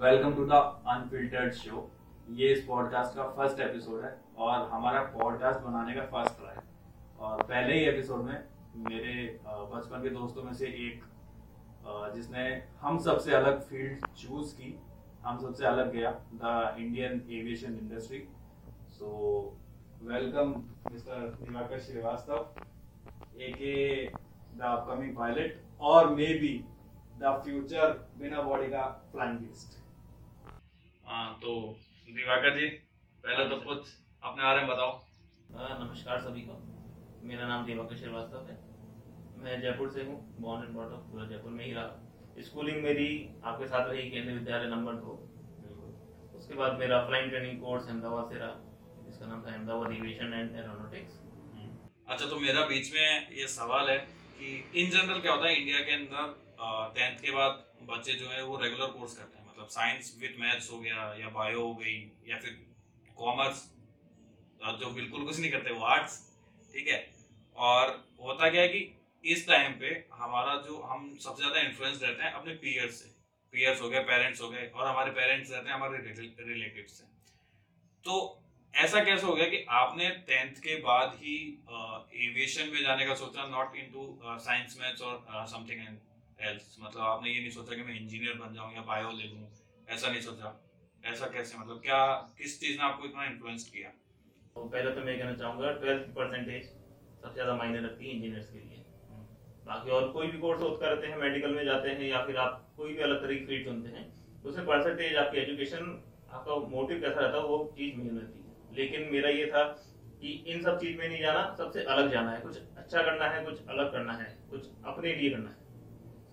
Welcome 0.00 0.34
to 0.34 0.44
the 0.44 0.52
unfiltered 0.88 1.52
show 1.54 1.90
ये 2.30 2.48
इस 2.52 2.64
podcast 2.64 3.16
का 3.16 3.26
फ़र्स्ट 3.28 3.60
एपिसोड 3.60 4.04
है 4.04 4.10
और 4.36 4.68
हमारा 4.70 5.02
पॉडकास्ट 5.12 5.60
बनाने 5.60 5.94
का 5.94 6.06
फ़र्स्ट 6.06 6.38
ट्राई 6.38 6.56
और 7.18 7.42
पहले 7.42 7.74
ही 7.74 7.84
एपिसोड 7.84 8.22
में 8.22 8.44
मेरे 8.88 9.14
बचपन 9.44 10.02
के 10.02 10.10
दोस्तों 10.10 10.42
में 10.42 10.52
से 10.52 10.66
एक 10.86 11.04
जिसने 12.14 12.46
हम 12.80 12.98
सबसे 12.98 13.34
अलग 13.34 13.60
फ़ील्ड 13.60 14.06
चूज़ 14.16 14.54
की, 14.56 14.80
हम 15.24 15.38
सबसे 15.38 15.66
अलग 15.66 15.92
गया 15.92 16.10
the 16.34 16.74
Indian 16.78 17.22
aviation 17.30 17.78
industry 17.78 18.22
so 18.90 19.12
welcome 20.02 20.54
mister 20.92 21.30
Diwakar 21.42 21.78
Srivastava 21.78 22.54
A 23.40 23.52
K 23.52 24.06
the 24.58 24.60
upcoming 24.62 25.16
pilot 25.16 25.62
और 25.80 26.14
मे 26.14 26.26
बी 26.40 26.52
द 27.18 27.40
फ्यूचर 27.44 27.92
बिना 28.18 28.42
बॉडी 28.42 28.66
का 28.66 28.86
फ्लाइंग 29.12 29.40
लिस्ट 29.40 29.83
हाँ 31.06 31.32
तो 31.40 31.50
दिवाकर 32.08 32.54
जी 32.56 32.66
पहले 33.24 33.44
तो 33.48 33.56
कुछ 33.62 33.88
अपने 34.22 34.42
बारे 34.42 34.60
में 34.60 34.68
बताओ। 34.68 34.92
नमस्कार 35.80 36.20
सभी 36.20 36.40
को। 36.42 36.54
मेरा 37.28 37.48
नाम 37.48 37.66
दिवाकर 37.66 37.96
श्रीवास्तव 37.96 38.46
है। 38.48 38.56
मैं 39.38 39.60
जयपुर 39.62 39.90
से 39.92 40.04
हूँ 40.04 40.16
बॉर्न 40.40 40.64
एंड 40.64 40.72
ब्रॉट 40.76 40.92
पूरा 41.10 41.26
जयपुर 41.26 41.52
में 41.52 41.64
ही 41.64 41.72
रहा। 41.72 42.42
स्कूलिंग 42.42 42.82
मेरी 42.84 43.08
आपके 43.44 43.66
साथ 43.66 43.90
रही 43.90 44.08
केंद्रीय 44.10 44.36
विद्यालय 44.38 44.70
नंबर 44.70 44.94
दो। 45.02 45.18
उसके 46.38 46.54
बाद 46.54 46.78
मेरा 46.78 47.04
फ्लाइंग 47.06 47.30
ट्रेनिंग 47.30 47.60
कोर्स 47.60 47.88
अहमदाबाद 47.88 48.32
से 48.32 48.38
रहा। 48.38 49.04
जिसका 49.04 49.26
नाम 49.26 49.44
था 49.44 49.52
अहमदाबाद 49.52 49.92
एविएशन 49.92 50.32
एंड 50.34 50.56
एरोनोटिक्स 50.56 51.20
अच्छा 52.08 52.26
तो 52.26 52.40
मेरा 52.40 52.66
बीच 52.66 52.92
में 52.94 53.36
ये 53.36 53.46
सवाल 53.50 53.90
है 53.90 53.98
कि 54.40 54.56
इन 54.74 54.90
जनरल 54.90 55.20
क्या 55.20 55.32
होता 55.32 55.48
है 55.48 55.54
इंडिया 55.56 55.80
के 55.84 55.92
अंदर 55.92 56.34
टेंथ 56.96 57.22
के 57.22 57.30
बाद 57.36 57.64
बच्चे 57.88 58.12
जो 58.14 58.28
है 58.30 58.42
वो 58.44 58.56
रेगुलर 58.58 58.86
कोर्स 58.98 59.16
करते 59.18 59.38
हैं। 59.38 59.43
मतलब 59.64 59.72
साइंस 59.72 60.14
विद 60.20 60.36
मैथ्स 60.40 60.70
हो 60.70 60.78
गया 60.78 61.14
या 61.18 61.28
बायो 61.30 61.62
हो 61.62 61.74
गई 61.74 61.96
या 62.28 62.38
फिर 62.38 62.52
कॉमर्स 63.16 63.62
जो 64.80 64.90
बिल्कुल 64.90 65.24
कुछ 65.24 65.38
नहीं 65.38 65.50
करते, 65.50 65.70
वो 65.70 65.84
आर्ट्स 65.86 66.18
ठीक 66.74 66.88
है? 66.88 67.00
और 67.56 67.90
होता 68.20 68.50
क्या 68.50 68.62
है 68.62 68.68
कि 68.68 68.80
इस 69.24 69.46
टाइम 69.48 69.72
पे 69.80 69.88
हमारा 70.14 70.54
जो 70.62 70.80
हम 70.82 71.16
सबसे 71.18 71.42
ज़्यादा 71.42 71.60
इन्फ्लुएंस 71.60 72.02
रहते 72.02 72.22
हैं 72.22 72.32
अपने 72.32 72.54
पीयर्स 72.62 72.94
से। 72.94 73.12
पीयर्स 73.52 73.80
हो 73.80 73.88
गए 73.88 74.00
पेरेंट्स 74.04 74.40
हो 74.42 74.48
गए 74.48 74.66
और 74.68 74.86
हमारे 74.86 75.10
पेरेंट्स 75.12 75.50
रहते 75.50 75.68
हैं, 75.68 75.74
हमारे 75.74 75.98
रिलेटिव 75.98 76.86
से। 76.88 77.04
तो 78.04 78.14
ऐसा 78.74 79.04
कैसे 79.04 79.26
हो 79.26 79.34
गया 79.34 79.46
कि 79.48 79.64
आपने 79.72 80.08
टेंथ 80.28 80.60
के 80.62 80.76
बाद 80.82 81.14
ही 81.16 81.36
एविएशन 82.26 82.68
में 82.68 82.82
जाने 82.82 83.06
का 83.06 83.14
सोचा 83.16 83.46
नॉट 83.48 83.76
इनटू 83.76 84.08
साइंस 84.24 84.76
मैथ्स 84.80 85.02
और 85.02 85.46
समथिंग 85.48 85.80
मतलब 86.40 87.02
आपने 87.02 87.30
ये 87.30 87.40
नहीं 87.40 87.50
सोचा 87.50 87.76
कि 87.76 87.82
मैं 87.82 88.00
इंजीनियर 88.00 88.34
बन 88.34 88.54
जाऊँ 88.54 88.74
या 88.74 88.82
बायो 88.82 89.10
ले 89.10 89.24
लूँ। 89.24 89.48
ऐसा 89.88 90.08
नहीं 90.08 90.20
सोचा। 90.20 90.60
ऐसा 91.04 91.26
कैसे? 91.26 91.58
मतलब 91.58 91.80
क्या, 91.80 92.34
किस 92.38 92.60
चीज़ 92.60 92.78
ने 92.78 92.84
आपको 92.84 93.04
इतना 93.04 93.24
इन्फ्लुएंस 93.24 93.68
किया? 93.68 93.88
तो 94.54 94.64
पहले 94.64 94.90
तो 94.90 95.00
मैं 95.00 95.18
कहना 95.18 95.34
चाहूँगा 95.34 95.72
ट्वेल्थ 95.72 96.02
परसेंटेज 96.02 96.64
सबसे 96.64 97.34
ज़्यादा 97.34 97.54
मायने 97.54 97.78
रखती 97.78 98.06
है 98.06 98.12
इंजीनियर्स 98.12 98.50
के 98.50 98.58
लिए। 98.58 98.84
बाकी 99.66 99.90
और 99.90 100.08
कोई 100.08 100.26
भी 100.26 100.38
कोर्स 100.38 100.60
होता 100.60 100.88
करते 100.88 101.06
हैं 101.06 101.16
मेडिकल 101.16 101.54
में 101.54 101.64
जाते 101.64 101.88
हैं, 101.88 102.00
या 102.00 102.24
फिर 102.26 102.36
आप 102.36 102.74
कोई 102.76 102.92
भी 102.92 103.02
अलग 103.02 103.22
तरह 103.22 103.34
की 103.34 103.46
फ़ील्ड 103.46 103.64
चुनते 103.64 103.88
हैं, 103.88 104.04
उसमें 104.44 104.66
परसेंटेज 104.66 105.16
आपकी 105.16 105.38
एजुकेशन 105.38 106.02
आपका 106.30 106.56
मोटिव 106.56 107.00
कैसा 107.00 107.20
रहता 107.20 107.36
है, 107.36 107.42
वो 107.42 107.72
चीज़ 107.76 107.96
मेन 107.96 108.18
रहती 108.18 108.38
है। 108.38 108.76
लेकिन 108.76 109.12
मेरा 109.12 109.28
ये 109.28 109.46
था 109.46 109.64
कि 110.20 110.30
इन 110.30 110.62
सब 110.62 110.80
चीज़ 110.80 110.98
में 110.98 111.08
नहीं 111.08 111.20
जाना, 111.20 111.54
सबसे 111.58 111.82
अलग 111.84 112.12
जाना 112.12 112.30
है। 112.30 112.40
कुछ 112.40 112.56
अच्छा 112.56 113.02
करना 113.02 113.28
है, 113.28 113.44
कुछ 113.44 113.66
अलग 113.68 113.92
करना 113.92 114.12
है, 114.12 114.38
कुछ 114.50 114.68
अपने 114.84 115.14
लिए 115.14 115.30
करना 115.30 115.50
है। 115.50 115.63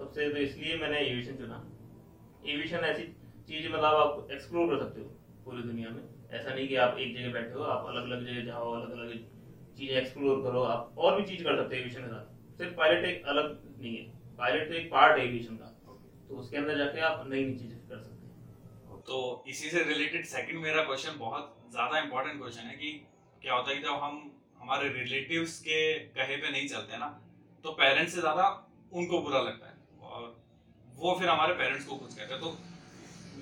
सबसे 0.02 0.30
तो 0.30 0.38
इसलिए 0.40 0.78
मैंने 0.78 1.00
एविएशन 1.00 1.36
चुना। 1.38 1.58
एविएशन 2.46 2.86
ऐसी 2.86 3.04
चीज़ 3.48 3.67
मतलब 3.67 3.95
आप 3.95 4.32
एक्सप्लोर 4.32 4.67
कर 4.70 4.80
सकते 4.80 5.02
हो 5.02 5.08
पूरी 5.45 5.64
दुनिया 5.64 5.89
में। 5.89 6.02
ऐसा 6.32 6.54
नहीं 6.54 6.67
कि 6.67 6.76
आप 6.78 6.98
एक 7.00 7.17
जगह 7.17 7.32
बैठे 7.34 7.54
हो, 7.54 7.64
आप 7.66 7.86
अलग 7.89 8.04
अलग 8.04 8.26
जगह 8.26 8.45
जाओ 8.45 8.72
अलग 8.73 8.92
अलग 8.94 9.10
चीज़ें 9.78 9.95
एक्सप्लोर 9.98 10.42
करो, 10.44 10.61
आप 10.66 10.95
और 10.98 11.20
भी 11.20 11.28
चीज़ 11.28 11.44
कर 11.44 11.58
सकते 11.58 11.76
हो 11.76 11.82
एविएशन 11.82 12.02
के 12.02 12.08
साथ। 12.08 12.58
सिर्फ़ 12.58 12.73
पायलट 12.78 13.06
एक 13.06 13.26
अलग 13.26 13.60
नहीं 13.78 13.95
है। 13.98 14.06
पायलट 14.38 14.67
तो 14.70 14.73
एक 14.76 14.90
पार्ट 14.92 15.17
है 15.17 15.28
एविएशन 15.28 15.56
का। 15.56 15.67
तो 16.30 16.36
उसके 16.36 16.58
अंदर 16.58 16.78
जाके 16.78 17.00
आप 17.02 17.23
नई 17.28 17.44
नई 17.44 17.54
चीज़ें 17.56 17.78
कर 17.90 18.00
सकते 18.00 18.26
हैं। 18.26 19.00
तो 19.08 19.20
इसी 19.48 19.70
से 19.70 19.84
रिलेटेड 19.86 20.26
सेकंड 20.28 20.64
मेरा 20.64 20.84
क्वेश्चन 20.84 21.17
बहुत 21.20 21.56
ज़्यादा 21.72 22.00
इंपॉर्टेंट 22.00 22.40
क्वेश्चन 22.40 22.64
है 22.64 22.76
कि 22.76 22.92
क्या 23.42 23.54
होता 23.54 23.72
है 23.72 23.82
जब 23.82 24.04
हम 24.04 24.20
हमारे 24.60 24.90
रिलेटिव्स 24.95 25.60
के 25.61 25.78
कहे 26.17 26.36
पे 26.38 26.52
नहीं 26.52 26.67
चलते 26.67 26.98
ना 26.98 27.08
तो 27.64 27.72
पेरेंट्स 27.80 28.14
से 28.16 28.22
ज़्यादा 28.22 28.48
उनको 28.94 29.22
बुरा 29.22 29.42
लगता 29.42 29.66
है। 29.66 29.70
वो 31.02 31.16
फिर 31.20 31.30
हमारे 31.30 31.54
पेरेंट्स 31.54 31.86
को 31.86 31.95
कुछ 31.95 32.14
कहते 32.16 32.34
हैं। 32.34 32.42
तो 32.42 32.58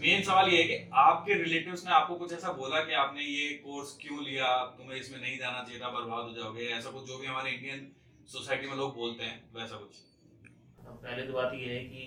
मेन 0.01 0.21
सवाल 0.23 0.49
ये 0.49 0.57
है 0.57 0.63
कि 0.63 0.89
आपके 0.99 1.33
रिलेटिव्स 1.33 1.85
ने 1.85 1.91
आपको 1.91 2.15
कुछ 2.15 2.33
ऐसा 2.33 2.51
बोला 2.53 2.79
कि 2.83 2.93
आपने 2.95 3.23
ये 3.23 3.47
कोर्स 3.63 3.97
क्यों 4.01 4.23
लिया? 4.23 4.47
तुम्हें 4.77 4.99
इसमें 4.99 5.19
नहीं 5.21 5.37
जाना 5.37 5.63
चाहिए 5.63 5.81
था 5.81 5.89
बर्बाद 5.89 6.25
हो 6.25 6.33
जाओगे, 6.33 6.67
ऐसा 6.77 6.91
कुछ 6.91 7.07
जो 7.07 7.17
भी 7.17 7.27
हमारे 7.27 7.51
इंडियन 7.51 7.87
सोसाइटी 8.27 8.67
में 8.67 8.75
लोग 8.77 8.95
बोलते 8.95 9.23
हैं, 9.23 9.37
वैसा 9.55 9.75
कुछ। 9.75 9.91
पहले 10.85 11.25
तो 11.27 11.33
बात 11.33 11.53
ये 11.55 11.73
है 11.73 11.83
कि 11.85 12.03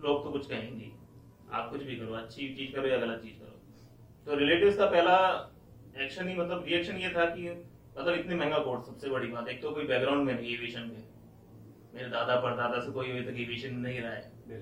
लोग 0.00 0.24
तो 0.24 0.30
कुछ 0.30 0.46
कहेंगे 0.46 0.90
आप 1.52 1.70
कुछ 1.70 1.82
भी 1.82 1.96
करो, 1.96 2.14
अच्छी 2.14 2.54
चीज़ 2.54 2.72
करो 2.72 2.88
या 2.88 2.96
गलत 2.98 3.20
चीज़ 3.22 3.38
करो। 3.38 3.54
तो 4.26 4.38
रिलेटिव्स 4.38 4.76
का 4.76 4.86
पहला 4.86 5.16
एक्शन 6.04 6.28
ही 6.28 6.34
मतलब 6.34 6.64
रिएक्शन 6.68 6.96
ये 6.98 7.10
था 7.10 7.24
कि 7.34 7.48
मतलब 7.98 8.14
इतने 8.14 8.34
महँगा 8.34 8.58
कोर्स 8.60 8.86
सबसे 8.86 9.10
बड़ी 9.10 9.28
बात। 9.28 9.48
एक 9.48 9.62
तो 9.62 9.70
कोई 9.70 9.84
बैकग्राउंड 9.86 10.26
में 10.26 10.34
नहीं 10.34 10.54
एविएशन 10.54 10.88
के 10.88 11.15
मेरे 11.96 12.08
दादा 12.10 12.34
परदादा 12.40 12.80
से 12.80 12.90
कोई 12.92 13.10
एविएशन 13.10 13.74
नहीं 13.80 14.00
रहा 14.00 14.12
है। 14.12 14.58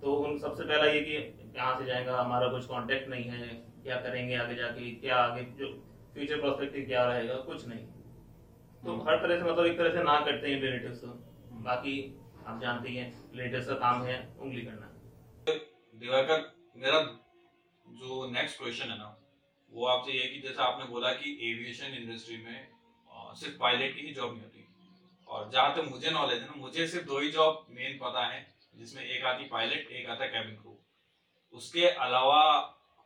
तो 0.00 0.14
उन 0.14 0.38
सबसे 0.38 0.64
पहला 0.64 0.86
ये 0.86 1.00
कि 1.02 1.18
कहाँ 1.52 1.78
से 1.78 1.84
जाएगा 1.86 2.16
हमारा 2.16 2.48
कुछ 2.48 2.64
कांटेक्ट 2.66 3.08
नहीं 3.08 3.24
है 3.26 3.46
क्या 3.84 3.96
करेंगे 4.00 4.34
आगे 4.36 4.54
जाके 4.54 4.90
क्या 4.96 5.16
आगे 5.18 5.42
जो 5.58 5.68
फ्यूचर 6.14 6.40
प्रोस्पेक्टिव 6.40 6.84
क्या 6.86 7.04
रहेगा 7.04 7.34
कुछ 7.46 7.66
नहीं। 7.68 7.86
तो 8.82 8.92
हम्म। 8.92 9.08
हर 9.08 9.16
तरह 9.22 9.38
से 9.38 9.44
मतलब 9.44 9.66
एक 9.66 9.78
तरह 9.78 9.90
से 9.90 10.02
ना 10.04 10.18
करते 10.26 10.50
हैं 10.50 10.60
रिलेटिव्स 10.62 11.00
तो 11.00 11.08
बाकी 11.64 11.94
आप 12.46 12.60
जानते 12.60 12.90
हैं 12.90 13.06
रिलेटिव्स 13.32 13.66
का 13.68 13.74
काम 13.84 14.02
है 14.04 14.16
उंगली 14.38 14.62
करना। 14.62 14.86
दिवाकर 15.94 16.38
मेरा 16.76 17.00
जो 17.86 18.08
नेक्स्ट 18.30 18.58
क्वेश्चन 18.58 18.90
है 18.90 18.98
ना 18.98 19.08
वो 19.72 19.86
आपसे 19.88 20.12
ये 20.12 20.26
कि 20.28 20.40
जैसा 20.40 20.62
आपने 20.64 20.84
बोला 20.86 21.12
कि 21.14 21.30
एविएशन 21.50 21.94
इंडस्ट्री 21.94 22.36
में 22.44 22.58
सिर्फ़ 23.40 23.56
पायलट 23.60 23.94
की 23.94 24.06
ही 24.06 24.12
जॉब 24.14 24.32
नहीं 24.32 24.42
होती। 24.42 24.55
और 25.28 25.48
जहाँ 25.52 25.74
तक 25.74 25.88
मुझे 25.90 26.10
नॉलेज 26.10 26.40
है 26.40 26.46
ना, 26.46 26.54
मुझे 26.56 26.86
सिर्फ़ 26.86 27.06
दो 27.06 27.18
ही 27.20 27.28
जॉब 27.30 27.64
मेन 27.70 27.98
पता 27.98 28.26
है, 28.26 28.46
जिसमें 28.74 29.02
एक 29.04 29.24
आती 29.24 29.44
पायलट 29.48 29.90
एक 29.92 30.08
आता 30.10 30.26
कैबिन 30.26 30.54
क्रू 30.56 30.76
उसके 31.54 31.86
अलावा 31.86 32.42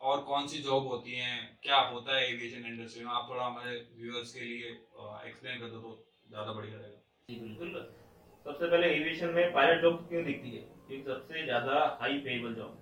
और 0.00 0.20
कौन 0.22 0.46
सी 0.46 0.58
जॉब 0.62 0.86
होती 0.86 1.12
है, 1.12 1.32
क्या 1.62 1.78
होता 1.88 2.16
है 2.16 2.28
एविएशन 2.28 2.64
इंडस्ट्री 2.66 3.04
में, 3.04 3.10
आप 3.10 3.26
थोड़ा 3.30 3.44
हमारे 3.44 3.74
व्यूअर्स 3.96 4.32
के 4.32 4.40
लिए 4.40 4.68
एक्सप्लेन 5.26 5.58
कर 5.60 5.66
दो 5.66 5.78
तो 5.78 5.92
ज़्यादा 6.28 6.52
बढ़िया 6.52 6.78
रहेगा. 6.78 7.58
बिल्कुल। 7.58 7.88
सबसे 8.46 8.66
पहले 8.66 8.86
एविएशन 8.90 9.28
में 9.30 9.52
पायलट 9.52 9.80
जॉब 9.82 10.06
क्यों 10.08 10.22
दिखती 10.24 10.50
है? 10.50 10.60
क्योंकि 10.86 11.04
सबसे 11.04 11.44
ज़्यादा 11.44 11.74
हाई 12.00 12.18
पेएबल 12.18 12.54
जॉब 12.54 12.78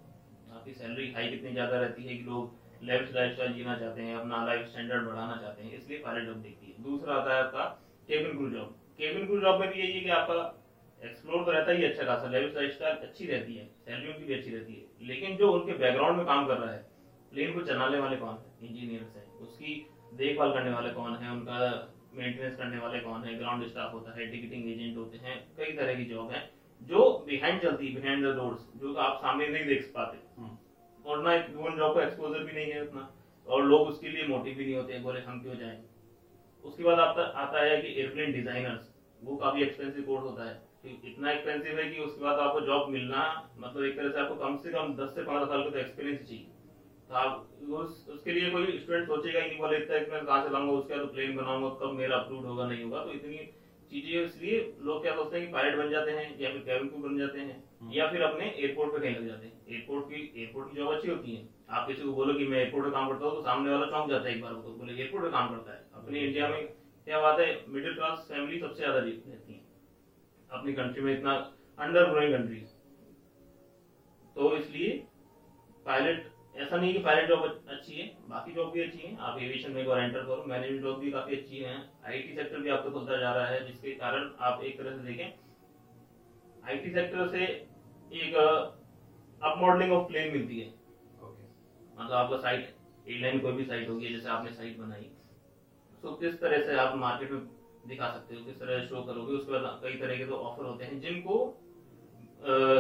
आपकी 0.53 0.73
सैलरी 0.73 1.11
हाई 1.13 1.29
कितनी 1.29 1.53
ज़्यादा 1.53 1.79
रहती 1.79 2.05
है 2.05 2.15
कि 2.17 2.23
लोग 2.25 2.83
लेफ़्ट 2.83 3.15
लाइफ 3.15 3.41
जीना 3.49 3.75
चाहते 3.77 4.03
हैं, 4.03 4.15
अपना 4.15 4.45
लाइफ 4.45 4.67
स्टैंडर्ड 4.67 5.07
बढ़ाना 5.07 5.37
चाहते 5.37 5.63
हैं, 5.63 5.73
इसलिए 5.73 5.99
पायलट 5.99 6.27
जॉब 6.27 6.41
दिखती 6.43 6.67
है। 6.67 6.83
दूसरा 6.83 7.15
आता 7.15 7.35
है 7.35 7.43
आपका 7.45 7.65
cabin 8.09 8.37
crew 8.37 8.49
job 8.51 8.77
cabin 8.99 9.27
crew 9.27 9.41
job 9.41 9.61
में 9.61 9.69
भी 9.73 9.81
यही 9.81 9.93
है 9.93 10.01
कि 10.01 10.11
आपका 10.11 10.45
एक्सप्लोर 11.01 11.45
तो 11.45 11.51
रहता 11.51 11.73
ही 11.73 11.85
अच्छा 11.85 12.05
खासा 12.05 12.31
लाइफ 12.31 12.51
स्टाइल 12.51 12.97
अच्छी 12.99 13.27
रहती 13.27 13.55
है 13.55 13.67
सैलरी 13.85 14.09
उनकी 14.09 14.25
भी 14.25 14.35
अच्छी 14.35 14.55
रहती 14.55 14.73
है। 14.75 15.07
लेकिन 15.09 15.37
जो 15.37 15.51
उनके 15.53 15.73
बैकग्राउंड 15.73 16.17
में 16.17 16.25
काम 16.27 16.47
कर 16.47 16.57
रहा 16.59 16.73
है 16.73 16.81
प्लेन 17.33 17.53
को 17.55 17.61
चलाने 17.61 17.99
वाले 17.99 18.17
कौन 18.17 18.35
है? 18.35 18.69
इंजीनियर्स 18.69 19.15
हैं। 19.17 19.27
उसकी 19.39 19.75
देखभाल 20.15 20.53
करने 20.53 20.71
वाले 20.71 20.91
कौन 20.91 21.15
है? 21.17 21.31
उनका 21.31 21.59
मेंटेनेंस 22.15 22.57
करने 22.57 22.79
वाले 22.79 23.01
कौन 23.01 23.25
है? 23.25 23.39
ग्राउंड 23.39 23.67
स्टाफ 23.67 23.93
होता 23.93 24.19
है 24.19 24.27
टिकटिंग 24.27 24.69
एजेंट 24.71 24.97
होते 24.97 25.19
हैं 25.19 25.37
कई 25.57 25.73
तरह 25.73 25.95
की 25.95 26.05
जॉब 26.05 26.31
है 26.31 26.41
जो 26.81 27.05
बिहाइंड 27.29 27.63
चलती 27.63 27.89
है 27.89 28.01
बिहाइंड 28.01 28.27
द 28.27 28.35
डोर्स 28.37 28.67
जो 28.77 28.95
आप 28.97 29.19
सामने 29.19 29.47
नहीं 29.49 29.67
देख 29.67 29.93
पाते। 29.95 30.19
हम्म। 30.39 30.57
और 31.05 31.23
ना 31.23 31.33
ह्यूमन 31.33 31.77
जॉब 31.77 31.95
का 31.95 32.03
एक्सपोजर 32.03 32.45
भी 32.45 32.53
नहीं 32.53 32.73
है 32.73 32.83
उतना। 32.83 33.11
और 33.47 33.65
लोग 33.65 33.89
उसके 33.89 34.09
लिए 34.09 34.27
मोटिव 34.27 34.55
भी 34.55 34.65
नहीं 34.65 34.75
होते 34.75 34.99
बोले 34.99 35.21
हम 35.21 35.41
क्यों 35.43 35.55
जाएँ? 35.55 35.83
उसके 36.65 36.83
बाद 36.83 36.99
आता 36.99 37.23
आता 37.41 37.63
है 37.63 37.81
कि 37.83 37.89
एयरप्लेन 38.01 38.33
डिजाइनर्स 38.33 38.88
वो 39.23 39.37
काफ़ी 39.37 39.63
एक्सपेंसिव 39.63 40.03
कोर्स 40.05 40.25
होता 40.25 40.45
है। 40.45 40.67
इतना 41.05 41.31
एक्सपेंसिव 41.31 41.79
है 41.79 41.89
कि 41.91 41.99
उसके 42.01 42.23
बाद 42.23 42.39
आपको 42.39 42.61
जॉब 42.67 42.89
मिलना 42.91 43.23
मतलब 43.59 43.85
एक 43.85 43.97
तरह 43.97 44.11
से 44.11 44.21
आपको 44.21 44.35
कम 44.45 44.57
से 44.57 44.73
कम 44.73 44.95
दस 44.97 45.15
से 45.15 45.23
पंद्रह 45.23 45.47
साल 45.47 45.63
का 45.63 45.71
तो 45.71 45.79
एक्सपीरियंस 45.79 46.29
चाहिए। 46.29 46.45
तो 47.09 47.15
आप 47.15 47.47
उस, 47.71 48.09
उसके 48.09 48.33
लिए 48.33 48.51
कोई 48.51 48.79
स्टूडेंट 48.79 49.07
सोचेगा 49.07 49.41
नहीं 49.41 49.59
बोले 49.59 49.77
इतना 49.79 49.97
एक्सपीरियंस 49.97 50.27
कहाँ 50.27 50.43
से 50.45 50.51
लाऊँगा 50.51 50.73
उसके 50.73 50.95
बाद 50.95 51.03
तो 51.03 51.13
प्लेन 51.13 51.37
बनाऊँगा 51.37 51.69
कब 51.81 51.93
मेरा 51.95 52.17
अप्रूव 52.17 52.47
होगा 52.47 52.67
नहीं 52.67 52.83
होगा। 52.83 53.01
तो 53.01 53.13
इतनी 53.13 53.39
चीज़ें 53.91 54.23
इसलिए 54.23 54.57
लोग 54.81 55.03
क्या 55.03 55.13
सोचते 55.15 55.37
हैं 55.37 55.47
कि 55.47 55.53
पायलट 55.53 55.77
बन 55.77 55.91
जाते 55.91 56.11
हैं 56.13 56.25
या 56.41 56.51
फिर 56.51 56.61
कैबिन 56.63 56.89
क्रू 56.89 56.99
बन 57.01 57.17
जाते 57.19 57.39
हैं 57.41 57.93
या 57.93 58.07
फिर 58.09 58.23
अपने 58.23 58.49
एयरपोर्ट 58.49 58.93
पे 58.93 58.99
कहीं 58.99 59.15
लग 59.15 59.27
जाते 59.27 59.47
हैं। 59.47 59.53
एयरपोर्ट 59.69 60.05
की 60.07 60.21
एयरपोर्ट 60.37 60.69
की 60.69 60.77
जॉब 60.77 60.93
अच्छी 60.95 61.09
होती 61.09 61.33
है। 61.33 61.47
आप 61.69 61.87
किसी 61.87 62.03
को 62.03 62.13
बोलो 62.13 62.35
कि 62.35 62.45
मैं 62.47 62.59
एयरपोर्ट 62.59 62.85
पे 62.85 62.91
काम 62.91 63.09
करता 63.09 63.25
हूँ 63.25 63.35
तो 63.35 63.41
सामने 63.43 63.71
वाला 63.71 63.87
चौंक 63.87 64.09
जाता 64.11 64.29
है 64.29 64.35
एक 64.35 64.43
बार 64.43 64.53
वो 64.53 64.61
तो 64.63 64.75
बोले 64.75 64.93
एयरपोर्ट 64.95 65.25
पे 65.25 65.31
काम 65.31 65.51
करता 65.51 65.73
है। 65.73 65.83
अपने 65.95 66.21
इंडिया 66.21 66.49
में 66.49 66.61
क्या 67.09 67.19
बात 67.21 67.39
है? 67.41 67.45
मिडिल 67.69 67.95
क्लास 67.95 68.27
फैमिली 68.29 68.59
सबसे 68.61 68.77
ज़्यादा 68.77 68.99
रहती 68.99 69.31
है। 69.31 69.61
अपनी 70.51 70.73
कंट्री 70.75 71.03
में 71.03 71.13
इतना 71.13 71.33
अंडर 71.79 72.11
ग्रोइंग 72.11 72.33
कंट्री 72.33 72.57
तो 74.37 74.51
इसलिए 74.57 74.91
पायलट 75.87 76.27
ऐसा 76.57 76.77
नहीं 76.77 76.93
कि 76.93 76.99
पायलट 76.99 77.29
जॉब 77.29 77.45
अच्छी 77.69 77.95
है 77.95 78.07
बाकी 78.29 78.53
जॉब 78.53 78.71
भी 78.73 78.81
अच्छी 78.81 78.99
है। 78.99 79.17
आप 79.19 79.39
एविएशन 79.39 79.73
में 79.73 79.81
एक 79.83 79.87
बार 79.89 80.01
एंटर 80.01 80.19
करो। 80.21 80.43
मैनेजमेंट 80.47 80.83
जॉब 80.83 80.99
भी 81.01 81.11
काफ़ी 81.11 81.37
अच्छी 81.37 81.59
है। 81.59 81.75
आईटी 82.07 82.35
सेक्टर 82.35 82.59
भी 82.59 82.69
आपको 82.71 82.91
खुलता 82.91 83.17
जा 83.17 83.33
रहा 83.33 83.47
है 83.47 83.67
जिसके 83.67 83.93
कारण 83.97 84.31
आप 84.41 84.63
एक 84.63 84.79
तरह 84.79 84.97
से 84.97 85.03
देखें 85.05 85.29
आईटी 86.65 86.91
सेक्टर 86.93 87.29
से 87.29 87.45
एक 88.17 88.35
अप 88.35 89.55
मॉडलिंग 89.59 89.93
ऑफ़ 89.93 90.09
प्लेन 90.09 90.33
मिलती 90.33 90.61
है। 90.61 90.67
मतलब 90.67 92.13
आपका 92.15 92.37
साइट 92.39 92.75
एयरलाइन 93.07 93.39
कोई 93.39 93.53
भी 93.53 93.65
साइट 93.65 93.89
होगी 93.89 94.09
जैसे 94.09 94.29
आपने 94.31 94.53
साइट 94.53 94.79
बनाई। 94.79 95.11
तो 96.03 96.13
किस 96.17 96.41
तरह 96.41 96.65
से 96.67 96.75
आप 96.79 96.97
मार्केट 96.97 97.31
में 97.31 97.47
दिखा 97.87 98.11
सकते 98.13 98.35
हो? 98.35 98.45
किस 98.45 98.59
तरह 98.61 98.85
शो 98.87 99.03
करोगे? 99.03 99.33
उसके 99.35 99.53
बाद 99.53 99.81
कई 99.83 99.95
तरह 99.95 100.17
के 100.19 100.27
तो 100.27 100.37
ऑफ़र 100.49 100.65
होते 100.65 100.85
हैं 100.85 101.01
जिनको 101.01 101.39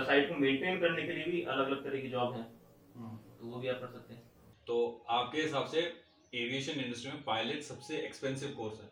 साइट 0.06 0.28
को 0.28 0.34
मेंटेन 0.34 0.80
करने 0.80 1.02
के 1.02 1.12
लिए 1.12 1.24
भी 1.24 1.42
अलग 1.44 1.66
अलग 1.66 1.84
तरह 1.84 2.00
की 2.00 2.08
जॉब 2.08 2.34
है। 2.34 2.42
तो 3.38 3.46
वो 3.46 3.58
भी 3.58 3.68
आप 3.68 3.80
कर 3.80 3.88
सकते 3.88 4.14
हैं। 4.14 4.22
तो 4.66 4.76
आपके 5.10 5.40
हिसाब 5.40 5.66
से 5.66 5.80
एविएशन 6.32 6.80
इंडस्ट्री 6.80 7.10
में 7.12 7.22
पायलट 7.24 7.62
सबसे 7.62 7.98
एक्सपेंसिव 7.98 8.54
कोर्स 8.56 8.80
है? 8.80 8.90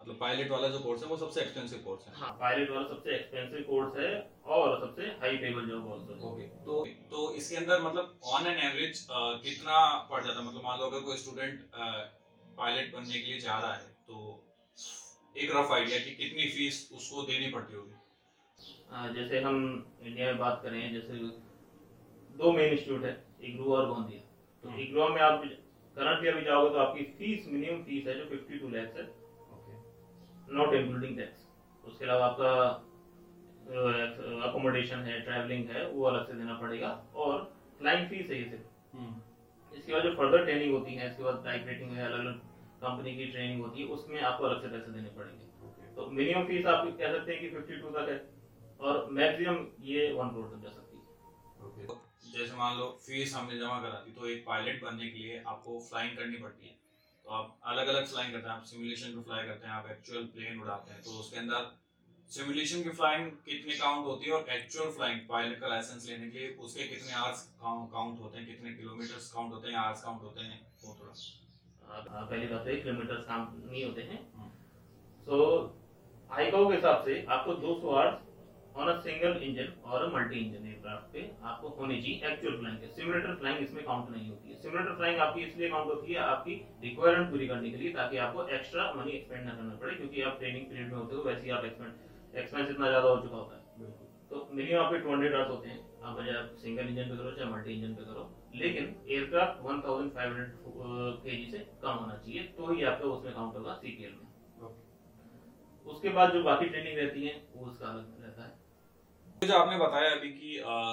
मतलब 0.00 0.16
पायलट 0.20 0.50
वाला 0.50 0.68
जो 0.68 0.78
कोर्स 0.78 1.02
है 1.02 1.08
वो 1.08 1.16
सबसे 1.16 1.40
एक्सपेंसिव 1.40 1.78
कोर्स 1.84 2.06
है? 2.06 2.14
हाँ 2.16 2.30
पायलट 2.40 2.70
वाला 2.70 2.88
सबसे 2.88 3.14
एक्सपेंसिव 3.14 3.60
कोर्स 3.68 3.96
है 3.98 4.10
और 4.56 4.78
सबसे 4.80 5.06
high 5.22 5.36
payable 5.36 5.68
job 5.68 5.86
also 5.92 6.30
okay 6.30 6.46
तो 6.66 6.84
तो 7.10 7.30
इसके 7.34 7.56
अंदर 7.56 7.82
मतलब 7.82 8.18
ऑन 8.34 8.46
एन 8.46 8.58
एवरेज 8.66 9.06
कितना 9.10 9.78
पड़ 10.10 10.22
जाता 10.24 10.38
है? 10.40 10.46
मतलब 10.48 10.62
मान 10.64 10.78
लो 10.78 10.86
अगर 10.86 11.00
कोई 11.00 11.16
स्टूडेंट 11.16 11.64
पायलट 12.58 12.94
बनने 12.94 13.12
के 13.12 13.26
लिए 13.26 13.38
जा 13.40 13.58
रहा 13.58 13.74
है 13.74 13.86
तो 14.08 14.16
एक 15.36 15.50
रफ 15.56 15.72
आइडिया 15.72 15.98
कि 15.98 16.14
कितनी 16.14 16.48
फ़ीस 16.48 16.76
उसको 16.92 17.22
देनी 17.22 17.50
पड़ती 17.50 17.74
होगी? 17.74 17.94
जैसे 19.14 19.40
हम 19.40 19.56
इंडिया 20.00 20.26
में 20.26 20.38
बात 20.38 20.60
करें 20.62 20.92
जैसे 20.92 21.18
दो 22.38 22.52
मेन 22.52 22.72
इंस्टीट्यूट 22.72 23.04
है 23.04 23.12
इग्रू 23.42 23.72
और 23.74 23.86
गोंदिया 23.88 24.20
तो 24.62 24.68
हम्म। 24.68 24.80
इग्रू 24.80 25.08
में 25.08 25.20
आप 25.20 25.42
करंट 25.96 26.24
ईयर 26.24 26.34
भी 26.34 26.44
जाओगे 26.44 26.70
तो 26.70 26.78
आपकी 26.78 27.04
फ़ीस 27.18 27.46
मिनिमम 27.48 27.82
फ़ीस 27.82 28.06
है 28.06 28.14
जो 28.18 28.24
52 28.26 28.70
लैक्स 28.72 28.96
है। 28.96 29.04
नॉट 30.52 30.74
इंक्लूडिंग 30.74 31.16
टैक्स 31.18 31.46
उसके 31.84 32.04
अलावा 32.04 32.26
आपका 32.26 32.50
अकोमोडेशन 34.48 34.98
है 35.02 35.20
ट्रैवलिंग 35.20 35.68
है 35.70 35.86
वो 35.88 36.04
अलग 36.06 36.26
से 36.26 36.32
देना 36.38 36.54
पड़ेगा। 36.54 36.88
और 37.14 37.42
फ्लाइंग 37.78 38.08
फ़ीस 38.08 38.30
है 38.30 38.38
ये 38.38 38.48
सिर्फ़। 38.50 38.66
इसके 39.76 39.92
बाद 39.92 40.02
जो 40.02 40.14
फर्दर 40.16 40.44
ट्रेनिंग 40.44 40.72
होती 40.74 40.94
है 40.94 41.10
इसके 41.10 41.22
बाद 41.22 41.42
टाइप 41.44 41.66
रेटिंग 41.68 41.90
है 41.92 42.04
अलग 42.06 42.20
अलग 42.20 42.38
कंपनी 42.84 43.16
की 43.16 43.26
ट्रेनिंग 43.32 43.62
होती 43.62 43.80
है 43.80 43.86
उसमें 43.96 44.20
आपको 44.22 44.44
अलग 44.44 44.62
से 44.62 44.68
पैसे 44.68 44.92
देने 44.92 45.10
पड़ेंगे। 45.18 45.44
तो 45.96 46.06
मिनिमम 46.12 46.46
फ़ीस 46.46 46.66
आप 46.66 46.86
कह 46.98 47.12
सकते 47.12 47.32
हैं 47.32 47.40
कि 47.40 47.48
52 47.50 47.90
तक 47.96 48.08
है 48.10 48.18
और 48.80 49.08
मैक्सिमम 49.12 49.66
ये 49.82 50.12
वन 50.12 50.28
करोड़ 50.30 50.46
तक 50.46 50.62
जा 50.62 50.70
सकती 50.70 50.96
है। 50.96 51.02
जैसे 52.32 52.56
मान 52.56 52.78
लो 52.78 52.86
फ़ीस 53.06 53.34
हमने 53.34 53.58
जमा 53.58 53.78
करा 53.82 53.98
दी 54.06 54.12
तो 54.12 54.28
एक 54.28 54.44
पायलट 54.46 54.82
बनने 54.84 55.10
के 55.10 55.18
लिए 55.18 55.42
आपको 55.46 55.78
फ्लाइंग 55.88 56.16
करनी 56.16 56.38
पड़ती 56.38 56.66
है। 56.66 56.74
तो 57.26 57.30
आप 57.30 57.58
अलग 57.72 57.86
अलग 57.88 58.06
फ्लाइंग 58.06 58.32
करते 58.32 58.48
हैं 58.48 58.54
आप 58.54 58.64
सिमुलेशन 58.70 59.12
पे 59.12 59.22
फ्लाई 59.28 59.46
करते 59.46 59.66
हैं 59.66 59.74
आप 59.74 59.86
एक्चुअल 59.90 60.24
प्लेन 60.34 60.60
उड़ाते 60.60 60.92
हैं 60.92 61.00
तो 61.02 61.18
उसके 61.20 61.38
अंदर 61.38 61.70
सिमुलेशन 62.34 62.82
की 62.82 62.90
फ्लाइंग 62.90 63.26
कितनी 63.46 63.74
काउंट 63.78 64.06
होती 64.06 64.26
है 64.26 64.32
और 64.32 64.48
एक्चुअल 64.50 64.90
फ्लाइंग 64.92 65.20
पायलट 65.28 65.60
का 65.60 65.68
लाइसेंस 65.68 66.06
लेने 66.08 66.30
के 66.30 66.38
लिए 66.38 66.48
उसके 66.68 66.86
कितने 66.86 67.12
आवर्स 67.14 67.42
काउंट 67.60 68.20
होते 68.20 68.38
हैं 68.38 68.46
कितने 68.46 68.72
किलोमीटर्स 68.74 69.30
काउंट 69.32 69.52
होते 69.52 69.68
हैं 69.68 69.76
आवर्स 69.78 70.02
काउंट 70.02 70.22
होते 70.22 70.46
हैं 70.46 70.58
वो 70.84 70.96
थोड़ा। 71.00 71.12
हाँ, 72.08 72.26
पहली 72.26 72.46
बात 72.46 72.64
तो 72.64 72.70
एक 72.70 72.82
किलोमीटर 72.82 73.20
काम 73.28 73.46
नहीं 73.66 73.84
होते 73.84 74.02
हैं। 74.02 74.18
हम्म। 74.36 74.48
सो 75.26 75.36
आईकाओ 76.30 76.68
के 76.68 76.74
हिसाब 76.74 77.04
से 77.04 77.24
आपको 77.36 77.54
200 77.66 77.94
hours 77.98 78.76
on 78.76 78.88
a 78.92 78.96
single 79.00 79.36
engine 79.48 79.68
और 79.90 80.06
मल्टी 80.14 80.38
इंजन 80.38 80.66
एयरक्राफ्ट 80.68 81.12
पे 81.12 81.22
आपको 81.50 81.68
होनी 81.80 82.00
चाहिए 82.00 82.32
एक्चुअल 82.32 82.56
फ्लाइंग 82.58 82.78
के। 82.78 82.88
सिमुलेटर 82.96 83.36
फ्लाइंग 83.42 83.62
इसमें 83.66 83.84
काउंट 83.84 84.10
नहीं 84.16 84.28
होती 84.30 84.50
है। 84.50 84.60
सिमुलेटर 84.62 84.96
फ्लाइंग 84.96 85.20
आपकी 85.26 85.42
इसलिए 85.42 85.68
काउंट 85.76 85.92
होती 85.92 86.12
है 86.12 86.18
आपकी 86.32 86.54
रिक्वायरमेंट 86.82 87.30
पूरी 87.30 87.46
करने 87.48 87.70
के 87.70 87.76
लिए 87.76 87.92
ताकि 88.00 88.16
आपको 88.26 88.48
एक्स्ट्रा 88.58 88.92
मनी 88.96 89.12
एक्सपेंड 89.18 89.44
ना 89.44 89.54
करना 89.54 89.74
पड़े 89.84 89.94
क्योंकि 89.94 90.22
आप 90.32 90.38
ट्रेनिंग 90.40 90.66
पीरियड 90.66 90.92
में 90.92 90.98
होते 90.98 91.16
हो 91.16 91.22
वैसे 91.22 91.44
ही 91.44 91.50
आप 91.58 91.64
एक्सपेंड 91.64 91.92
एक्सपेंस 92.34 92.70
इतना 92.70 92.88
ज़्यादा 92.88 93.08
हो 93.08 93.16
चुका 93.22 93.36
होता 93.36 93.56
है। 93.56 93.62
तो 94.30 94.48
मिनिमम 94.52 94.80
आपके 94.80 94.98
टू 94.98 95.10
हंड्रेड 95.10 95.34
आवर्स 95.34 95.50
होते 95.50 95.68
हैं। 95.68 95.78
आप 96.02 96.16
चाहे 96.18 96.36
आप 96.36 96.56
सिंगल 96.62 96.88
इंजन 96.88 97.08
पे 97.08 97.16
करो 97.16 97.30
चाहे 97.32 97.50
मल्टी 97.50 97.72
इंजन 97.72 97.94
पे 97.94 98.04
करो। 98.04 98.22
लेकिन 98.56 98.94
aircraft 99.08 99.62
one 99.64 99.80
thousand 99.82 100.10
five 100.12 100.28
hundred 100.30 100.50
K 101.24 101.36
G 101.36 101.50
से 101.50 101.58
कम 101.82 101.94
होना 101.94 102.16
चाहिए 102.16 102.42
तो 102.58 102.72
ही 102.72 102.82
आपका 102.84 103.08
उसमें 103.08 103.34
काउंट 103.34 103.56
होगा 103.56 103.74
सीपीएल 103.76 104.12
में। 104.12 104.26
उसके 105.86 106.08
बाद 106.10 106.32
जो 106.32 106.42
बाकी 106.42 106.66
ट्रेनिंग 106.68 106.98
रहती 106.98 107.26
है 107.26 107.34
वो 107.54 107.66
उसका 107.66 107.86
अलग 107.88 108.22
रहता 108.22 108.44
है। 108.44 108.52
जो 109.42 109.54
आपने 109.54 109.78
बताया 109.78 110.10
अभी 110.10 110.28
कि 110.32 110.50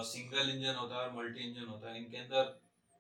सिंगल 0.08 0.50
इंजन 0.50 0.76
होता 0.76 0.96
है 0.96 1.02
और 1.02 1.14
मल्टी 1.16 1.44
इंजन 1.44 1.66
होता 1.68 1.90
है 1.90 1.98
इनके 2.00 2.18
अंदर 2.18 2.44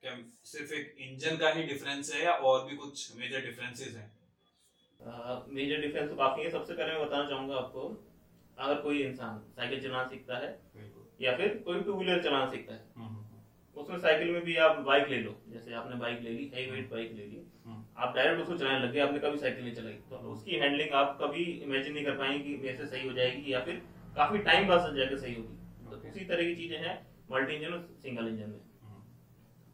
क्या 0.04 0.16
सिर्फ़ 0.48 0.74
एक 0.74 0.96
इंजन 1.02 1.38
का 1.38 1.50
ही 1.52 1.64
डिफरेंस 1.66 2.14
है 2.14 2.24
या 2.24 2.32
और 2.50 2.66
भी 2.68 2.76
कुछ 2.78 3.16
मेजर 3.18 3.42
डिफरेंसेस 3.42 3.96
हैं? 3.96 4.10
मेजर 5.50 5.82
डिफरेंस 5.82 6.10
तो 6.10 6.16
काफ़ी 6.16 6.44
है 6.44 6.50
सबसे 6.52 6.74
पहले 6.74 6.94
मैं 6.94 7.06
बताना 7.06 7.30
चाहूँगा 7.30 7.56
आपको 7.58 7.84
अगर 8.58 8.82
कोई 8.82 9.04
इंसान 9.04 9.40
साइकिल 9.56 9.82
चलाना 9.82 10.08
सीखता 10.08 10.38
है 10.38 10.60
या 11.22 11.38
फिर 11.38 11.64
कोई 11.66 11.82
टू 11.82 11.94
व्हीलर 11.94 12.24
चलाना 12.24 12.50
सीखता 12.50 12.74
है 12.74 12.86
हम्म, 12.98 13.82
उसमें 13.82 13.98
साइकिल 14.00 14.32
में 14.32 14.44
भी 14.44 14.56
आप 14.56 14.80
बाइक 14.80 15.08
ले 15.08 15.18
लो 15.18 15.42
जैसे 15.50 15.74
आपने 15.74 15.96
बाइक 15.96 16.22
ले 16.22 16.30
ली 16.30 16.52
हेवी 16.56 16.72
वेट 16.72 16.92
बाइक 16.92 17.12
ले 17.12 17.26
ली 17.26 17.42
हम्म। 17.66 17.86
आप 17.98 18.16
डायरेक्ट 18.16 18.42
उसको 18.42 18.58
चलाने 18.58 18.86
लगे 18.86 19.00
आपने 19.00 19.20
कभी 19.20 19.38
साइकिल 19.38 19.64
नहीं 19.64 19.76
चलाई। 19.76 19.94
तो 19.94 20.16
उसकी 20.16 20.52
हैंडलिंग 20.52 20.90
आप 20.92 21.18
कभी 21.22 21.44
इमेजिन 21.44 21.94
नहीं 21.94 22.06
कर 22.06 22.12
पाएँगे 22.12 22.58
कि 22.58 22.68
ऐसे 22.68 22.86
सही 22.86 23.08
हो 23.08 23.14
जाएगी 23.14 23.54
या 23.54 23.60
फिर 23.60 23.76
काफ़ी 24.16 24.38
टाइम 24.38 24.68
बाद 24.68 24.96
जाकर 24.96 25.18
सही 25.18 25.36
होगी। 25.36 25.58
तो. 25.86 26.10
उसी 26.10 26.26
तरह 26.26 26.44
की 26.44 26.56
चीज़ें 26.56 26.78
हैं 26.78 27.08
मल्टी 27.32 27.54
इंजन 27.54 27.74
और 27.74 27.90
सिंगल 28.02 28.28
इंजन 28.28 28.50
में। 28.50 28.60
हम्म, 28.82 29.04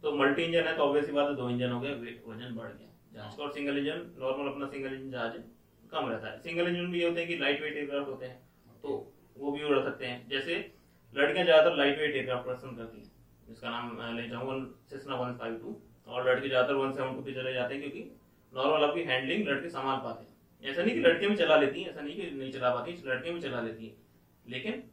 तो 0.02 0.16
मल्टी 0.16 0.44
इंजन 0.44 0.64
है 0.68 0.78
तो 0.78 0.84
ऑब्वियसली 0.84 1.14
बात 1.14 1.30
है 1.30 1.36
दो 1.36 1.50
इंजन 1.50 1.72
हो 1.72 1.82
गए 1.82 1.94
वे- 1.94 2.30
वज़न 2.30 2.56
बढ़ 2.56 2.68
गया। 2.68 2.88
जहाज़ 3.14 3.38
और 3.38 3.52
सिंगल 3.52 3.78
इंजन 3.78 4.16
नॉर्मल 4.20 4.48
अपना 4.52 4.66
सिंगल 4.66 4.94
इंजन 4.94 5.12
जहाज़ 5.12 5.32
कम 5.92 6.10
रहता 6.10 6.28
है। 6.32 6.40
सिंगल 6.40 6.68
इंजन 6.68 6.92
भी 6.92 7.02
ये 7.02 7.08
होते 7.08 7.20
हैं 7.20 7.30
कि 7.30 7.38
लाइट 7.38 7.62
वेट 7.62 7.74
एयरक्राफ्ट 7.74 8.08
होते 8.08 8.26
हैं। 8.26 8.47
तो 8.84 8.94
वो 9.36 9.52
भी 9.52 9.64
उड़ा 9.64 9.82
सकते 9.84 10.06
हैं। 10.06 10.28
जैसे 10.30 10.56
लड़कियाँ 11.14 11.46
ज़्यादातर 11.46 11.76
लाइट 11.76 12.00
वेट 12.00 12.16
एयरक्राफ्ट 12.16 12.48
पसंद 12.48 12.78
करती 12.78 12.98
हैं, 12.98 13.12
जिसका 13.48 13.70
नाम 13.70 14.16
ले 14.16 14.28
जाऊँ 14.30 14.62
सेसना 14.90 15.16
वन 15.16 15.34
फाइव 15.36 15.56
टू 15.56 15.76
और 16.08 16.30
लड़के 16.30 16.48
ज़्यादातर 16.48 16.74
वन 16.76 16.92
सेवन 16.94 17.16
टू 17.16 17.22
पे 17.22 17.34
चले 17.34 17.54
जाते 17.54 17.74
हैं, 17.74 17.82
क्योंकि 17.82 18.10
नॉर्मल 18.54 18.84
आपकी 18.84 19.02
हैंडलिंग 19.04 19.48
लड़के 19.48 19.70
संभाल 19.70 19.98
पाते 20.04 20.24
हैं। 20.24 20.36
ऐसा 20.64 20.82
नहीं 20.82 20.94
कि 20.94 21.00
लड़कियाँ 21.02 21.32
भी 21.32 21.38
चला 21.38 21.56
लेती 21.58 21.82
हैं, 21.82 21.90
ऐसा 21.90 22.02
नहीं 22.02 22.16
कि 22.16 22.30
नहीं 22.32 22.52
चला 22.52 22.70
पाती, 22.72 23.02
लड़कियाँ 23.06 23.34
भी 23.36 23.42
चला 23.42 23.60
लेती 23.62 23.86
हैं। 23.86 23.96
लेकिन 24.46 24.84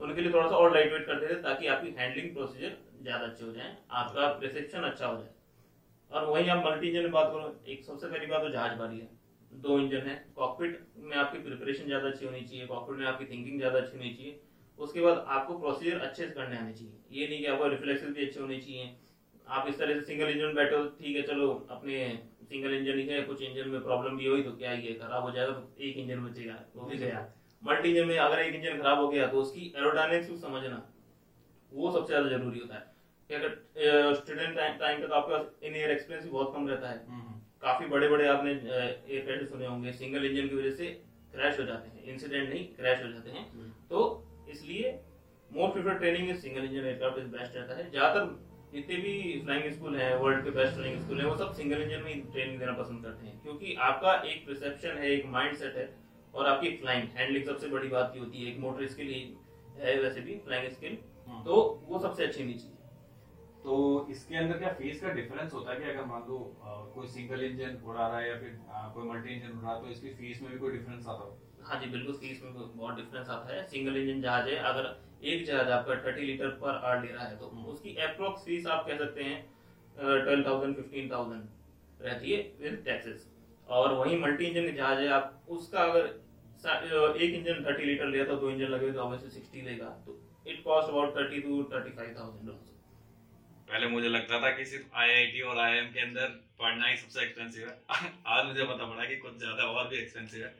उनके 0.00 0.20
लिए 0.20 0.32
थोड़ा 0.32 0.48
सा 0.48 0.56
और 0.56 0.72
लाइट 0.74 0.92
वेट 0.92 1.06
करते 1.06 1.28
थे, 1.28 1.34
ताकि 1.42 1.66
आपकी 1.66 1.94
हैंडलिंग 1.98 2.32
प्रोसीजर 2.34 2.76
ज़्यादा 3.02 3.24
अच्छे 3.24 3.44
हो 3.44 3.52
जाए, 3.52 3.76
आपका 3.92 4.26
रिसेप्शन 4.42 4.82
अच्छा 4.82 5.06
हो 5.06 5.16
जाए। 5.16 5.30
और 6.10 6.24
वहीं 6.24 6.48
आप 6.50 6.64
मल्टी 6.66 6.88
इंजन 6.88 7.10
बात 7.10 7.30
करो, 7.32 7.54
एक 7.66 7.84
सबसे 7.84 8.06
पहली 8.06 8.26
बात 8.26 8.40
तो 8.42 8.48
जहाज़ 8.50 8.78
बारी 8.78 8.98
है। 8.98 9.08
दो 9.52 9.78
इंजन 9.80 10.06
है। 10.06 10.14
कॉकपिट 10.36 10.78
में 10.98 11.16
आपकी 11.16 11.38
प्रिपरेशन 11.40 11.86
ज़्यादा 11.86 12.08
अच्छी 12.08 12.24
होनी 12.24 12.40
चाहिए। 12.42 12.66
कॉकपिट 12.66 12.98
में 12.98 13.06
आपकी 13.06 13.24
थिंकिंग 13.26 13.58
ज़्यादा 13.58 13.78
अच्छी 13.78 13.96
होनी 13.96 14.10
चाहिए। 14.10 14.40
उसके 14.78 15.00
बाद 15.00 15.24
आपको 15.30 15.58
प्रोसीजर 15.58 15.98
अच्छे 16.00 16.22
से 16.22 16.30
करने 16.32 16.56
आने 16.58 16.72
चाहिए। 16.72 16.92
ये 17.12 17.26
नहीं 17.28 17.38
कि 17.38 17.46
आपको 17.46 17.66
रिफ्लेक्सेस 17.68 18.10
भी 18.10 18.26
अच्छे 18.26 18.40
होने 18.40 18.58
चाहिए। 18.58 18.94
आप 19.48 19.68
इस 19.68 19.78
तरह 19.78 19.94
से 19.94 20.00
सिंगल 20.02 20.28
इंजन 20.28 20.54
बैठे 20.54 20.84
ठीक 20.98 21.16
है 21.16 21.22
चलो 21.24 21.48
अपने 21.70 21.96
सिंगल 22.42 22.74
इंजन 22.74 22.98
ही 22.98 23.06
है 23.06 23.20
कुछ 23.24 23.42
इंजन 23.42 23.68
में 23.68 23.80
प्रॉब्लम 23.82 24.16
भी 24.16 24.26
हुई 24.26 24.42
तो 24.42 24.52
क्या 24.54 24.72
ये 24.74 24.92
खराब 24.94 25.22
हो 25.22 25.30
जाएगा 25.30 25.52
तो 25.52 25.82
एक 25.82 25.96
इंजन 25.98 26.24
बचेगा 26.24 26.58
वो 26.76 26.86
भी 26.86 26.98
गया। 26.98 27.28
मल्टी 27.62 27.88
इंजन 27.90 28.06
में 28.06 28.18
अगर 28.18 28.38
एक 28.40 28.54
इंजन 28.54 28.78
खराब 28.78 28.98
हो 28.98 29.08
गया 29.08 29.26
तो 29.26 29.40
उसकी 29.40 29.72
एरोडायनेमिक्स 29.76 30.28
को 30.28 30.36
समझना 30.38 30.78
वो 31.72 31.92
सबसे 31.92 32.06
ज़्यादा 32.08 32.28
ज़रूरी 32.28 32.58
होता 32.58 32.74
है। 32.74 32.90
अगर 33.30 34.14
स्टूडेंट 34.14 34.56
टाइम 34.56 35.00
तक 35.00 35.12
आपके 35.12 35.32
पास 35.32 35.62
इन 35.62 35.74
एयर 35.74 35.90
एक्सपीरियंस 35.90 36.24
भी 36.24 36.30
बहुत 36.30 36.52
कम 36.54 36.68
रहता 36.68 36.88
है। 36.88 37.04
हम्म, 37.06 37.31
काफ़ी 37.62 37.86
बड़े 37.86 38.08
बड़े 38.08 38.26
आपने 38.28 38.50
एयरक्राफ्ट 38.50 39.50
सुने 39.50 39.66
होंगे 39.66 39.92
सिंगल 39.94 40.24
इंजन 40.26 40.48
की 40.48 40.56
वजह 40.56 40.70
से 40.76 40.86
क्रैश 41.32 41.58
हो 41.60 41.64
जाते 41.64 41.88
हैं 41.88 42.04
इंसिडेंट 42.12 42.48
नहीं 42.48 42.64
क्रैश 42.76 43.02
हो 43.02 43.10
जाते 43.10 43.30
हैं। 43.30 43.50
हम्म। 43.50 43.70
तो 43.90 44.00
इसलिए 44.50 44.98
more 45.50 45.70
prefer 45.70 45.98
training 45.98 46.34
single 46.36 46.64
engine 46.64 46.86
aircraft 46.86 47.18
is 47.18 47.26
best 47.28 47.56
रहता 47.56 47.76
है। 47.76 47.90
ज़्यादातर 47.90 48.50
जितने 48.72 48.96
भी 48.96 49.40
फ्लाइंग 49.40 49.72
स्कूल 49.72 49.96
हैं 49.96 50.14
वर्ल्ड 50.16 50.44
के 50.44 50.50
बेस्ट 50.50 50.74
फ्लाइंग 50.74 51.00
स्कूल 51.00 51.20
हैं 51.20 51.26
वो 51.26 51.36
सब 51.36 51.54
सिंगल 51.54 51.82
इंजन 51.82 52.02
में 52.02 52.30
ट्रेनिंग 52.32 52.58
देना 52.58 52.72
पसंद 52.74 53.04
करते 53.04 53.26
हैं। 53.26 53.40
क्योंकि 53.42 53.74
आपका 53.88 54.14
एक 54.24 54.46
परसेप्शन 54.46 54.98
है 54.98 55.10
एक 55.10 55.26
माइंड 55.30 55.56
सेट 55.56 55.76
है 55.76 55.88
और 56.34 56.46
आपकी 56.46 56.70
फ्लाइंग 56.76 57.08
हैंडलिंग 57.16 57.44
सबसे 57.46 57.68
बड़ी 57.68 57.88
बात 57.88 58.10
की 58.14 58.18
होती 58.18 58.38
है 58.38 58.52
एक 58.52 58.58
मोटर 58.60 58.86
स्किल 58.88 59.12
है 59.78 59.98
वैसे 60.02 60.20
भी 60.20 60.38
फ्लाइंग 60.44 60.70
स्किल 60.72 60.96
हम्म। 61.26 61.42
तो 61.44 61.58
वो 61.88 61.98
सबसे 61.98 62.24
अच्छी 62.24 62.42
होनी 62.42 62.54
चाहिए 62.54 62.76
तो 63.64 63.74
इसके 64.10 64.36
अंदर 64.36 64.58
क्या 64.58 64.68
फ़ीस 64.74 65.00
का 65.00 65.08
डिफरेंस 65.12 65.52
होता 65.52 65.70
है 65.72 65.76
कि 65.78 65.90
अगर 65.90 66.04
मान 66.04 66.22
लो 66.28 66.38
कोई 66.94 67.06
सिंगल 67.08 67.42
इंजन 67.42 67.76
उड़ा 67.84 68.06
रहा 68.06 68.18
है 68.18 68.28
या 68.28 68.34
फिर 68.38 68.50
अ, 68.68 68.88
कोई 68.94 69.08
मल्टी 69.08 69.34
इंजन 69.34 69.58
उड़ा 69.58 69.74
तो 69.80 69.88
इसकी 69.88 70.10
फ़ीस 70.14 70.42
में 70.42 70.50
भी 70.52 70.58
कोई 70.58 70.70
डिफरेंस 70.72 71.06
आता 71.06 71.22
हो? 71.22 71.36
हाँ 71.62 71.78
जी 71.80 71.90
बिल्कुल 71.90 72.14
फ़ीस 72.16 72.42
में 72.42 72.52
बहुत 72.54 72.96
डिफरेंस 72.96 73.28
आता 73.28 73.54
है। 73.54 73.62
सिंगल 73.68 73.96
इंजन 73.96 74.20
जहाज़ 74.22 74.48
है 74.48 74.56
अगर 74.70 74.88
एक 75.24 75.44
जहाज़ 75.46 75.70
आपका 75.70 75.94
थर्टी 76.06 76.24
लीटर 76.26 76.48
पर 76.62 76.74
आवर 76.74 77.02
ले 77.02 77.12
रहा 77.12 77.26
है 77.26 77.36
तो। 77.36 77.46
उसकी 77.72 77.94
अप्रोक्स 78.06 78.44
फ़ीस 78.44 78.66
आप 78.66 78.84
कह 78.86 78.98
सकते 78.98 79.24
हैं 79.24 79.40
ट्वेल्व 79.96 80.44
थाउज़ेंड 80.46 80.74
फिफ्टीन 80.76 81.10
थाउज़ेंड 81.10 82.02
रहती 82.02 82.32
है 82.32 82.42
विद 82.60 82.82
टैक्सेस 82.86 83.28
और 83.68 83.92
वही 83.94 84.18
मल्टी 84.18 84.44
इंजन 84.46 84.74
जहाज़ 84.76 85.00
है 85.00 85.08
आप 85.10 85.46
उसका 85.50 85.82
अगर 85.84 87.16
एक 87.18 87.34
इंजन 87.34 87.64
थर्टी 87.64 87.84
लीटर 87.84 88.06
लिया 88.08 88.24
तो 88.24 88.36
दो 88.36 88.50
इंजन 88.50 88.68
लगे 88.68 88.92
तो 88.92 89.00
ऑब्वियसली 89.00 89.30
सिक्सटी 89.30 89.60
लेगा 89.62 89.88
तो 90.06 90.18
it 90.46 90.62
cost 90.64 90.88
about 90.88 91.16
thirty 91.16 91.40
two 91.40 91.62
thirty 91.72 91.90
five 91.96 92.14
thousand 92.18 92.50
पहले 93.72 93.86
मुझे 93.88 94.08
लगता 94.08 94.38
था 94.40 94.50
कि 94.50 94.64
सिर्फ़ 94.66 94.96
आईआईटी 94.96 95.40
और 95.42 95.58
आईआईएम 95.58 95.92
के 95.92 96.00
अंदर 96.00 96.26
पढ़ना 96.58 96.86
ही 96.86 96.96
सबसे 96.96 97.22
एक्सपेंसिव 97.22 97.68
है। 97.68 97.76
आज 98.28 98.44
मुझे 98.46 98.64
पता 98.64 98.86
पड़ा 98.86 99.04
कि 99.04 99.16
कुछ 99.16 99.38
ज़्यादा 99.38 99.64
और 99.66 99.88
भी 99.88 99.96
एक्सपेंसिव 99.96 100.44
है। 100.44 100.52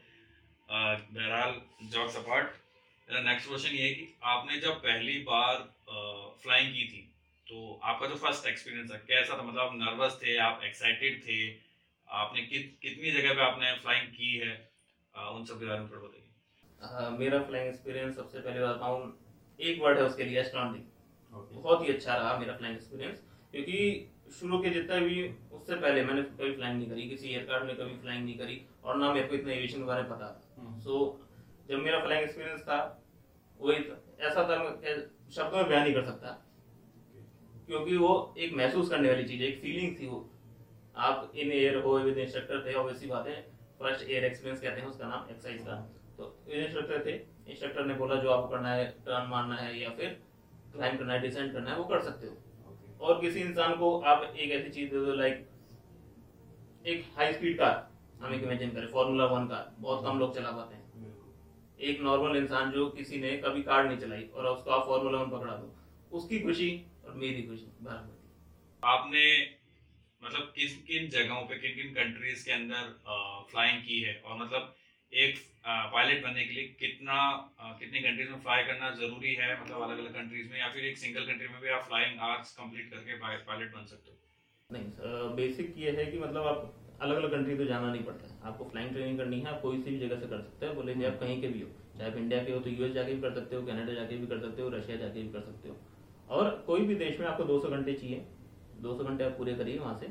बहरहाल 0.68 1.60
जॉक्स 1.92 2.16
अपार्ट 2.16 2.46
मेरा 3.08 3.20
नेक्स्ट 3.20 3.48
क्वेश्चन 3.48 3.74
ये 3.74 3.82
है 3.84 3.90
कि 3.92 4.06
आपने 4.26 4.56
जब 4.58 4.78
पहली 4.82 5.18
बार 5.28 5.62
फ्लाइंग 6.42 6.72
की 6.72 6.84
थी 6.86 7.02
तो 7.46 7.78
आपका 7.84 8.06
जो 8.06 8.16
फ़र्स्ट 8.16 8.46
एक्सपीरियंस 8.46 8.90
है 8.90 8.98
कैसा 9.08 9.36
था? 9.38 9.42
मतलब 9.42 9.60
आप 9.60 9.74
नर्वस 9.74 10.18
थे 10.22 10.36
आप 10.38 10.60
एक्साइटेड 10.62 11.20
थे? 11.26 11.38
आपने 12.08 12.42
कित 12.42 12.72
कितनी 12.82 13.10
जगह 13.12 13.34
पे 13.34 13.42
आपने 13.42 13.72
फ्लाइंग 13.78 14.08
की 14.10 14.34
है? 14.36 14.52
अह, 15.14 15.28
उन 15.28 15.44
सब 15.44 15.58
के 15.58 15.66
बारे 15.66 15.80
में 15.80 15.90
बताइए। 15.90 16.30
मेरा 17.18 17.40
फ्लाइंग 17.40 17.68
एक्सपीरियंस 17.68 18.14
सबसे 18.14 18.40
पहले 18.40 18.60
बताऊँ 18.62 19.12
एक 19.60 19.80
वर्ड 19.80 19.98
है 19.98 20.04
उसके 20.04 20.24
लिए 20.24 20.40
एस्ट्रॉन्डिंग 20.40 20.84
बहुत 21.32 21.82
ही 21.82 21.92
अच्छा 21.92 22.14
रहा 22.14 22.36
मेरा 22.38 22.56
फ्लाइंग 22.56 22.76
एक्सपीरियंस 22.76 23.22
क्योंकि 23.52 24.08
शुरू 24.32 24.58
के 24.58 24.70
जितना 24.70 24.98
भी 24.98 25.22
उससे 25.52 25.74
पहले 25.76 26.04
मैंने 26.04 26.22
कभी 26.22 26.52
फ्लाइंग 26.54 26.78
नहीं 26.78 26.88
करी 26.90 27.08
किसी 27.08 27.28
एयरक्राफ्ट 27.28 27.66
में 27.66 27.76
कभी 27.76 27.96
फ्लाइंग 27.98 28.24
नहीं 28.24 28.38
करी 28.38 28.60
और 28.84 28.96
ना 28.96 29.12
मेरे 29.12 29.26
को 29.26 29.34
इतना 29.34 29.52
एविएशन 29.52 29.78
के 29.78 29.84
बारे 29.84 30.02
में 30.02 30.10
पता। 30.10 30.78
सो 30.80 30.94
जब 31.68 31.78
मेरा 31.78 32.00
फ्लाइंग 32.04 32.22
एक्सपीरियंस 32.22 32.60
था 32.62 32.78
वो 33.60 33.72
ऐसा 33.72 34.44
था 34.44 34.56
शब्दों 35.30 35.58
में 35.58 35.68
बयान 35.68 35.82
नहीं 35.82 35.94
कर 35.94 36.02
सकता। 36.02 36.38
क्योंकि 37.66 37.96
वो 37.96 38.12
एक 38.38 38.54
महसूस 38.56 38.88
करने 38.90 39.08
वाली 39.08 39.24
चीज़ 39.24 39.42
है 39.42 39.48
एक 39.48 39.60
फीलिंग 39.60 39.96
थी 40.00 40.06
वो। 40.06 40.28
आप 40.98 41.32
इन 41.34 41.52
एयर 41.52 41.76
हो 41.82 41.98
विद 41.98 42.18
इंस्ट्रक्टर 42.18 42.66
थे 42.66 42.74
ऑब्वियसली 42.74 43.08
बात 43.08 43.26
है 43.26 43.40
फ़र्स्ट 43.78 44.08
एयर 44.08 44.24
एक्सपीरियंस 44.24 44.60
कहते 44.60 44.80
हैं 44.80 44.88
उसका 44.88 45.08
नाम 45.08 45.30
एक्सरसाइज 45.30 45.62
का। 45.66 45.76
तो 46.16 46.34
इंस्ट्रक्टर 46.48 47.04
थे 47.06 47.14
इंस्ट्रक्टर 47.50 47.86
ने 47.86 47.94
बोला 47.94 48.16
जो 48.16 48.30
आपको 48.30 48.48
करना 48.48 48.72
है 48.72 48.84
टर्न 49.06 49.28
मारना 49.30 49.56
है 49.56 49.78
या 49.80 49.90
फिर 49.90 50.20
क्लाइंब 50.72 50.98
करना 50.98 51.12
है 51.12 51.20
डिसेंड 51.20 51.52
करना 51.52 51.70
है 51.70 51.76
वो 51.78 51.84
कर 51.84 52.00
सकते 52.02 52.26
हो। 52.26 52.36
और 53.00 53.20
किसी 53.20 53.40
इंसान 53.40 53.74
को 53.76 53.98
आप 54.02 54.34
एक 54.36 54.50
ऐसी 54.50 54.70
चीज़ 54.70 54.90
दे 54.90 55.04
दो 55.06 55.14
लाइक 55.14 55.48
एक 56.86 57.04
हाई 57.16 57.32
स्पीड 57.32 57.58
कार 57.58 57.90
हम 58.22 58.34
एक 58.34 58.42
इमेजिन 58.42 58.70
करें 58.70 58.86
फॉर्मूला 58.88 59.24
वन 59.26 59.46
कार 59.48 59.74
बहुत 59.78 60.04
कम 60.04 60.18
लोग 60.18 60.34
चला 60.34 60.50
पाते 60.50 60.74
हैं। 60.74 60.80
एक 61.80 62.00
नॉर्मल 62.00 62.36
इंसान 62.36 62.70
जो 62.70 62.88
किसी 62.90 63.20
ने 63.20 63.36
कभी 63.38 63.62
कार 63.62 63.84
नहीं 63.84 63.98
चलाई 63.98 64.22
और 64.24 64.46
उसको 64.46 64.70
आप 64.70 64.86
फॉर्मूला 64.86 65.22
वन 65.22 65.30
पकड़ा 65.30 65.56
दो 65.56 66.18
उसकी 66.18 66.40
खुशी 66.40 66.70
और 67.04 67.14
मेरी 67.14 67.42
खुशी 67.42 67.66
बराबर 67.82 68.88
आपने 68.88 69.24
मतलब 70.22 70.52
किस 70.56 70.76
किन 70.82 71.08
जगहों 71.10 71.40
पे 71.42 71.56
किन 71.56 71.74
किन 71.76 71.92
कंट्रीज़ 71.94 72.44
के 72.44 72.52
अंदर 72.52 73.46
फ्लाइंग 73.50 73.82
की 73.82 74.00
है? 74.00 74.14
और 74.16 74.38
मतलब 74.38 74.74
एक 75.12 75.38
पायलट 75.64 76.22
बनने 76.22 76.44
के 76.44 76.54
लिए 76.54 76.64
कितना 76.78 77.16
कितनी 77.80 77.98
कंट्रीज़ 78.00 78.30
में 78.30 78.38
फ्लाई 78.40 78.62
करना 78.64 78.90
ज़रूरी 78.96 79.34
है? 79.34 79.50
मतलब 79.60 79.82
अलग 79.82 79.98
अलग 79.98 80.14
कंट्रीज़ 80.14 80.50
में 80.50 80.58
या 80.60 80.68
फिर 80.68 80.84
एक 80.84 80.98
सिंगल 80.98 81.26
कंट्री 81.26 81.48
में 81.48 81.60
भी 81.60 81.68
आप 81.70 81.84
फ्लाइंग 81.84 82.20
आर्ट्स 82.28 82.52
कंप्लीट 82.56 82.90
करके 82.90 83.18
पायलट 83.18 83.74
बन 83.74 83.84
सकते 83.86 84.10
हो? 84.10 84.16
नहीं 84.70 85.34
बेसिक 85.36 85.74
ये 85.78 85.90
है 85.92 86.04
कि 86.06 86.18
मतलब 86.18 86.46
आप 86.46 86.98
अलग 87.00 87.16
अलग 87.16 87.30
कंट्री 87.30 87.56
तो 87.56 87.64
जाना 87.66 87.92
नहीं 87.92 88.02
पड़ता 88.04 88.48
आपको 88.48 88.64
फ्लाइंग 88.64 88.90
ट्रेनिंग 88.92 89.18
करनी 89.18 89.38
है, 89.40 89.46
आप 89.46 89.60
कोई 89.62 89.80
सी 89.80 89.90
भी 89.90 89.98
जगह 89.98 90.20
से 90.20 90.26
कर 90.26 90.40
सकते 90.40 90.66
हैं। 90.66 90.74
बोले 90.76 90.92
आप 91.06 91.18
कहीं 91.20 91.40
के 91.40 91.48
भी 91.48 91.60
हो, 91.60 91.68
चाहे 91.98 92.10
आप 92.10 92.16
इंडिया 92.16 92.42
के 92.44 92.52
हो 92.52 92.58
तो 92.60 92.70
यूएस 92.70 92.92
जाके 92.92 93.14
भी 93.14 93.20
कर 93.20 93.34
सकते 93.34 93.56
हो 93.56 93.62
कनाडा 93.62 93.92
जाके 93.94 94.16
भी 94.16 94.26
कर 94.26 94.40
सकते 94.40 94.62
हो 94.62 94.68
रशिया 94.70 94.96
जाके 94.96 95.22
भी 95.22 95.32
कर 95.32 95.40
सकते 95.42 95.68
हो। 95.68 95.76
और 96.30 96.50
कोई 96.66 96.86
भी 96.86 96.94
देश 96.96 97.18
में 97.20 97.26
आपको 97.26 97.44
200 97.44 97.68
घंटे 97.68 97.92
चाहिए। 97.94 98.24
200 98.82 99.04
घंटे 99.04 99.24
आप 99.24 99.32
पूरे 99.32 99.54
करिए 99.54 99.78
वहाँ 99.78 99.98
से। 99.98 100.06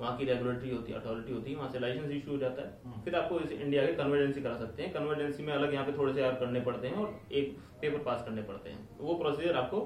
वहाँ 0.00 0.16
की 0.18 0.24
रेगुलेटरी 0.24 0.70
होती 0.70 0.92
है 0.92 0.98
अथॉरिटी 1.00 1.32
होती 1.32 1.50
है 1.50 1.56
वहाँ 1.56 1.70
से 1.72 1.78
लाइसेंस 1.80 2.10
इशू 2.12 2.30
हो 2.30 2.38
जाता 2.38 2.62
है। 2.62 3.02
फिर 3.04 3.16
आपको 3.16 3.40
इस 3.40 3.52
इंडिया 3.52 3.84
के 3.86 3.92
कन्वर्जेंसी 3.94 4.40
करा 4.42 4.56
सकते 4.58 4.82
हैं। 4.82 4.92
कन्वर्जेंसी 4.92 5.42
में 5.42 5.52
अलग 5.54 5.74
यहाँ 5.74 5.86
पे 5.86 5.92
थोड़े 5.98 6.14
से 6.14 6.22
और 6.22 6.34
करने 6.36 6.60
पड़ते 6.60 6.88
हैं 6.88 6.96
और 6.96 7.20
एक 7.32 7.56
पेपर 7.80 8.02
पास 8.04 8.24
करने 8.24 8.42
पड़ते 8.42 8.70
हैं। 8.70 8.96
तो 8.96 9.04
वो 9.04 9.14
प्रोसीजर 9.14 9.56
आपको 9.56 9.80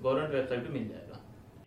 गवर्नमेंट 0.00 0.34
वेबसाइट 0.34 0.62
पे 0.62 0.68
मिल 0.70 0.88
जाएगा। 0.88 1.20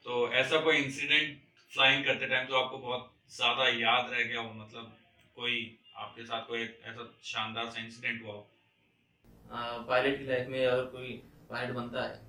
तो 0.05 0.27
ऐसा 0.33 0.59
कोई 0.61 0.77
इंसिडेंट 0.77 1.37
फ्लाइंग 1.71 2.03
करते 2.05 2.27
टाइम 2.27 2.47
जो 2.47 2.55
आपको 2.55 2.77
बहुत 2.79 3.11
ज़्यादा 3.31 3.67
याद 3.69 4.11
रह 4.11 4.23
गया 4.23 4.39
हो? 4.39 4.53
मतलब 4.55 4.91
कोई 5.35 5.55
आपके 5.97 6.23
साथ 6.23 6.47
कोई 6.47 6.59
ऐसा 6.59 7.09
शानदार 7.23 7.65
सा 7.65 7.83
इंसिडेंट 7.83 8.23
हुआ 8.23 8.33
हो? 8.33 8.49
पायलट 9.87 10.17
की 10.19 10.25
लाइफ 10.25 10.47
में 10.47 10.65
अगर 10.65 10.83
कोई 10.91 11.11
पायलट 11.49 11.75
बनता 11.75 12.03
है 12.03 12.21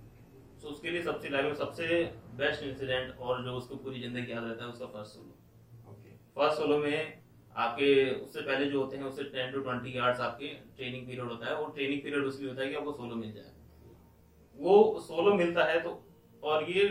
तो 0.64 0.70
उसके 0.70 0.90
लिए 0.90 1.02
सबसे 1.02 1.28
लाइफ 1.28 1.44
में 1.44 1.54
सबसे 1.54 1.86
बेस्ट 2.36 2.62
इंसिडेंट 2.62 3.18
और 3.20 3.42
जो 3.44 3.52
उसको 3.54 3.76
पूरी 3.78 4.00
ज़िंदगी 4.00 4.32
याद 4.32 4.44
रहता 4.44 4.64
है 4.64 4.70
उसका 4.70 4.86
फ़र्स्ट 4.88 5.14
सोलो 5.14 5.96
फ़र्स्ट 6.36 6.58
सोलो 6.58 6.78
में 6.78 7.22
आपके 7.54 7.88
उससे 8.12 8.40
पहले 8.40 8.66
जो 8.66 8.80
होते 8.80 8.96
हैं 8.96 9.04
उससे 9.04 9.24
टेन 9.34 9.52
टू 9.52 9.60
ट्वेंटी 9.60 9.96
आवर्स 9.96 10.20
आपके 10.20 10.48
ट्रेनिंग 10.78 11.06
पीरियड 11.06 11.28
होता 11.30 11.46
है 11.46 11.54
और 11.54 11.72
ट्रेनिंग 11.74 12.02
पीरियड 12.02 12.24
उसलिए 12.24 12.48
होता 12.48 12.62
है 12.62 12.68
कि 12.68 12.74
आपको 12.74 12.92
सोलो 12.92 13.16
मिल 13.16 13.32
जाए। 13.32 13.52
वो 14.56 15.00
सोलो 15.08 15.34
मिलता 15.34 15.64
है 15.64 15.80
तो 15.82 15.92
और 16.42 16.70
ये 16.70 16.88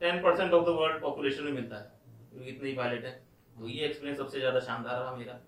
ten 0.00 0.22
percent 0.22 0.52
of 0.52 0.64
the 0.66 0.76
world 0.80 1.00
population 1.02 1.44
में 1.44 1.52
मिलता 1.52 1.76
है 1.76 1.92
क्योंकि 2.30 2.50
इतने 2.50 2.68
ही 2.68 2.74
पायलट 2.76 3.04
है। 3.04 3.12
तो 3.52 3.68
ये 3.68 3.84
एक्सपीरियंस 3.86 4.18
सबसे 4.18 4.38
ज़्यादा 4.38 4.60
शानदार 4.62 5.00
रहा 5.00 5.14
मेरा। 5.16 5.38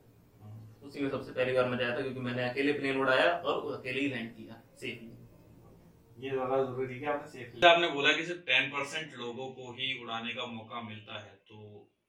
उसी 0.83 1.01
में 1.01 1.11
सबसे 1.11 1.33
पहली 1.33 1.53
बार 1.53 1.69
मैं 1.69 1.79
जाया 1.79 1.97
था 1.97 2.01
क्योंकि 2.03 2.21
मैंने 2.21 2.49
अकेले 2.51 2.73
प्लेन 2.75 3.01
उड़ाया 3.01 3.31
और 3.33 3.73
अकेले 3.75 4.01
ही 4.01 4.09
लैंड 4.09 4.31
किया 4.37 4.63
सेफली 4.77 5.14
ये 6.17 6.31
ज़्यादा 6.31 6.57
ज़रूरी 6.65 6.99
है 6.99 7.07
आपने 7.13 7.31
सेफ़ 7.31 7.67
आपने 7.67 7.89
बोला 7.91 8.13
कि 8.13 8.25
सिर्फ़ 8.25 8.41
टेन 8.47 8.69
परसेंट 8.71 9.15
लोगों 9.19 9.47
को 9.53 9.73
ही 9.73 9.87
उड़ाने 10.03 10.35
का 10.35 10.47
मौका 10.49 10.81
मिलता 10.83 11.15
है 11.15 11.33
तो 11.49 11.57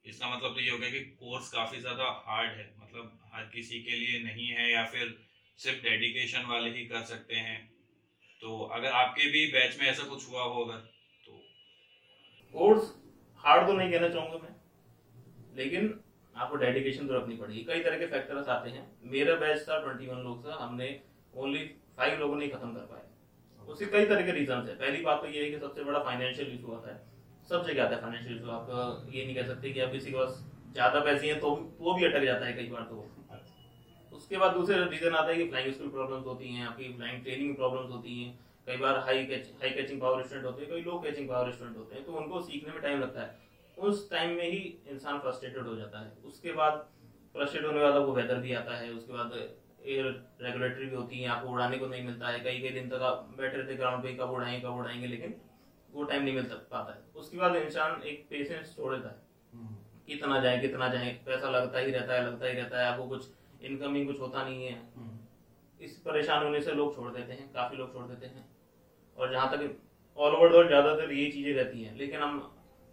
इसका 0.06 0.30
मतलब 0.30 0.54
तो 0.54 0.62
ये 0.62 0.70
हो 0.72 0.78
गया 0.78 0.90
कि 0.90 1.00
कोर्स 1.20 1.50
काफ़ी 1.52 1.80
ज़्यादा 1.82 2.10
हार्ड 2.26 2.52
है 2.52 2.66
मतलब 2.80 3.06
हर 3.34 3.50
किसी 3.54 3.80
के 3.84 3.96
लिए 3.96 4.20
नहीं 4.24 4.48
है 4.50 4.72
या 4.72 4.84
फिर 4.88 5.16
सिर्फ़ 5.60 5.82
डेडिकेशन 5.84 6.46
वाले 6.50 6.70
ही 6.70 6.86
कर 6.86 7.04
सकते 7.06 7.36
हैं। 7.38 7.58
तो 8.42 8.60
अगर 8.76 8.92
आपके 8.94 9.30
भी 9.32 9.46
बैच 9.52 9.78
में 9.80 9.88
ऐसा 9.88 10.04
कुछ 10.10 10.28
हुआ 10.30 10.44
हो 10.44 10.64
अगर 10.64 10.78
तो। 11.26 11.42
कोर्स 12.54 12.94
हार्ड 13.44 13.68
तो 13.68 13.74
नहीं 13.74 13.92
कहना 13.92 14.10
चाहूँगा 14.10 14.38
मैं 14.40 15.56
लेकिन 15.58 15.94
आपको 16.36 16.56
डेडिकेशन 16.58 17.08
तो 17.08 17.14
रखनी 17.14 17.36
पड़ेगी। 17.38 17.64
कई 17.64 17.80
तरह 17.82 17.98
के 18.00 18.08
फैक्टर्स 18.08 18.48
आते 18.50 18.70
हैं। 18.70 18.86
मेरा 19.12 19.36
बैच 19.38 19.62
था 19.70 19.80
ट्वेंटी 19.82 20.08
वन 20.08 20.24
लोग 20.24 20.46
था 20.46 20.64
हमने 20.64 20.90
ओनली 21.34 21.66
फाइव 21.98 22.20
लोगों 22.20 22.38
ने 22.38 22.48
खत्म 22.50 22.74
कर 22.74 22.86
पाए। 22.86 23.05
उसके 23.68 23.86
कई 23.88 24.06
तरह 24.06 24.26
के 24.26 24.32
रीजन 24.32 24.68
है। 24.68 24.76
पहली 24.78 25.02
बात 25.04 25.22
तो 25.22 25.28
ये 25.28 25.44
है 25.44 25.50
कि 25.52 25.60
सबसे 25.60 25.84
बड़ा 25.84 26.00
फाइनेंशियल 26.02 26.54
इशू 26.54 26.74
आता 26.74 26.94
है। 26.94 27.02
सब 27.50 27.66
जगह 27.66 27.84
आता 27.84 27.96
है 27.96 28.02
फाइनेंशियल 28.02 28.36
इशू 28.36 28.50
आप 28.52 29.10
ये 29.14 29.26
नहीं 29.26 29.36
कह 29.36 29.48
सकते 29.48 29.72
कि 29.72 29.80
आप 29.82 29.92
किसी 29.92 30.12
के 30.12 30.18
पास 30.18 30.44
ज़्यादा 30.74 31.00
पैसे 31.02 31.28
हैं 31.28 31.40
तो 31.40 31.50
वो 31.80 31.94
भी 31.94 32.06
अटक 32.06 32.24
जाता 32.26 32.46
है 32.46 32.54
कई 32.54 32.68
बार 32.70 32.82
तो। 32.84 33.06
उसके 34.12 34.38
बाद 34.38 34.54
दूसरे 34.54 34.84
रीजन 34.88 35.16
आता 35.16 35.30
है 35.30 35.36
कि 35.36 35.48
फ्लाइंग 35.50 35.74
स्कूल 35.74 35.90
प्रॉब्लम्स 35.90 36.26
होती 36.26 36.50
हैं, 36.50 36.66
आपकी 36.68 36.92
फ्लाइंग 36.94 37.24
ट्रेनिंग 37.24 37.56
प्रॉब्लम्स 37.56 37.92
होती 37.92 38.22
हैं। 38.22 38.40
कई 38.68 38.78
बार 38.78 38.98
high 39.00 39.18
high 39.18 39.70
catching 39.72 40.00
power 40.02 40.24
student 40.24 40.46
होते 40.46 40.62
हैं, 40.62 40.72
कई 40.72 40.82
लो 40.82 41.00
कैचिंग 41.00 41.28
पावर 41.30 41.52
स्टूडेंट 41.52 41.78
होते 41.78 41.96
हैं। 41.96 42.06
तो 42.06 42.14
उनको 42.14 42.42
सीखने 42.42 42.74
में 42.74 42.82
टाइम 42.82 43.02
लगता 43.02 43.22
है। 43.22 43.44
उस 43.78 44.10
टाइम 44.12 44.36
में 44.38 44.44
ही 44.44 44.60
इंसान 44.90 45.20
फ्रस्ट्रेटेड 45.20 45.68
हो 45.68 45.76
जाता 45.76 46.00
है। 46.00 46.12
उसके 46.26 46.52
बाद 46.54 46.88
फ्रस्ट्रेट 47.36 47.66
होने 47.66 47.80
वाला 47.80 47.96
आपको 47.96 48.14
वेदर 48.14 48.40
भी 48.40 48.54
आता 48.54 48.78
है। 48.78 48.92
उसके 48.92 49.14
बाद 49.14 49.34
एयर 49.86 50.06
रेगुलेटरी 50.42 50.86
भी 50.86 50.96
होती 50.96 51.20
है 51.20 51.30
आपको 51.30 51.50
उड़ाने 51.50 51.78
को 51.78 51.88
नहीं 51.88 52.04
मिलता 52.04 52.28
है 52.28 52.40
कई 52.40 52.60
कई 52.60 52.70
दिन 52.72 52.90
तक 52.90 53.02
आप 53.04 53.28
बैठे 53.38 53.58
रहते 53.58 53.76
ग्राउंड 53.76 54.04
पे 54.04 54.14
कब 54.14 54.32
उड़ाएँगे 54.32 54.60
कब 54.62 54.78
उड़ाएँगे 54.78 55.08
लेकिन 55.08 55.36
वो 55.92 56.04
टाइम 56.04 56.24
नहीं 56.24 56.34
मिल 56.36 56.44
पाता 56.72 56.94
है। 56.94 57.02
उसके 57.16 57.38
बाद 57.38 57.56
इंसान 57.56 58.02
एक 58.04 58.26
पेशेंस 58.30 58.76
छोड़ 58.76 58.94
देता 58.96 59.10
है। 59.10 59.24
कितना 60.08 60.40
जाए 60.40 60.60
कितना 60.60 60.88
जाए 60.90 61.12
पैसा 61.26 61.50
लगता 61.50 61.80
ही 61.80 61.92
रहता 61.92 62.14
है 62.14 62.26
लगता 62.26 62.48
ही 62.48 62.54
रहता 62.54 62.80
है 62.80 62.88
आपको 62.88 63.08
कुछ 63.10 63.28
इनकमिंग 63.62 64.08
कुछ 64.08 64.20
होता 64.20 64.44
नहीं 64.44 64.66
है। 64.66 64.82
इस 65.80 65.98
परेशान 66.00 66.44
होने 66.44 66.62
से 66.62 66.72
लोग 66.72 66.96
छोड़ 66.96 67.12
देते 67.12 67.34
हैं 67.34 67.52
काफ़ी 67.54 67.78
लोग 67.78 67.94
छोड़ 67.94 68.06
देते 68.06 68.26
हैं। 68.26 68.46
और 69.18 69.32
जहाँ 69.32 69.50
तक 69.52 69.78
ऑल 70.18 70.34
ओवर 70.34 70.50
वर्ल्ड 70.50 70.68
ज़्यादातर 70.68 71.12
ये 71.14 71.30
चीज़ें 71.32 71.54
रहती 71.54 71.84
हैं 71.84 71.96
लेकिन 71.98 72.20
हम 72.20 72.38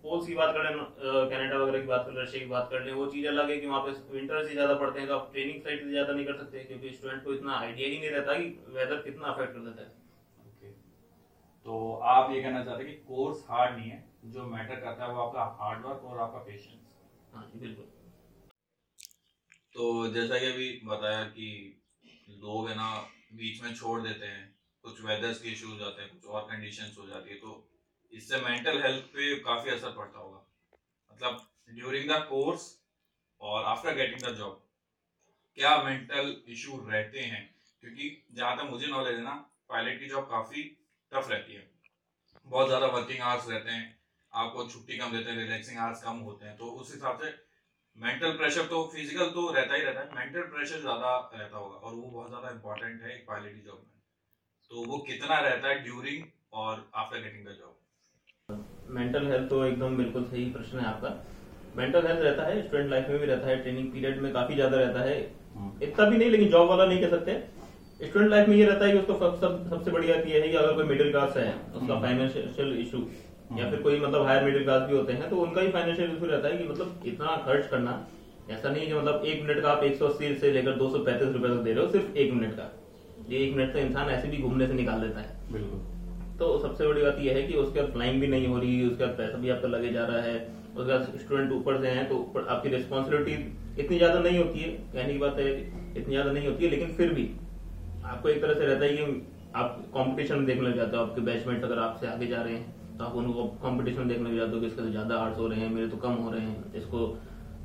पोल्स 0.05 0.27
की 0.27 0.35
बात 0.35 0.55
करें 0.55 0.69
अ, 0.71 0.85
कनाडा 1.31 1.57
वगैरह 1.59 1.81
की 1.81 1.87
बात 1.87 2.05
करें 2.07 2.17
रशिया 2.17 2.41
की 2.41 2.49
बात 2.49 2.69
कर 2.71 2.85
लें 2.85 2.93
वो 2.95 3.07
चीज़ 3.07 3.27
अलग 3.29 3.51
है 3.51 3.57
कि 3.59 3.67
वहाँ 3.67 3.81
पे 3.83 3.93
विंटर्स 4.13 4.49
ही 4.49 4.55
ज़्यादा 4.55 4.75
पड़ते 4.77 5.01
हैं 5.01 5.09
तो 5.09 5.15
आप 5.15 5.31
ट्रेनिंग 5.33 5.61
साइड 5.63 5.83
से 5.83 5.91
ज़्यादा 5.91 6.13
नहीं 6.13 6.27
कर 6.27 6.37
सकते 6.39 6.65
क्योंकि 6.65 6.91
स्टूडेंट 6.91 7.25
को 7.25 7.35
इतना 7.35 7.57
आइडिया 7.59 7.89
ही 7.89 7.99
नहीं 7.99 8.11
रहता 8.11 8.35
कि 8.39 8.49
वेदर 8.75 9.03
कितना 9.03 9.27
अफेक्ट 9.29 9.53
कर 9.53 9.61
देता 9.61 9.83
है। 9.83 10.47
ओके 10.47 10.71
तो 11.67 11.93
आप 12.13 12.31
ये 12.33 12.43
कहना 12.43 12.65
चाहते 12.65 12.83
हैं 12.85 12.93
कि 12.93 12.99
कोर्स 13.09 13.45
हार्ड 13.51 13.77
नहीं 13.79 13.91
है 13.91 14.05
जो 14.33 14.47
मैटर 14.47 14.81
करता 14.81 15.05
है 15.05 15.13
वो 15.13 15.21
आपका 15.23 15.45
हार्ड 15.61 15.85
वर्क 15.87 16.05
और 16.05 16.19
आपका 16.19 16.39
पेशेंस 16.45 16.81
हाँ 17.35 17.49
जी 17.53 17.59
बिल्कुल। 17.59 17.91
तो 19.75 19.85
जैसा 20.09 20.39
कि 20.39 20.47
अभी 20.47 20.69
बताया 20.87 21.23
कि 21.29 21.49
लोग 22.41 22.69
है 22.69 22.75
ना 22.77 22.89
बीच 23.35 23.63
में 23.63 23.75
छोड़ 23.75 24.01
देते 24.03 24.27
हैं 24.27 24.43
कुछ 24.85 25.01
वेदर्स 25.05 25.41
के 25.43 25.49
इश्यूज़ 25.49 25.83
आते 25.83 26.03
हैं 26.03 26.11
कुछ 26.11 26.31
और 26.31 26.43
कंडीशंस 26.51 26.97
हो 26.99 27.07
जाती 27.07 27.31
है 27.31 27.37
तो 27.37 27.53
इससे 28.13 28.41
मेंटल 28.41 28.83
हेल्थ 28.83 29.05
पे 29.13 29.35
काफ़ी 29.41 29.71
असर 29.71 29.91
पड़ता 29.93 30.19
होगा। 30.19 30.45
मतलब 31.11 31.47
ड्यूरिंग 31.71 32.11
द 32.11 32.19
कोर्स 32.29 32.67
और 33.41 33.65
आफ्टर 33.67 33.95
गेटिंग 33.97 34.23
द 34.23 34.35
जॉब 34.37 34.61
क्या 35.59 35.77
मेंटल 35.85 36.37
इशू 36.49 36.77
रहते 36.81 37.21
हैं? 37.23 37.43
क्योंकि 37.83 38.25
जहाँ 38.33 38.57
तक 38.57 38.71
मुझे 38.71 38.87
नॉलेज 38.89 39.17
है 39.17 39.25
ना 39.25 39.35
पायलट 39.69 39.99
की 40.01 40.09
जॉब 40.09 40.25
काफ़ी 40.31 40.63
टफ 41.13 41.31
रहती 41.31 41.55
है। 41.55 41.71
बहुत 42.47 42.67
ज़्यादा 42.69 42.87
वर्किंग 42.89 43.21
आवर्स 43.23 43.49
रहते 43.49 43.71
हैं, 43.71 43.99
आपको 44.33 44.69
छुट्टी 44.69 44.97
कम 44.99 45.13
देते 45.13 45.31
हैं 45.31 45.37
रिलैक्सिंग 45.39 45.79
आवर्स 45.79 46.03
कम 46.03 46.19
होते 46.21 46.47
हैं 46.47 46.57
तो 46.57 46.71
उस 46.75 46.95
हिसाब 46.95 47.19
से 47.21 47.35
मेंटल 47.97 48.37
प्रेशर 48.37 48.67
तो 48.67 48.85
फ़िज़िकल 48.93 49.31
तो 49.31 49.51
रहता 49.51 49.75
ही 49.75 49.83
रहता 49.83 50.01
है 50.01 50.15
मेंटल 50.17 50.43
प्रेशर 50.51 50.81
ज़्यादा 50.81 51.17
रहता 51.35 51.57
होगा 51.57 51.77
और 51.77 51.95
वो 51.95 52.03
बहुत 52.03 52.29
ज़्यादा 52.29 52.51
इंपॉर्टेंट 52.51 53.03
है 53.03 53.17
पायलट 53.27 53.55
की 53.55 53.61
जॉब 53.61 53.79
में। 53.79 54.01
तो 54.71 54.85
वो 54.85 54.99
कितना 55.09 55.41
रहता 55.41 55.69
है 55.69 55.83
ड्यूरिंग 55.83 56.25
और 56.55 56.91
after 56.95 57.23
getting 57.23 57.47
the 57.47 57.57
job 57.59 57.79
mental 58.91 59.27
health 59.27 59.49
तो 59.51 59.65
एकदम 59.65 59.97
बिल्कुल 59.97 60.25
सही 60.25 60.45
प्रश्न 60.47 60.79
है 60.79 60.87
आपका। 60.87 61.15
मेंटल 61.77 62.07
हेल्थ 62.07 62.23
रहता 62.23 62.43
है 62.43 62.63
स्टूडेंट 62.63 62.91
लाइफ 62.91 63.09
में 63.09 63.21
भी 63.21 63.27
रहता 63.27 63.47
है 63.47 63.57
ट्रेनिंग 63.57 63.87
पीरियड 63.87 64.19
में 64.19 64.33
काफ़ी 64.33 64.55
ज़्यादा 64.55 64.77
रहता 64.77 65.01
है। 65.01 65.19
इतना 65.83 66.05
भी 66.05 66.17
नहीं 66.17 66.31
लेकिन 66.31 66.49
जॉब 66.49 66.69
वाला 66.69 66.85
नहीं 66.85 67.01
कह 67.01 67.09
सकते। 67.09 67.37
स्टूडेंट 68.01 68.31
लाइफ 68.31 68.49
में 68.49 68.57
ये 68.57 68.65
रहता 68.65 68.85
है 68.85 68.93
कि 68.93 68.99
उसको 68.99 69.15
सब, 69.15 69.39
सब 69.41 69.69
सबसे 69.71 69.91
बढ़िया 69.91 70.17
बात 70.17 70.27
ये 70.27 70.41
है 70.41 70.49
कि 70.49 70.55
अगर 70.55 70.75
कोई 70.75 70.85
मिडिल 70.85 71.11
क्लास 71.11 71.37
है 71.37 71.53
उसका 71.75 72.01
फाइनेंशियल 72.01 72.73
इशू 72.81 73.03
या 73.59 73.69
फिर 73.71 73.81
कोई 73.81 73.99
मतलब 74.01 74.23
हायर 74.23 74.45
मिडिल 74.45 74.65
क्लास 74.65 74.83
भी 74.83 74.93
होते 74.93 75.13
हैं 75.13 75.29
तो 75.31 75.37
उनका 75.37 75.61
ही 75.61 75.69
फाइनेंशियल 75.69 76.11
इशू 76.11 76.27
रहता 76.27 76.49
है 76.49 76.57
कि 76.57 76.65
मतलब 76.65 77.01
इतना 77.07 77.37
खर्च 77.37 77.67
करना 77.67 77.99
ऐसा 78.51 78.69
नहीं 78.69 78.83
है 78.83 78.87
कि 78.89 78.95
मतलब 78.95 79.23
एक 79.25 79.43
मिनट 79.43 79.61
का 79.63 79.71
आप 79.71 79.83
एक 79.85 79.97
सौ 79.97 80.07
अस्सी 80.07 80.35
से 80.35 80.51
लेकर 80.51 80.73
दो 80.73 80.89
सौ 80.91 80.99
पैंतीस 80.99 81.29
रुपए 81.29 81.49
तक 81.49 81.63
दे 81.63 81.73
रहे 81.73 81.85
हो 81.85 81.91
सिर्फ़ 81.91 82.17
एक 82.19 82.33
मिनट 82.33 82.55
का। 82.55 82.71
ये 83.29 83.45
एक 83.45 83.53
मिनट 83.53 83.73
तो 83.73 83.79
इंसान 83.79 84.11
ऐसे 84.11 84.29
भी 84.29 84.39
घूमने 84.39 84.67
से 84.67 84.75
निकाल 84.75 85.01
देता 85.01 85.21
है। 85.21 85.53
बिल्कुल। 85.53 86.02
तो 86.43 86.59
सबसे 86.59 86.87
बड़ी 86.87 87.03
बात 87.03 87.19
यह 87.21 87.35
है 87.35 87.43
कि 87.43 87.55
उसके 87.57 87.81
बाद 87.81 87.91
फ्लाइंग 87.93 88.21
भी 88.21 88.29
नहीं 88.29 88.47
हो 88.49 88.59
रही 88.59 88.79
है 88.79 88.87
उसके 88.87 89.05
बाद 89.05 89.15
पैसा 89.17 89.39
भी 89.39 89.51
आपका 89.51 89.69
लगे 89.69 89.93
जा 89.93 90.05
रहा 90.07 90.23
है, 90.23 90.39
उसके 90.77 90.93
बाद 90.93 91.19
स्टूडेंट 91.19 91.53
ऊपर 91.53 91.81
से 91.83 91.89
हैं 91.89 92.09
तो 92.09 92.17
ऊपर 92.17 92.47
आपकी 92.51 92.69
रिस्पॉन्सिबिलिटी 92.69 93.83
इतनी 93.83 93.97
ज़्यादा 93.99 94.19
नहीं 94.21 94.39
होती 94.39 94.61
है, 94.61 94.71
कहने 94.95 95.13
की 95.13 95.19
बात 95.19 95.39
है 95.39 95.47
इतनी 95.97 96.11
ज़्यादा 96.11 96.33
नहीं 96.33 96.49
होती 96.49 96.65
है, 96.65 96.71
लेकिन 96.71 96.89
फिर 96.95 97.13
भी 97.13 97.29
आपको 98.05 98.29
एक 98.29 98.43
तरह 98.43 98.55
से 98.55 98.67
रहता 98.67 98.85
है 98.85 98.93
कि 98.93 99.27
आप 99.55 99.79
कंपटीशन 99.95 100.45
देखने 100.47 100.69
लग 100.69 100.77
जाते 100.77 100.97
हो, 100.97 101.03
आपके 101.03 101.21
बैचमेट 101.23 101.65
अगर 101.65 101.79
आपसे 101.79 102.07
आगे 102.07 102.27
जा 102.27 102.41
रहे 102.41 102.55
हैं 102.55 102.97
तो 102.99 103.05
आप 103.05 103.15
उनको 103.17 103.45
कंपटीशन 103.63 104.09
देखने 104.09 104.31
लग 104.31 104.37
जाते 104.37 104.53
हो 104.53 104.61
कि 104.61 104.67
इसके 104.67 104.83
तो 104.83 104.89
ज़्यादा 104.91 105.17
आर्ट्स 105.17 105.39
हो 105.39 105.47
रहे 105.47 105.61
हैं, 105.61 105.71
मेरे 105.71 105.87
तो 105.89 105.97
कम 105.99 106.13
हो 106.25 106.31
रहे 106.31 106.41
हैं, 106.41 106.73
इसको 106.75 107.07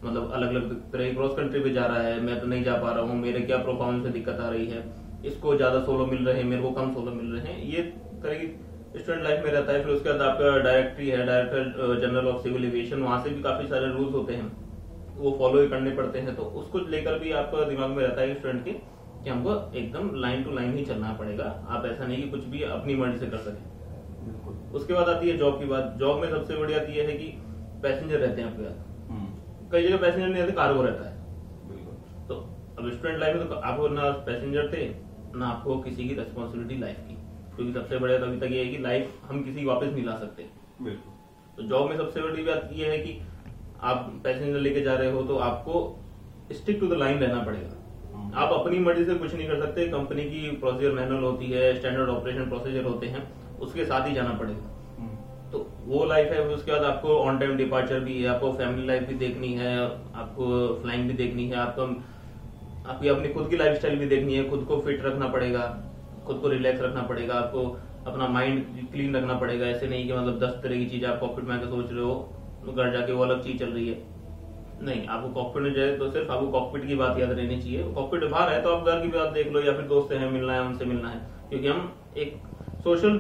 मतलब 0.04 0.32
अलग 0.32 0.50
अलग 0.50 0.72
तरह 0.92 1.14
क्रॉस 1.14 1.36
कंट्री 1.38 1.60
पे 1.60 1.70
जा 1.72 1.86
रहा 1.86 2.02
है, 2.02 2.20
मैं 2.22 2.40
तो 2.42 2.48
नहीं 2.48 2.64
जा 2.64 2.78
पा 2.78 2.92
रहा 2.92 3.04
हूँ, 3.04 3.20
मेरे 3.22 3.42
क्या 3.42 3.58
परफॉर्मेंस 3.60 4.04
में 4.04 4.14
दिक्कत 4.14 4.40
आ 4.40 4.50
रही 4.50 4.66
है, 4.68 4.84
इसको 5.26 5.56
ज़्यादा 5.56 5.80
सोलो 5.84 6.06
मिल 6.06 6.26
रहे 6.26 6.38
हैं, 6.38 6.44
मेरे 6.46 6.62
को 6.62 6.72
कम 6.72 6.94
सोलो 6.94 7.12
मिल 7.12 7.32
रहे 7.32 7.54
हैं, 7.54 7.64
ये 7.66 7.82
तरह 8.24 8.34
की 8.34 8.48
स्टूडेंट 8.98 9.24
लाइफ 9.24 9.44
में 9.44 9.52
रहता 9.52 9.74
है 9.74 9.84
फिर 9.84 9.92
उसके 9.92 10.10
बाद 10.10 10.22
आपका 10.22 10.58
डायरेक्टरी 10.60 11.10
है 11.10 11.26
director 11.26 12.00
general 12.02 12.28
of 12.28 12.42
civil 12.44 12.66
aviation 12.66 13.02
वहाँ 13.02 13.24
से 13.24 13.30
भी 13.30 13.42
काफ़ी 13.42 13.68
सारे 13.68 13.88
रूल्स 13.88 14.14
होते 14.14 14.34
हैं। 14.34 14.52
वो 15.18 15.36
फॉलो 15.40 15.62
ही 15.62 15.68
करने 15.70 15.92
पड़ते 15.92 16.20
हैं 16.20 16.36
तो 16.36 16.44
उसको 16.60 16.80
लेकर 16.90 17.18
भी 17.20 17.32
आपका 17.34 17.64
दिमाग 17.66 17.90
में 17.90 18.04
रहता 18.04 18.22
है 18.22 18.36
स्टूडेंट 18.36 18.64
के 18.66 18.72
कि 18.72 19.30
हमको 19.30 19.54
एकदम 19.76 20.10
लाइन 20.16 20.44
टू 20.44 20.52
लाइन 20.52 20.78
ही 20.78 20.86
चलना 20.86 21.14
पड़ेगा। 21.14 21.46
आप 21.68 21.86
ऐसा 21.86 22.06
नहीं 22.06 22.24
कि 22.24 22.30
कुछ 22.30 22.44
भी 22.46 22.62
अपनी 22.64 22.96
मर्ज़ी 22.96 23.20
से 23.20 23.26
कर 23.26 23.38
सके। 23.40 24.26
बिल्कुल। 24.26 24.56
उसके 24.74 24.94
बाद 24.94 25.10
आती 25.10 25.30
है 25.30 25.38
जॉब 25.38 25.60
की 25.60 25.66
बात। 25.66 25.94
जॉब 26.00 26.22
में 26.22 26.30
सबसे 26.30 26.56
बड़ी 26.56 26.74
यह 26.74 27.08
है 27.08 27.18
कि 27.18 27.28
पैसेंजर 27.84 28.20
रहते 28.20 28.42
हैं 28.42 28.52
आपके 28.52 28.64
साथ 28.64 29.12
हम्म, 29.12 29.28
कई 29.72 29.84
जगह 29.84 29.98
पैसेंजर 29.98 30.28
नहीं 30.28 30.42
रहते 30.42 30.54
कार्गो 30.54 30.82
रहता 30.82 31.10
है। 31.10 31.16
तो 32.30 32.36
अब 32.80 32.92
स्टूडेंट 32.92 33.20
लाइफ 33.20 33.36
में 33.36 33.48
तो 33.50 33.56
आपको 33.56 33.88
ना 33.90 34.10
पैसेंजर 34.26 34.72
थे 34.74 34.88
ना 35.36 35.48
आपको 35.48 35.78
किसी 35.80 36.08
की 36.08 36.16
रेस्पॉन्सिबिलिटी 36.16 36.80
लाइफ 36.82 36.98
की। 37.08 37.17
क्योंकि 37.58 37.74
सबसे 37.74 37.98
बड़ी 37.98 38.14
अभी 38.14 38.38
तक 38.38 38.52
ये 38.52 38.64
है 38.64 38.72
कि 38.72 38.78
लाइफ 38.78 39.30
हम 39.30 39.42
किसी 39.44 39.60
की 39.60 39.66
वापस 39.66 39.88
नहीं 39.88 40.06
ला 40.06 40.16
सकते। 40.18 40.46
बिल्कुल। 40.82 41.14
तो 41.58 41.64
जॉब 41.64 41.90
में 41.90 41.98
सबसे 41.98 42.22
बड़ी 42.22 42.44
बात 42.44 42.70
ये 42.74 42.90
है 42.90 42.98
कि 42.98 43.20
आप 43.82 44.12
पैसेंजर 44.24 44.60
लेके 44.60 44.82
जा 44.82 44.94
रहे 44.96 45.12
हो 45.12 45.22
तो 45.24 45.38
आपको 45.44 45.82
स्टिक 46.52 46.80
टू 46.80 46.88
द 46.88 46.94
लाइन 46.94 47.20
रहना 47.20 47.42
पड़ेगा। 47.44 47.74
हम्म, 48.14 48.32
आप 48.36 48.54
अपनी 48.54 48.80
मर्ज़ी 48.80 49.06
से 49.06 49.14
कुछ 49.16 49.34
नहीं 49.34 49.48
कर 49.48 49.60
सकते 49.62 49.88
कंपनी 49.88 50.24
की 50.24 50.50
प्रोसीजर 50.56 50.92
मैनुअल 50.92 51.24
होती 51.24 51.52
है 51.52 51.74
स्टैंडर्ड 51.76 52.10
ऑपरेशन 52.10 52.50
प्रोसीजर 52.50 52.84
होते 52.84 53.08
हैं 53.08 53.24
उसके 53.60 53.86
साथ 53.86 54.08
ही 54.08 54.14
जाना 54.14 54.34
पड़ेगा। 54.34 54.70
हम्म, 55.00 55.16
तो 55.52 55.66
वो 55.86 56.04
लाइफ 56.06 56.32
है 56.32 56.46
उसके 56.48 56.72
बाद 56.72 56.84
आपको 56.84 57.18
ऑन 57.20 57.40
टाइम 57.40 57.58
डिपार्चर 57.58 58.00
भी 58.00 58.22
है 58.22 58.30
आपको 58.30 58.52
फैमिली 58.54 58.88
लाइफ 58.88 59.04
भी 59.04 59.16
देखनी 59.16 59.54
है 59.54 59.74
आपको 59.82 60.46
फ्लाइंग 60.82 61.08
भी 61.08 61.14
देखनी 61.14 61.48
है 61.50 61.56
आपको 61.56 61.84
आपकी 62.90 63.08
अपनी 63.08 63.30
खुद 63.30 63.50
की 63.50 63.58
लाइफ 63.58 63.86
भी 63.86 64.06
देखनी 64.06 64.36
है 64.36 64.50
खुद 64.50 64.64
को 64.64 64.80
फिट 64.82 65.04
रखना 65.04 65.28
पड़ेगा। 65.28 65.64
खुद 66.28 66.40
को 66.42 66.48
रिलैक्स 66.50 66.82
रखना 66.82 67.02
पड़ेगा 67.04 67.34
आपको 67.36 67.66
अपना 68.06 68.28
माइंड 68.30 68.90
क्लीन 68.92 69.16
रखना 69.16 69.34
पड़ेगा। 69.40 69.66
ऐसे 69.68 69.88
नहीं 69.88 70.08
कि 70.08 70.14
मतलब 70.14 70.40
दस 70.40 70.60
तरह 70.64 70.78
की 70.78 70.86
चीज़ 70.90 71.06
आप 71.06 71.20
पॉकेट 71.22 71.46
में 71.46 71.56
आके 71.56 71.66
सोच 71.68 71.92
रहे 71.92 72.04
हो 72.04 72.14
तो 72.66 72.74
घर 72.74 72.92
जाके 72.92 73.12
वो 73.14 73.24
अलग 73.24 73.44
चीज़ 73.44 73.60
चल 73.60 73.72
रही 73.72 73.88
है। 73.88 73.96
नहीं 74.80 75.06
आपको 75.08 75.30
कॉकपिट 75.34 75.64
में 75.64 75.74
जाए 75.74 75.96
तो 75.98 76.10
सिर्फ़ 76.12 76.32
आपको 76.32 76.48
कॉकपिट 76.50 76.88
की 76.88 76.96
बात 76.96 77.20
याद 77.20 77.32
रहनी 77.32 77.62
चाहिए। 77.62 77.84
कॉकपिट 77.94 78.24
बाहर 78.26 78.54
है 78.54 78.62
तो 78.64 78.70
आप 78.70 78.86
घर 78.86 79.02
की 79.02 79.08
बात 79.10 79.34
देख 79.34 79.48
लो 79.48 79.62
या 79.62 79.74
फिर 79.74 79.86
दोस्त 79.88 80.12
हैं 80.14 80.30
मिलना 80.32 80.54
है 80.54 80.62
उनसे 80.62 80.86
मिलना 80.86 81.10
है। 81.10 81.20
क्योंकि 81.50 81.68
हम 81.68 81.94
एक 82.18 82.48
सोशल 82.86 83.20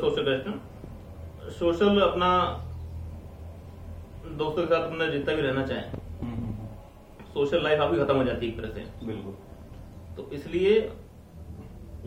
सोशल 0.00 0.24
डिस्टेंस 0.24 1.54
सोशल 1.58 2.00
अपना 2.00 2.28
दोस्तों 4.24 4.62
के 4.62 4.66
साथ 4.66 4.82
अपना 4.82 5.06
जितना 5.06 5.34
भी 5.34 5.42
रहना 5.42 5.66
चाहें। 5.66 5.90
सोशल 7.34 7.62
लाइफ 7.62 7.80
आपकी 7.80 7.98
खत्म 7.98 8.16
हो 8.16 8.24
जाती 8.24 8.46
है 8.46 8.52
एक 8.52 8.58
तरह 8.58 8.70
से। 8.70 9.06
बिल्कुल। 9.06 9.32
तो 10.16 10.30
इसलिए 10.32 10.80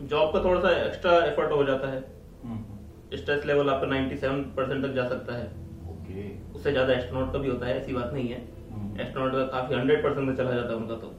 जॉब 0.00 0.32
का 0.32 0.42
थोड़ा 0.44 0.60
सा 0.60 0.70
एक्स्ट्रा 0.78 1.12
एफर्ट 1.24 1.52
हो 1.52 1.64
जाता 1.64 1.88
है। 1.88 2.00
हम्म, 2.42 2.56
हम्म, 2.56 3.16
स्ट्रेस 3.16 3.44
लेवल 3.46 3.70
आपका 3.70 3.86
97 3.86 4.42
परसेंट 4.56 4.84
तक 4.84 4.92
जा 4.92 5.08
सकता 5.08 5.36
है। 5.36 5.46
ओके। 5.90 6.24
उससे 6.54 6.72
ज़्यादा 6.72 6.92
एस्ट्रोनॉट 6.94 7.32
का 7.32 7.38
भी 7.38 7.48
होता 7.48 7.66
है 7.66 7.78
ऐसी 7.80 7.92
बात 7.92 8.12
नहीं 8.12 8.28
है। 8.28 8.40
हम्म, 8.70 9.00
एस्ट्रोनॉट 9.00 9.32
का 9.32 9.44
काफ़ी 9.50 9.74
हंड्रेड 9.74 10.02
परसेंट 10.02 10.26
में 10.28 10.34
चला 10.36 10.54
जाता 10.54 10.68
है 10.68 10.76
उनका 10.76 10.96
तो। 10.96 11.14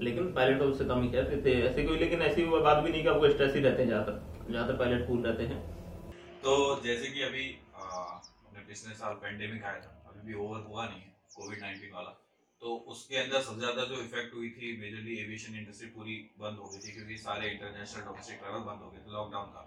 लेकिन 0.00 0.32
पायलट 0.32 0.58
तो 0.58 0.64
उससे 0.64 0.84
कम 0.84 1.02
ही 1.02 1.08
खैर 1.08 1.42
थे 1.44 1.52
ऐसे 1.62 1.82
कोई 1.82 1.98
लेकिन 1.98 2.22
ऐसी 2.22 2.44
बात 2.44 2.82
भी 2.84 2.90
नहीं 2.90 3.02
कि 3.02 3.08
आपको 3.08 3.28
स्ट्रेस 3.30 3.54
ही 3.54 3.60
रहते 3.60 3.82
हैं 3.82 3.88
ज़्यादातर। 3.88 4.50
ज़्यादातर 4.50 4.78
पायलट 4.78 5.06
कूल 5.06 5.22
रहते 5.22 5.42
हैं। 5.42 5.60
तो 6.42 6.80
जैसे 6.84 7.08
कि 7.08 7.22
अभी 7.22 7.44
पिछले 8.68 8.94
साल 8.94 9.12
पेंडेमिक 9.14 9.64
आया 9.64 9.80
था 9.80 9.90
अभी 10.08 10.26
भी 10.26 10.34
ओवर 10.34 10.64
हुआ 10.68 10.84
नहीं 10.86 11.00
है 11.00 11.12
कोविड 11.36 11.60
नाइन्टीन 11.60 11.92
वाला। 11.94 12.10
तो 12.62 12.74
उसके 12.92 13.16
अंदर 13.16 13.42
सबसे 13.42 13.60
ज़्यादा 13.60 13.84
जो 13.84 14.00
इफ़ेक्ट 14.02 14.34
हुई 14.34 14.50
थी 14.50 14.76
मेजरली 14.80 15.16
एविएशन 15.20 15.56
इंडस्ट्री 15.56 15.88
पूरी 15.96 16.14
बंद 16.40 16.58
हो 16.58 16.68
गई 16.68 16.78
थी 16.78 16.92
क्योंकि 16.92 17.16
सारे 17.18 17.48
इंटरनेशनल 17.50 18.04
डोमेस्टिक 18.04 18.38
ट्रैवल 18.38 18.62
बंद 18.68 18.80
हो 18.82 18.90
गए 18.90 19.00
थे 19.00 19.12
लॉकडाउन 19.12 19.50
का 19.56 19.64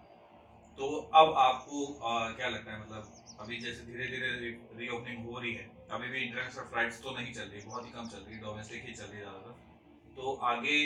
तो 0.77 0.87
अब 1.19 1.33
आपको 1.37 1.77
आ, 2.03 2.31
क्या 2.31 2.47
लगता 2.49 2.71
है 2.71 2.79
मतलब 2.81 3.37
अभी 3.39 3.59
जैसे 3.59 3.83
धीरे 3.85 4.07
धीरे 4.07 4.29
रीओपनिंग 4.77 5.25
हो 5.25 5.39
रही 5.39 5.53
है 5.53 5.65
अभी 5.91 6.07
भी 6.07 6.19
इंटरनेशनल 6.19 6.65
फ्लाइट्स 6.65 7.01
तो 7.03 7.15
नहीं 7.15 7.33
चल 7.33 7.41
रही 7.43 7.61
बहुत 7.63 7.85
ही 7.85 7.91
कम 7.91 8.07
चल 8.07 8.23
रही 8.27 8.37
डोमेस्टिक 8.39 8.85
ही 8.85 8.93
चल 8.93 9.03
रही 9.03 9.17
है 9.17 9.23
ज़्यादातर। 9.23 10.13
तो 10.15 10.33
आगे 10.51 10.77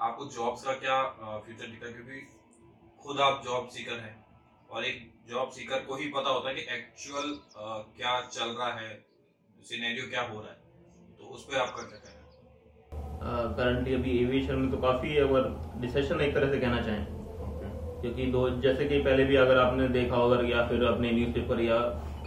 आपको 0.00 0.26
जॉब्स 0.36 0.62
का 0.64 0.72
क्या 0.76 1.02
फ्यूचर 1.40 1.66
दिखता 1.66 1.86
है? 1.86 1.92
क्योंकि 1.92 2.20
खुद 3.02 3.20
आप 3.20 3.42
जॉब 3.44 3.68
सीकर 3.70 3.98
हैं 4.00 4.14
और 4.70 4.84
एक 4.84 5.10
जॉब 5.28 5.50
सीकर 5.50 5.84
को 5.84 5.96
ही 5.96 6.08
पता 6.10 6.30
होता 6.30 6.48
है 6.48 6.54
कि 6.54 6.74
एक्चुअल 6.76 7.34
क्या 7.96 8.20
चल 8.28 8.56
रहा 8.58 8.72
है 8.80 8.90
सिनेरियो 9.68 10.08
क्या 10.10 10.22
हो 10.22 10.40
रहा 10.40 10.52
है। 10.52 10.67
तो 11.28 11.34
उस 11.34 11.44
पर 11.44 11.56
आपका 11.58 11.82
क्या 11.82 11.98
कहना 11.98 12.20
है 12.20 13.56
करंटली 13.56 13.94
अभी 13.94 14.12
एविएशन 14.18 14.58
में 14.58 14.70
तो 14.70 14.76
काफ़ी 14.78 15.16
अगर 15.18 15.48
रिसेशन 15.80 16.20
एक 16.20 16.34
तरह 16.34 16.50
से 16.50 16.58
कहना 16.58 16.80
चाहें। 16.82 17.06
क्योंकि 18.00 18.26
दो 18.26 18.48
जैसे 18.60 18.84
कि 18.84 18.98
पहले 19.00 19.24
भी 19.24 19.36
अगर 19.36 19.58
आपने 19.58 19.88
देखा 19.88 20.16
होगा 20.16 20.40
या 20.48 20.66
फिर 20.68 20.84
अपने 20.84 21.10
न्यूज़पेपर 21.12 21.60
या 21.60 21.78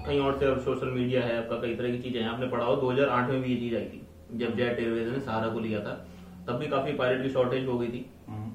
कहीं 0.05 0.19
और 0.19 0.37
से 0.39 0.53
सोशल 0.63 0.89
मीडिया 0.89 1.23
है 1.23 1.37
आपका 1.37 1.55
कई 1.61 1.75
तरह 1.75 1.91
की 1.91 2.01
चीज़ें 2.01 2.21
हैं। 2.21 2.27
आपने 2.29 2.47
पढ़ा 2.47 2.65
हो 2.65 2.75
2008 2.75 3.29
में 3.29 3.41
भी 3.41 3.53
ये 3.53 3.59
चीज़ 3.59 3.75
आई 3.75 3.85
थी। 3.85 4.01
जब 4.39 4.55
जेट 4.57 4.79
एयरवेज 4.79 5.07
ने 5.07 5.19
सहारा 5.21 5.47
को 5.49 5.59
लिया 5.59 5.79
था 5.79 5.93
तब 6.47 6.59
भी 6.59 6.67
काफ़ी 6.67 6.93
पायलट 6.93 7.23
की 7.23 7.29
शॉर्टेज 7.29 7.67
हो 7.67 7.77
गई 7.79 7.87
थी। 7.87 8.05
हम्म, 8.27 8.51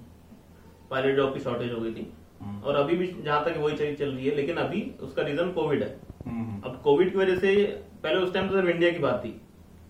पायलट 0.91 1.17
जॉब 1.17 1.35
की 1.35 1.41
शॉर्टेज 1.41 1.73
हो 1.73 1.81
गई 1.81 1.93
थी। 1.95 2.07
हम्म, 2.41 2.61
और 2.61 2.77
अभी 2.77 2.97
भी 2.97 3.07
जहाँ 3.21 3.45
तक 3.45 3.57
वही 3.59 3.77
चीज़ 3.77 3.99
चल 3.99 4.11
रही 4.11 4.27
है 4.27 4.35
लेकिन 4.37 4.57
अभी 4.59 4.83
उसका 5.03 5.23
रीजन 5.23 5.51
कोविड 5.53 5.83
है। 5.83 5.91
हम्म, 6.27 6.61
अब 6.63 6.81
कोविड 6.85 7.13
की 7.13 7.19
वजह 7.19 7.37
से 7.39 7.65
पहले 8.03 8.21
उस 8.21 8.33
टाइम 8.35 8.49
तो 8.49 8.55
सिर्फ़ 8.55 8.69
इंडिया 8.69 8.91
की 8.91 8.99
बात 8.99 9.21
थी। 9.25 9.41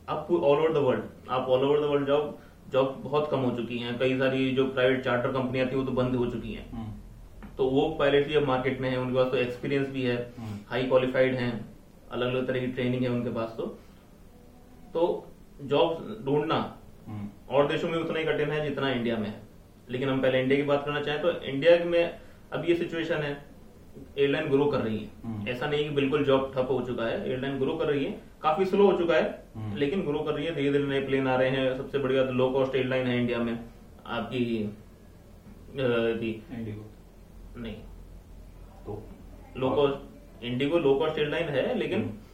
अब 0.09 0.27
ऑल 0.33 0.59
ओवर 0.59 0.73
द 0.73 0.77
वर्ल्ड 0.79 1.31
आप 1.31 1.49
all 1.49 1.65
over 1.65 1.81
the 1.81 1.91
world 1.91 2.07
job 2.07 2.39
job 2.73 3.01
बहुत 3.05 3.29
कम 3.31 3.39
हो 3.39 3.51
चुकी 3.57 3.79
हैं। 3.79 3.99
कई 3.99 4.19
सारी 4.19 4.51
जो 4.51 4.65
प्राइवेट 4.67 5.03
चार्टर 5.05 5.33
कंपनियाँ 5.33 5.67
थी 5.71 5.77
वो 5.77 5.83
तो 5.85 5.93
बंद 5.93 6.15
हो 6.17 6.27
चुकी 6.27 6.53
हैं। 6.53 6.71
हम्म, 6.73 6.93
तो 7.57 7.69
वो 7.69 7.89
पायलट 7.99 8.27
भी 8.29 8.35
अब 8.35 8.47
मार्केट 8.47 8.81
में 8.81 8.89
है 8.91 8.97
उनके 8.97 9.15
पास 9.15 9.31
तो 9.31 9.37
एक्सपीरियंस 9.37 9.89
भी 9.89 10.03
है 10.03 10.17
हम्म, 10.39 10.59
हाई 10.69 10.85
क्वालिफाइड 10.85 11.35
हैं 11.35 11.53
अलग 12.11 12.27
अलग 12.27 12.47
तरह 12.47 12.61
की 12.61 12.67
ट्रेनिंग 12.69 13.03
है 13.03 13.11
उनके 13.11 13.31
पास 13.31 13.55
तो। 13.59 13.67
तो 14.95 15.27
जॉब 15.65 16.23
ढूंढना 16.27 16.59
हम्म, 17.07 17.29
और 17.51 17.67
देशों 17.69 17.89
में 17.89 17.99
उतना 17.99 18.19
ही 18.19 18.25
कठिन 18.25 18.51
है 18.51 18.63
जितना 18.69 18.91
इंडिया 18.91 19.17
में 19.17 19.27
है। 19.29 19.41
लेकिन 19.91 20.09
हम 20.09 20.21
पहले 20.23 20.41
इंडिया 20.43 20.57
की 20.57 20.67
बात 20.67 20.85
करना 20.85 21.01
चाहें 21.01 21.21
तो 21.23 21.31
इंडिया 21.43 21.85
में 21.85 22.19
अब 22.53 22.65
ये 22.69 22.75
सिचुएशन 22.77 23.23
है 23.23 23.37
एयरलाइन 24.19 24.49
ग्रो 24.49 24.65
कर 24.67 24.81
रही 24.81 24.99
है। 24.99 25.11
हम्म। 25.25 25.49
ऐसा 25.49 25.67
नहीं 25.67 25.85
कि 25.85 25.95
बिल्कुल 25.95 26.25
जॉब 26.25 26.51
ठप 26.55 26.69
हो 26.71 26.81
चुका 26.81 27.05
है 27.05 27.29
एयरलाइन 27.29 27.59
ग्रो 27.59 27.77
कर 27.77 27.87
रही 27.87 28.05
है। 28.05 28.21
काफ़ी 28.47 28.65
स्लो 28.67 28.91
हो 28.91 28.99
चुका 28.99 29.15
है 29.15 29.25
हम्म। 29.55 29.77
लेकिन 29.77 30.03
ग्रो 30.07 30.19
कर 30.21 30.33
रही 30.33 30.47
है 30.47 30.55
धीरे 30.55 30.73
धीरे 30.73 30.85
नए 30.87 31.01
प्लेन 31.07 31.29
आ 31.29 31.37
रहे 31.37 31.51
हैं 31.51 31.77
सबसे 31.77 31.99
बात 31.99 32.31
लो 32.35 32.49
कॉस्ट 32.51 32.75
एयरलाइन 32.77 33.07
है 33.07 33.19
इंडिया 33.21 33.39
में। 33.39 33.59
आपकी 34.19 34.43
इंडिगो 35.77 36.85
नहीं। 37.57 37.75
तो? 38.87 39.03
Low 39.57 39.71
cost 39.71 40.45
IndiGo 40.45 40.79
low 40.79 40.95
cost 40.95 41.19
airline 41.19 41.49
है 41.49 41.75
लेकिन 41.79 42.01
हम्म। 42.01 42.25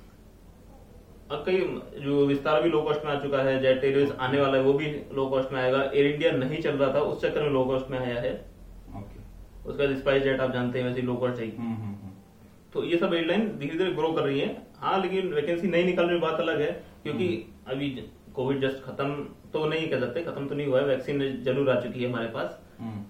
अब 1.30 1.42
कई 1.46 1.58
जो 2.02 2.24
विस्तार 2.26 2.62
भी 2.62 2.68
लो 2.68 2.80
कॉस्ट 2.82 3.04
में 3.04 3.12
आ 3.12 3.18
चुका 3.20 3.42
है 3.42 3.58
जेट 3.60 3.84
एयरवेज 3.84 4.10
आने 4.20 4.40
वाला 4.40 4.58
है 4.58 4.62
वो 4.64 4.72
भी 4.72 4.86
लो 5.14 5.26
कॉस्ट 5.26 5.52
में 5.52 5.60
आएगा। 5.60 5.82
एयर 5.84 6.06
इंडिया 6.06 6.32
नहीं 6.32 6.60
चल 6.62 6.76
रहा 6.76 6.92
था 6.94 7.00
उस 7.02 7.22
चक्कर 7.22 7.42
में 7.42 7.50
लो 7.50 7.64
कॉस्ट 7.64 7.90
में 7.90 7.98
आया 7.98 8.20
है। 8.20 8.32
उसका 9.66 9.94
स्पाइस 9.94 10.22
जेट 10.22 10.40
आप 10.40 10.52
जानते 10.52 10.78
हैं 10.78 10.86
वैसे 10.86 11.02
लो 11.02 11.14
कॉस्ट 11.16 11.40
हम्म, 11.58 11.94
तो 12.72 12.84
ये 12.84 12.98
सब 12.98 13.14
एयरलाइन 13.14 13.48
धीरे 13.58 13.76
धीरे 13.78 13.90
ग्रो 13.92 14.12
कर 14.12 14.22
रही 14.22 14.40
है। 14.40 14.50
हाँ 14.78 15.00
लेकिन 15.00 15.32
वैकेंसी 15.34 15.68
नहीं 15.68 15.84
निकल 15.84 16.08
रही 16.08 16.18
बात 16.20 16.40
अलग 16.40 16.60
है 16.60 16.70
क्योंकि 17.02 17.26
अभी 17.66 17.88
कोविड 18.34 18.60
जस्ट 18.60 18.82
खत्म 18.84 19.24
तो 19.52 19.64
नहीं 19.66 19.88
कह 19.90 20.00
सकते 20.00 20.22
खत्म 20.24 20.48
तो 20.48 20.54
नहीं 20.54 20.66
हुआ 20.66 20.80
है 20.80 20.86
वैक्सीन 20.86 21.42
ज़रूर 21.44 21.70
आ 21.70 21.80
चुकी 21.80 22.02
है 22.02 22.08
हमारे 22.08 22.28
पास। 22.30 22.58
हम्म, 22.78 23.04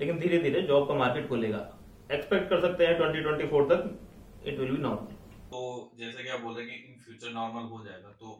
लेकिन 0.00 0.18
धीरे 0.18 0.38
धीरे 0.38 0.62
जॉब 0.62 0.88
का 0.88 0.94
मार्केट 0.94 1.28
खुलेगा। 1.28 1.62
एक्सपेक्ट 2.10 2.48
कर 2.50 2.60
सकते 2.60 2.86
हैं 2.86 2.98
2024 2.98 3.64
तक 3.70 4.44
इट 4.44 4.58
विल 4.58 4.70
बी 4.70 4.82
नॉर्मल 4.82 5.16
तो 5.50 5.60
जैसे 5.98 6.22
कि 6.22 6.28
आप 6.28 6.40
बोल 6.40 6.54
रहे 6.54 6.64
हैं 6.64 6.74
कि 6.74 6.92
इन 6.92 7.00
फ्यूचर 7.00 7.32
नॉर्मल 7.34 7.68
हो 7.68 7.82
जाएगा 7.84 8.10
तो 8.20 8.36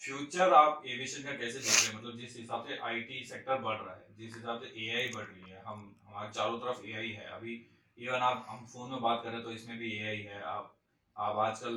फ्यूचर 0.00 0.52
आप 0.54 0.82
एविएशन 0.86 1.22
का 1.22 1.32
कैसे 1.34 1.58
देख 1.58 1.72
रहे 1.72 1.86
हैं? 1.86 1.98
मतलब 1.98 2.18
जिस 2.18 2.36
हिसाब 2.36 2.64
से 2.68 2.78
आईटी 2.84 3.24
सेक्टर 3.26 3.58
बढ़ 3.60 3.76
रहा 3.76 3.94
है 3.94 4.14
जिस 4.18 4.34
हिसाब 4.36 4.60
से 4.60 4.72
एआई 4.82 5.08
बढ़ 5.14 5.24
रही 5.24 5.50
है 5.50 5.62
हम 5.66 5.78
हमारे 6.06 6.32
चारों 6.32 6.58
तरफ़ 6.58 6.86
एआई 6.88 7.10
है। 7.10 7.26
अभी 7.36 7.54
इवन 7.98 8.22
आप 8.22 8.46
हम 8.48 8.64
फ़ोन 8.66 8.90
में 8.90 9.00
बात 9.02 9.20
करें 9.24 9.42
तो 9.42 9.50
इसमें 9.50 9.76
भी 9.78 9.90
एआई 9.92 10.16
है। 10.22 10.40
आप 10.44 10.72
आप 11.16 11.36
आजकल 11.38 11.76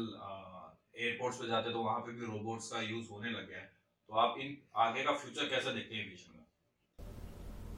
एयरपोर्ट्स 0.95 1.38
पे 1.39 1.47
जाते 1.47 1.71
तो 1.71 1.82
वहाँ 1.82 1.99
पे 1.99 2.12
भी 2.13 2.25
रोबोट्स 2.25 2.67
का 2.69 2.82
यूज़ 2.82 3.10
होने 3.12 3.29
लग 3.29 3.47
गया 3.47 3.58
है। 3.58 3.69
तो 4.10 4.15
आप 4.17 4.36
इन 4.39 4.55
आगे 4.77 5.03
का 5.03 5.12
फ्यूचर 5.13 5.49
कैसे 5.49 5.71
देखते 5.71 5.95
हैं 5.95 6.01
एविएशन 6.03 6.34
में? 6.34 6.43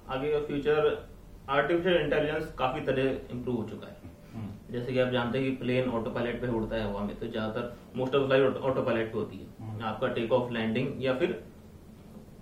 आगे 0.09 0.31
का 0.31 0.39
फ्यूचर 0.45 0.87
आर्टिफिशियल 1.49 1.97
इंटेलिजेंस 1.97 2.51
काफ़ी 2.57 2.81
तरह 2.85 3.31
इम्प्रूव 3.31 3.55
हो 3.57 3.67
चुका 3.69 3.87
है। 3.87 4.09
हम्म, 4.31 4.73
जैसे 4.73 4.93
कि 4.93 4.99
आप 4.99 5.11
जानते 5.11 5.37
हैं 5.37 5.47
कि 5.47 5.55
प्लेन 5.57 5.89
ऑटो 5.91 6.09
पायलट 6.11 6.41
पे 6.41 6.47
उड़ता 6.49 6.75
है 6.75 6.83
हवा 6.83 7.01
में 7.01 7.17
तो 7.19 7.27
ज़्यादातर 7.27 7.95
most 7.95 8.15
of 8.15 8.23
flight 8.23 8.57
auto 8.63 8.81
pilot 8.83 9.11
पे 9.11 9.17
होती 9.17 9.37
है। 9.37 9.47
हम्म। 9.59 9.83
आपका 9.85 10.07
टेक 10.13 10.31
ऑफ़ 10.33 10.51
लैंडिंग 10.53 11.03
या 11.03 11.13
फिर 11.19 11.41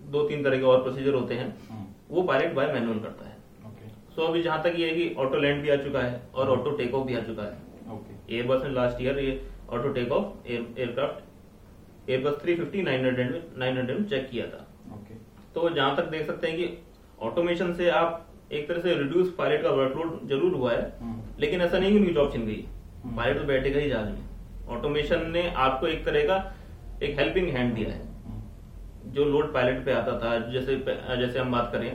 दो 0.07 0.23
तीन 0.29 0.43
तरह 0.43 0.57
के 0.57 0.63
और 0.65 0.81
प्रोसीजर 0.83 1.13
होते 1.13 1.35
हैं। 1.35 1.47
हम्म, 1.67 1.85
वो 2.09 2.21
पायलट 2.23 2.53
बाय 2.55 2.71
मैनुअल 2.73 2.99
करता 2.99 3.25
है। 3.25 3.28
सो 4.15 4.21
अभी 4.23 4.41
जहाँ 4.43 4.61
तक 4.63 4.73
ये 4.77 4.89
है 4.89 4.95
कि 4.95 5.13
ऑटो 5.19 5.37
लैंड 5.39 5.61
भी 5.63 5.69
आ 5.69 5.75
चुका 5.83 5.99
है 6.01 6.21
और 6.35 6.49
ऑटो 6.49 6.71
टेक 6.77 6.93
ऑफ़ 6.95 7.07
भी 7.07 7.15
आ 7.15 7.19
चुका 7.23 7.43
है। 7.43 7.93
ओके 7.93 8.35
एयरबस 8.35 8.63
ने 8.63 8.69
लास्ट 8.71 9.01
ईयर 9.01 9.19
ये 9.19 9.41
auto 9.69 9.89
take 9.93 10.11
off 10.11 10.47
aircraft 10.47 12.09
Airbus 12.09 12.41
350 12.43 12.83
900 12.85 13.31
में 13.31 13.41
900 13.59 13.99
में 13.99 14.03
चेक 14.05 14.29
किया 14.29 14.45
था। 14.47 14.65
ओके 14.95 15.13
तो 15.55 15.69
जहाँ 15.69 15.95
तक 15.97 16.09
देख 16.11 16.25
सकते 16.27 16.47
हैं 16.47 16.57
कि 16.57 16.77
ऑटोमेशन 17.21 17.73
से 17.73 17.89
आप 17.91 18.25
एक 18.51 18.67
तरह 18.67 18.81
से 18.81 18.93
रिड्यूस 18.95 19.33
पायलट 19.37 19.61
का 19.63 19.69
वर्कलोड 19.71 20.27
ज़रूर 20.29 20.53
हुआ 20.53 20.71
है 20.71 20.81
हम्म, 21.01 21.21
लेकिन 21.39 21.61
ऐसा 21.61 21.79
नहीं 21.79 21.91
कि 21.91 21.97
उनकी 21.99 22.13
जॉब 22.13 22.31
छिन 22.33 22.45
गई। 22.45 22.63
पायलट 23.07 23.37
तो 23.37 23.43
बैठेगा 23.45 23.79
ही 23.79 23.89
जहाज़ 23.89 24.09
में। 24.09 24.77
ऑटोमेशन 24.77 25.29
ने 25.31 25.47
आपको 25.57 25.87
एक 25.87 26.05
तरह 26.05 26.25
का 26.27 26.37
एक 27.03 27.19
हेल्पिंग 27.19 27.49
हैंड 27.49 27.73
दिया 27.75 27.89
है। 27.89 27.99
हम्म, 27.99 29.11
जो 29.13 29.25
लोड 29.25 29.53
पायलट 29.53 29.85
पे 29.85 29.91
आता 29.93 30.17
था 30.19 30.37
जैसे 30.51 30.75
जैसे 30.75 31.39
हम 31.39 31.51
बात 31.51 31.69
करें 31.73 31.89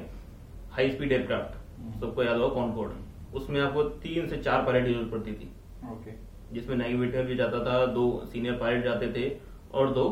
हाई 0.72 0.90
स्पीड। 0.90 1.12
एयरक्राफ्ट 1.12 1.62
सबको 2.00 2.22
याद 2.22 2.36
होगा 2.36 2.54
कॉनकोर्ड 2.54 3.36
उसमें 3.36 3.60
आपको 3.60 3.82
तीन 4.02 4.28
से 4.28 4.36
चार 4.38 4.62
पायलट 4.62 4.86
की 4.86 4.92
ज़रूरत 4.92 5.10
पड़ती 5.10 5.32
थी। 5.32 5.50
ओके 5.92 6.12
जिसमें 6.54 6.76
नेविगेटर 6.76 7.24
भी 7.24 7.36
जाता 7.36 7.64
था 7.66 7.84
दो 7.92 8.04
सीनियर 8.32 8.54
पायलट 8.54 8.84
जाते 8.84 9.12
थे 9.12 9.30
और 9.74 9.92
दो 9.92 10.04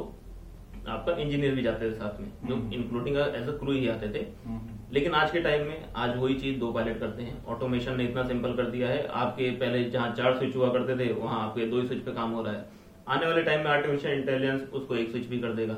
आपका 0.88 1.12
इंजीनियर 1.14 1.54
भी 1.54 1.62
जाते 1.62 1.90
थे 1.90 1.94
साथ 1.94 2.20
में 2.20 2.30
जो। 2.44 2.54
इंक्लूडिंग 2.74 3.16
एज 3.16 3.48
अ 3.48 3.56
क्रू 3.58 3.72
ही 3.72 3.88
आते 3.88 4.08
थे। 4.08 4.24
हम्म, 4.46 4.78
लेकिन 4.92 5.12
आज 5.14 5.30
के 5.30 5.40
टाइम 5.40 5.66
में 5.66 5.84
आज 5.96 6.16
वही 6.16 6.34
चीज़ 6.34 6.58
दो 6.58 6.70
पायलट 6.72 6.98
करते 7.00 7.22
हैं। 7.22 7.44
ऑटोमेशन 7.46 7.96
ने 7.96 8.04
इतना 8.04 8.22
सिंपल 8.28 8.54
कर 8.54 8.70
दिया 8.70 8.88
है। 8.88 9.06
आपके 9.06 9.50
पहले 9.50 9.84
जहाँ 9.90 10.14
चार 10.14 10.36
स्विच 10.38 10.56
हुआ 10.56 10.72
करते 10.72 10.96
थे 10.98 11.12
वहाँ 11.12 11.40
आपके 11.40 11.66
दो 11.66 11.80
ही 11.80 11.86
स्विच 11.86 12.00
पे 12.00 12.12
काम 12.12 12.30
हो 12.30 12.42
रहा 12.42 12.54
है। 12.54 12.64
आने 13.08 13.26
वाले 13.26 13.42
टाइम 13.42 13.60
में 13.60 13.70
आर्टिफिशियल 13.70 14.18
इंटेलिजेंस 14.18 14.62
उसको 14.72 14.96
एक 14.96 15.10
स्विच 15.10 15.26
भी 15.26 15.38
कर 15.38 15.52
देगा। 15.52 15.76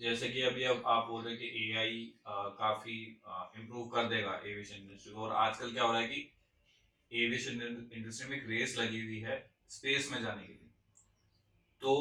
जैसे 0.00 0.28
कि 0.28 0.42
अभी 0.42 0.62
अब 0.64 0.82
आप 0.86 1.06
बोल 1.08 1.22
रहे 1.22 1.32
हैं 1.32 1.40
कि 1.40 1.48
एआई 1.62 1.98
काफ़ी 2.58 2.94
इम्प्रूव 3.60 3.86
कर 3.88 4.08
देगा 4.08 4.40
एविएशन 4.46 4.76
इंडस्ट्री 4.76 5.12
को। 5.12 5.20
और 5.20 5.32
आजकल 5.38 5.72
क्या 5.72 5.84
हो 5.84 5.92
रहा 5.92 6.00
है 6.00 6.08
कि 6.08 6.30
एविएशन 7.12 7.60
इंडस्ट्री 7.92 8.28
में 8.30 8.36
एक 8.36 8.48
रेस 8.48 8.76
लगी 8.78 9.00
हुई 9.00 9.20
है 9.20 9.38
स्पेस 9.70 10.10
में 10.12 10.22
जाने 10.22 10.42
के 10.42 10.52
लिए। 10.52 10.68
तो 11.82 11.92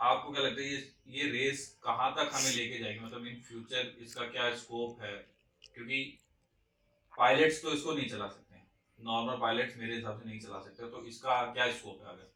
आपको 0.00 0.32
क्या 0.32 0.42
लगता 0.42 0.62
है 0.62 0.68
ये 0.68 0.78
ये 1.16 1.30
रेस 1.30 1.66
कहाँ 1.84 2.12
तक 2.14 2.30
हमें 2.34 2.50
लेके 2.52 2.78
जाएगी? 2.78 3.00
मतलब 3.00 3.26
इन 3.26 3.40
फ्यूचर 3.42 3.92
इसका 4.02 4.24
क्या 4.28 4.54
स्कोप 4.56 5.02
है? 5.02 5.16
क्योंकि 5.74 6.02
पायलट्स 7.14 7.62
तो 7.62 7.72
इसको 7.72 7.92
नहीं 7.92 8.08
चला 8.08 8.26
सकते 8.28 8.44
नॉर्मल 8.98 9.36
पायलट्स 9.40 9.76
मेरे 9.78 9.94
हिसाब 9.94 10.20
से 10.20 10.28
नहीं 10.28 10.40
चला 10.40 10.58
सकते 10.60 10.90
तो 10.90 11.04
इसका 11.08 11.42
क्या 11.52 11.70
स्कोप 11.72 12.00
है 12.02 12.08
आगे? 12.08 12.28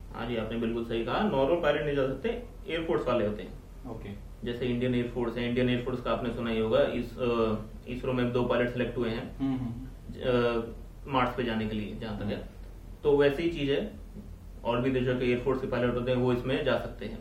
हाँ 0.00 0.26
जी 0.28 0.36
आपने 0.36 0.58
बिल्कुल 0.60 0.84
सही 0.88 1.04
कहा। 1.04 1.22
नॉर्मल 1.28 1.62
पायलट 1.62 1.84
नहीं 1.84 1.96
जा 1.96 2.06
सकते 2.08 2.28
एयरफोर्स 2.72 3.06
वाले 3.06 3.26
होते 3.26 3.42
हैं। 3.42 3.90
ओके 3.90 4.10
जैसे 4.44 4.66
इंडियन 4.66 4.94
एयरफोर्स 4.94 5.36
है 5.36 5.48
इंडियन 5.48 5.68
एयरफोर्स 5.70 6.02
का 6.02 6.12
आपने 6.12 6.32
सुना 6.34 6.50
ही 6.50 6.58
होगा 6.58 6.80
इस 6.94 7.10
इसरो 7.88 8.12
में 8.12 8.32
दो 8.32 8.42
पायलट 8.44 8.72
सेलेक्ट 8.72 8.96
हुए 8.98 9.10
हैं 9.10 9.24
हम्म, 9.38 9.56
हम्म, 9.56 11.12
मार्स 11.12 11.34
पे 11.36 11.44
जाने 11.44 11.66
के 11.66 11.76
लिए 11.76 11.96
जहाँ 12.00 12.18
तक 12.18 12.24
है। 12.26 12.36
तो 13.02 13.16
वैसी 13.16 13.42
ही 13.42 13.50
चीज़ 13.50 13.70
है 13.70 13.80
और 14.64 14.80
भी 14.80 14.90
देशों 14.90 15.18
के 15.18 15.24
एयरफोर्स 15.26 15.60
के 15.60 15.66
पायलट 15.66 15.94
होते 15.94 16.10
हैं 16.10 16.18
वो 16.18 16.32
इसमें 16.32 16.64
जा 16.64 16.78
सकते 16.78 17.06
हैं। 17.06 17.18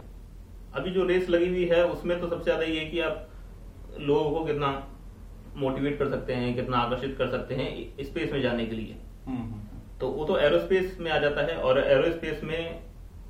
अभी 0.73 0.91
जो 0.91 1.05
रेस 1.05 1.29
लगी 1.29 1.47
हुई 1.49 1.65
है 1.65 1.83
उसमें 1.87 2.19
तो 2.19 2.27
सबसे 2.29 2.43
ज़्यादा 2.43 2.63
ये 2.65 2.85
कि 2.85 2.99
आप 3.01 3.27
लोगों 3.99 4.31
को 4.31 4.45
कितना 4.45 4.69
मोटिवेट 5.57 5.97
कर 5.99 6.09
सकते 6.09 6.33
हैं 6.33 6.53
कितना 6.55 6.77
आकर्षित 6.77 7.15
कर 7.17 7.29
सकते 7.31 7.55
हैं 7.55 8.03
स्पेस 8.03 8.31
में 8.31 8.41
जाने 8.41 8.65
के 8.65 8.75
लिए। 8.75 8.95
हम्म, 9.25 9.37
हम्म, 9.37 9.79
तो 9.99 10.09
वो 10.09 10.25
तो 10.25 10.37
एरोस्पेस 10.39 10.97
में 10.99 11.11
आ 11.11 11.17
जाता 11.19 11.41
है 11.41 11.55
और 11.59 11.79
एरोस्पेस 11.79 12.43
में 12.43 12.81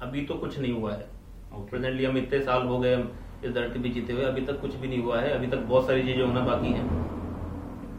अभी 0.01 0.25
तो 0.25 0.35
कुछ 0.35 0.59
नहीं 0.59 0.73
हुआ 0.73 0.93
है। 0.93 1.09
प्रेजेंटली 1.53 2.05
हम 2.05 2.17
इतने 2.17 2.39
साल 2.41 2.67
हो 2.67 2.77
गए 2.79 2.95
इस 3.43 3.51
धरती 3.51 3.79
पे 3.79 3.89
जीते 3.89 4.13
हुए 4.13 4.23
अभी 4.25 4.41
तक 4.45 4.59
कुछ 4.61 4.75
भी 4.75 4.87
नहीं 4.87 4.99
हुआ 4.99 5.21
है 5.21 5.31
अभी 5.33 5.47
तक 5.47 5.63
बहुत 5.69 5.87
सारी 5.87 6.03
चीज़ें 6.03 6.23
होना 6.23 6.41
बाकी 6.45 6.71
है। 6.71 6.83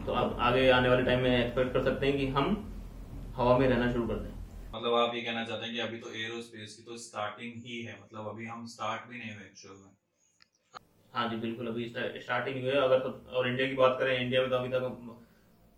तो 0.05 0.13
आप 0.13 0.37
आगे 0.41 0.69
आने 0.71 0.89
वाले 0.89 1.03
टाइम 1.03 1.23
में 1.23 1.37
एक्सपेक्ट 1.37 1.73
कर 1.73 1.83
सकते 1.83 2.05
हैं 2.05 2.17
कि 2.17 2.27
हम 2.29 2.47
हवा 3.35 3.57
में 3.57 3.67
रहना 3.67 3.91
शुरू 3.91 4.07
कर 4.07 4.15
दें। 4.15 4.31
मतलब 4.73 4.93
आप 4.95 5.15
ये 5.15 5.21
कहना 5.21 5.43
चाहते 5.45 5.65
हैं 5.65 5.73
कि 5.73 5.79
अभी 5.81 5.97
तो 5.97 6.13
एरोस्पेस 6.19 6.75
की 6.75 6.83
तो 6.83 6.97
स्टार्टिंग 6.99 7.53
ही 7.65 7.81
है 7.81 7.97
मतलब 8.03 8.27
अभी 8.27 8.45
हम 8.45 8.65
स्टार्ट 8.67 9.09
भी 9.09 9.17
नहीं 9.17 9.33
हुए 9.33 9.43
एक्चुअल 9.43 9.75
में। 9.75 9.91
हाँ 11.13 11.27
जी 11.29 11.35
बिल्कुल 11.37 11.67
अभी 11.67 11.83
स्टार्टिंग 11.89 12.55
हुई 12.55 12.71
है 12.71 12.77
अगर 12.79 12.99
तो, 12.99 13.09
और 13.31 13.47
इंडिया 13.47 13.67
की 13.67 13.75
बात 13.75 13.95
करें 13.99 14.19
इंडिया 14.19 14.41
में 14.41 14.49
तो 14.49 14.55
अभी 14.55 14.69
तक 14.69 14.83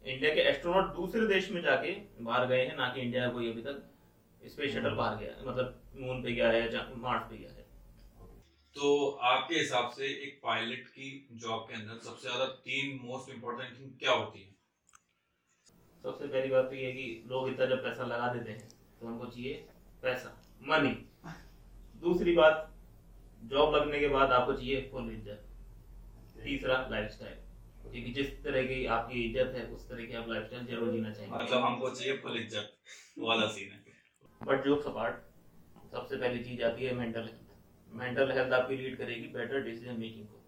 इंडिया 0.05 0.33
के 0.35 0.41
एस्ट्रोनॉट 0.49 0.95
दूसरे 0.95 1.27
देश 1.27 1.51
में 1.51 1.61
जाके 1.61 1.91
बाहर 2.21 2.45
गए 2.47 2.65
हैं 2.65 2.75
ना 2.77 2.87
कि 2.87 3.01
इंडिया 3.01 3.27
कोई 3.29 3.51
अभी 3.51 3.61
तक 3.61 3.83
स्पेस 4.47 4.73
शटल 4.73 4.95
बाहर 4.95 5.15
गया 5.17 5.31
मतलब 5.45 5.67
मून 5.97 6.21
पे 6.23 6.31
गया 6.31 6.49
है 6.49 6.61
मार्स 6.97 7.23
पे 7.29 7.37
गया 7.37 7.49
है। 7.49 7.54
तो 8.75 8.87
आपके 9.23 9.55
हिसाब 9.55 9.89
से 9.91 10.05
एक 10.05 10.39
पायलट 10.43 10.87
की 10.89 11.09
जॉब 11.41 11.61
के 11.67 11.73
अंदर 11.75 11.99
सबसे 12.05 12.27
ज़्यादा 12.27 12.45
तीन 12.63 12.99
मोस्ट 13.03 13.29
इम्पोर्टेंट 13.33 13.77
थिंग 13.79 13.91
क्या 13.99 14.11
होती 14.13 14.39
है? 14.39 14.49
सबसे 16.03 16.27
पहली 16.27 16.49
बात 16.49 16.65
तो 16.65 16.75
ये 16.75 16.85
है 16.85 16.91
कि 16.93 17.23
लोग 17.29 17.47
इतना 17.49 17.65
जब 17.65 17.83
पैसा 17.83 18.05
लगा 18.05 18.27
देते 18.33 18.51
हैं 18.51 18.67
तो 18.99 19.07
उनको 19.07 19.25
चाहिए 19.27 19.53
पैसा 20.03 20.31
मनी 20.61 20.91
दूसरी 22.01 22.33
बात 22.35 22.71
जॉब 23.51 23.75
लगने 23.75 23.99
के 23.99 24.07
बाद 24.09 24.31
आपको 24.31 24.53
चाहिए 24.53 24.81
फुल 24.91 25.11
इज़्ज़त. 25.11 25.41
तीसरा 26.43 26.75
लाइफस्टाइल 26.91 27.37
क्योंकि 27.83 28.11
जिस 28.13 28.29
तरह 28.43 28.63
की 28.67 28.85
आपकी 28.97 29.23
इज़्ज़त 29.23 29.55
है 29.55 29.65
उस 29.75 29.87
तरह 29.89 30.05
की 30.05 30.13
आप 30.15 30.29
लाइफस्टाइल 30.29 30.65
ज़रूर 30.67 30.91
जीना 30.91 31.13
चाहिए 31.13 31.31
मतलब 31.31 31.63
हमको 31.63 31.89
चाहिए 31.91 32.17
फुल 32.17 32.37
इज़्ज़त 32.39 32.67
वाला 33.19 33.47
सीन 33.55 33.71
है। 33.71 33.79
बट 34.41 34.63
जो 34.65 34.75
अपार्ट 34.91 35.91
सबसे 35.91 36.17
पहली 36.17 36.43
चीज़ 36.43 36.63
आती 36.63 36.85
है 36.85 36.93
मेंटल 36.95 37.29
मेंटल 37.95 38.31
हेल्थ 38.31 38.53
आपकी 38.53 38.77
लीड 38.77 38.97
करेगी 38.97 39.27
बेटर 39.33 39.63
डिसीज़न 39.63 39.99
मेकिंग 39.99 40.25
को। 40.27 40.41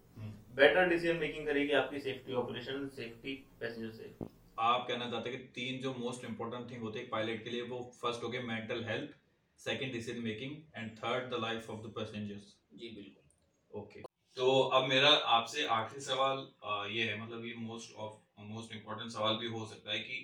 बेटर 0.56 0.88
डिसीज़न 0.88 1.16
मेकिंग 1.18 1.46
करेगी 1.46 1.72
आपकी 1.74 2.00
safety 2.00 2.32
operation 2.34 2.88
safety 2.96 3.34
passenger 3.60 3.90
safe 3.92 4.26
आप 4.62 4.86
कहना 4.88 5.10
चाहते 5.10 5.30
हैं 5.30 5.38
कि 5.38 5.46
तीन 5.54 5.80
जो 5.82 5.92
मोस्ट 5.94 6.24
इम्पोर्टेंट 6.24 6.70
थिंग 6.70 6.82
होते 6.82 6.98
हैं 6.98 7.08
पायलट 7.10 7.42
के 7.44 7.50
लिए 7.50 7.62
वो 7.68 7.78
फ़र्स्ट 7.94 8.22
हो 8.22 8.28
गए 8.28 8.38
mental 8.44 8.84
health 8.84 9.14
second 9.60 9.92
decision 9.92 10.22
making 10.22 10.56
and 10.76 10.90
third 10.98 11.30
the 11.30 11.40
life 11.42 11.70
of 11.70 11.80
the 11.82 11.92
passengers 11.96 12.54
जी 12.74 12.90
बिल्कुल। 12.96 13.80
ओके 13.80 14.02
तो 14.36 14.48
अब 14.72 14.88
मेरा 14.88 15.08
आपसे 15.36 15.66
आखिरी 15.76 16.00
सवाल 16.02 16.46
ये 16.90 17.04
है 17.04 17.20
मतलब 17.22 17.44
ये 17.44 17.54
मोस्ट 17.60 17.94
ऑफ़ 17.98 18.42
मोस्ट 18.48 18.74
इम्पोर्टेंट 18.74 19.10
सवाल 19.12 19.36
भी 19.36 19.46
हो 19.48 19.64
सकता 19.66 19.92
है 19.92 19.98
कि 20.00 20.18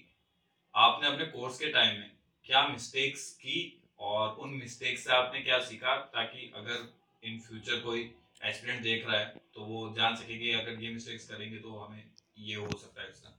आपने 0.74 1.08
अपने 1.08 1.24
कोर्स 1.28 1.58
के 1.58 1.70
टाइम 1.72 1.98
में 2.00 2.10
क्या 2.46 2.66
मिस्टेक्स 2.68 3.30
की 3.38 3.56
और 4.02 4.36
उन 4.36 4.50
मिस्टेक्स 4.56 5.04
से 5.04 5.12
आपने 5.12 5.40
क्या 5.42 5.58
सीखा 5.64 5.96
ताकि 6.14 6.52
अगर 6.56 6.86
इन 7.24 7.38
फ्यूचर 7.40 7.80
कोई 7.82 8.00
एस्पिरेंट 8.42 8.82
देख 8.82 9.06
रहा 9.06 9.18
है 9.18 9.42
तो 9.54 9.64
वो 9.64 9.88
जान 9.96 10.14
सके 10.16 10.38
कि 10.38 10.50
अगर 10.54 10.82
ये 10.82 10.92
मिस्टेक्स 10.92 11.28
करेंगे 11.28 11.58
तो 11.58 11.76
हमें 11.76 12.02
ये 12.40 12.54
हो 12.56 12.76
सकता 12.76 13.02
है 13.02 13.08
इसका 13.08 13.30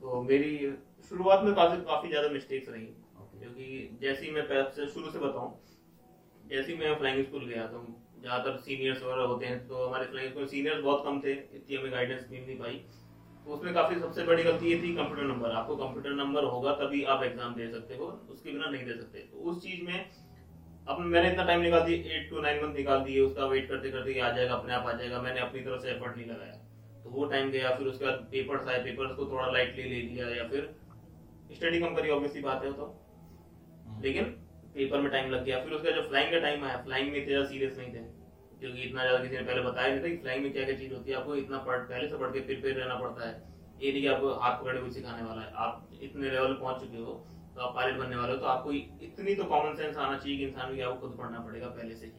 तो 0.00 0.22
मेरी 0.22 0.50
शुरुआत 1.08 1.44
में 1.44 1.54
काफ़ी 1.54 1.80
काफ़ी 1.84 2.08
ज़्यादा 2.08 2.28
मिस्टेक्स 2.30 2.68
रही, 2.68 2.86
क्योंकि 3.36 3.98
जैसे 4.02 4.24
ही 4.24 4.30
मैं 4.32 4.42
से 4.72 4.86
शुरू 4.88 5.10
से 5.10 5.18
बताऊँ, 5.18 5.50
जैसे 6.44 6.72
ही 6.72 6.78
मैं 6.78 6.94
फ्लाइंग 6.98 7.24
स्कूल 7.24 7.46
गया 7.46 7.66
तो 7.68 7.80
ज़्यादातर 8.20 8.56
सीनियर्स 8.60 9.02
वगैरह 9.02 9.22
होते 9.24 9.46
हैं 9.46 9.66
तो 9.68 9.86
हमारे 9.86 10.06
फ्लाइंग 10.06 10.30
स्कूल 10.30 10.46
सीनियर्स 10.48 10.82
बहुत 10.82 11.02
कम 11.04 11.20
थे, 11.20 11.32
इतनी 11.32 11.76
हमें 11.76 11.92
गाइडेंस 11.92 12.26
मिल 12.30 12.42
नहीं 12.42 12.58
पाई। 12.58 12.74
तो 13.46 13.52
उसमें 13.54 13.72
काफ़ी 13.74 14.00
सबसे 14.00 14.24
बड़ी 14.24 14.42
गलती 14.42 14.70
ये 14.70 14.82
थी 14.82 14.94
कंप्यूटर 14.94 15.22
नंबर 15.24 15.50
आपको 15.52 15.76
कंप्यूटर 15.76 16.14
नंबर 16.14 16.44
होगा 16.46 16.72
तभी 16.76 17.02
आप 17.06 17.22
एग्ज़ाम 17.24 17.54
दे 17.54 17.70
सकते 17.72 17.96
हो, 17.96 18.06
उसके 18.30 18.52
बिना 18.52 18.66
नहीं 18.66 18.84
दे 18.84 18.94
सकते। 18.94 19.18
तो 19.22 19.50
उस 19.50 19.62
चीज़ 19.62 19.82
में 19.84 20.10
अब 20.86 20.98
मैंने 21.02 21.30
इतना 21.30 21.44
टाइम 21.44 21.60
निकाल 21.60 21.82
दिया 21.82 22.16
एट 22.16 22.28
टू 22.30 22.40
नाइन 22.40 22.62
मंथ 22.64 22.74
निकाल 22.76 23.00
दिए 23.04 23.20
उसका 23.20 23.46
वेट 23.46 23.68
करते 23.68 23.90
करते 23.90 24.18
आ 24.20 24.30
जाएगा 24.32 24.54
अपने 24.54 24.72
आप 24.74 24.86
आ 24.86 24.92
जाएगा 24.92 25.20
मैंने 25.22 25.40
अपनी 25.40 25.60
तरफ़ 25.60 25.82
से 25.82 25.90
एफर्ट 25.90 26.16
नहीं 26.16 26.26
लगाया। 26.26 26.52
तो 27.04 27.10
वो 27.10 27.24
टाइम 27.26 27.50
गया 27.50 27.70
फिर 27.76 27.86
उसके 27.86 28.04
बाद 28.04 28.26
पेपर्स 28.30 28.68
आए 28.68 28.82
पेपर्स 28.84 29.16
को 29.16 29.26
थोड़ा 29.26 29.46
लाइटली 29.52 29.82
ले 29.84 30.00
लिया 30.02 30.28
या 30.30 30.48
फिर 30.48 30.68
स्टडी 31.52 31.80
कम 31.80 31.94
करी 31.94 32.10
ऑब्वियसली 32.10 32.42
बात 32.42 32.64
है 32.64 32.72
तो। 32.72 32.86
लेकिन 34.02 34.24
पेपर 34.74 35.00
में 35.00 35.10
टाइम 35.12 35.30
लग 35.30 35.44
गया 35.44 35.58
फिर 35.60 35.72
उसका 35.72 35.90
जब 35.90 36.08
फ्लाइंग 36.08 36.32
का 36.32 36.38
टाइम 36.40 36.64
आया 36.64 36.82
फ्लाइंग 36.84 37.12
में 37.12 37.22
इतने 37.22 37.44
सीरियस 37.46 37.76
नहीं 37.78 37.92
थे 37.94 38.04
क्योंकि 38.60 38.82
इतना 38.82 39.02
ज़्यादा 39.02 39.22
किसी 39.22 39.36
ने 39.36 39.42
पहले 39.42 39.62
बताया 39.62 39.88
नहीं 39.88 40.02
था 40.02 40.08
कि 40.08 40.16
फ्लाइंग 40.16 40.42
में 40.42 40.52
क्या 40.52 40.64
क्या 40.64 40.76
चीज़ 40.76 40.92
होती 40.94 41.10
है 41.10 41.16
आपको 41.16 41.36
इतना 41.36 41.58
पढ़ 41.66 41.78
पहले 41.84 42.08
से 42.08 42.18
पढ़ 42.18 42.30
के 42.30 42.40
प्रिपेयर 42.42 42.76
रहना 42.76 42.94
पड़ता 43.00 43.28
है। 43.28 43.34
ये 43.82 43.92
नहीं 43.92 44.02
कि 44.02 44.08
आपको 44.08 44.34
हाथ 44.42 44.60
पकड़े 44.60 44.78
हुए 44.80 44.90
सिखाने 44.90 45.22
वाला 45.22 45.42
है 45.42 45.52
आप 45.64 45.98
इतने 46.02 46.30
लेवल 46.30 46.54
पहुँच 46.60 46.80
चुके 46.80 46.98
हो 46.98 47.14
तो 47.56 47.62
आप 47.62 47.74
पायलट 47.74 47.98
बनने 47.98 48.16
वाले 48.16 48.32
हो 48.32 48.38
तो 48.38 48.46
आपको 48.46 48.72
इतनी 48.72 49.34
तो 49.34 49.44
कॉमन 49.46 49.74
सेंस 49.76 49.96
आना 49.96 50.16
चाहिए 50.16 50.36
कि 50.38 50.44
इंसान 50.44 50.72
भी 50.72 50.80
आपको 50.82 51.00
खुद 51.00 51.16
पढ़ना 51.18 51.38
पड़ेगा 51.40 51.68
पहले 51.68 51.94
से 51.94 52.06
ही। 52.06 52.12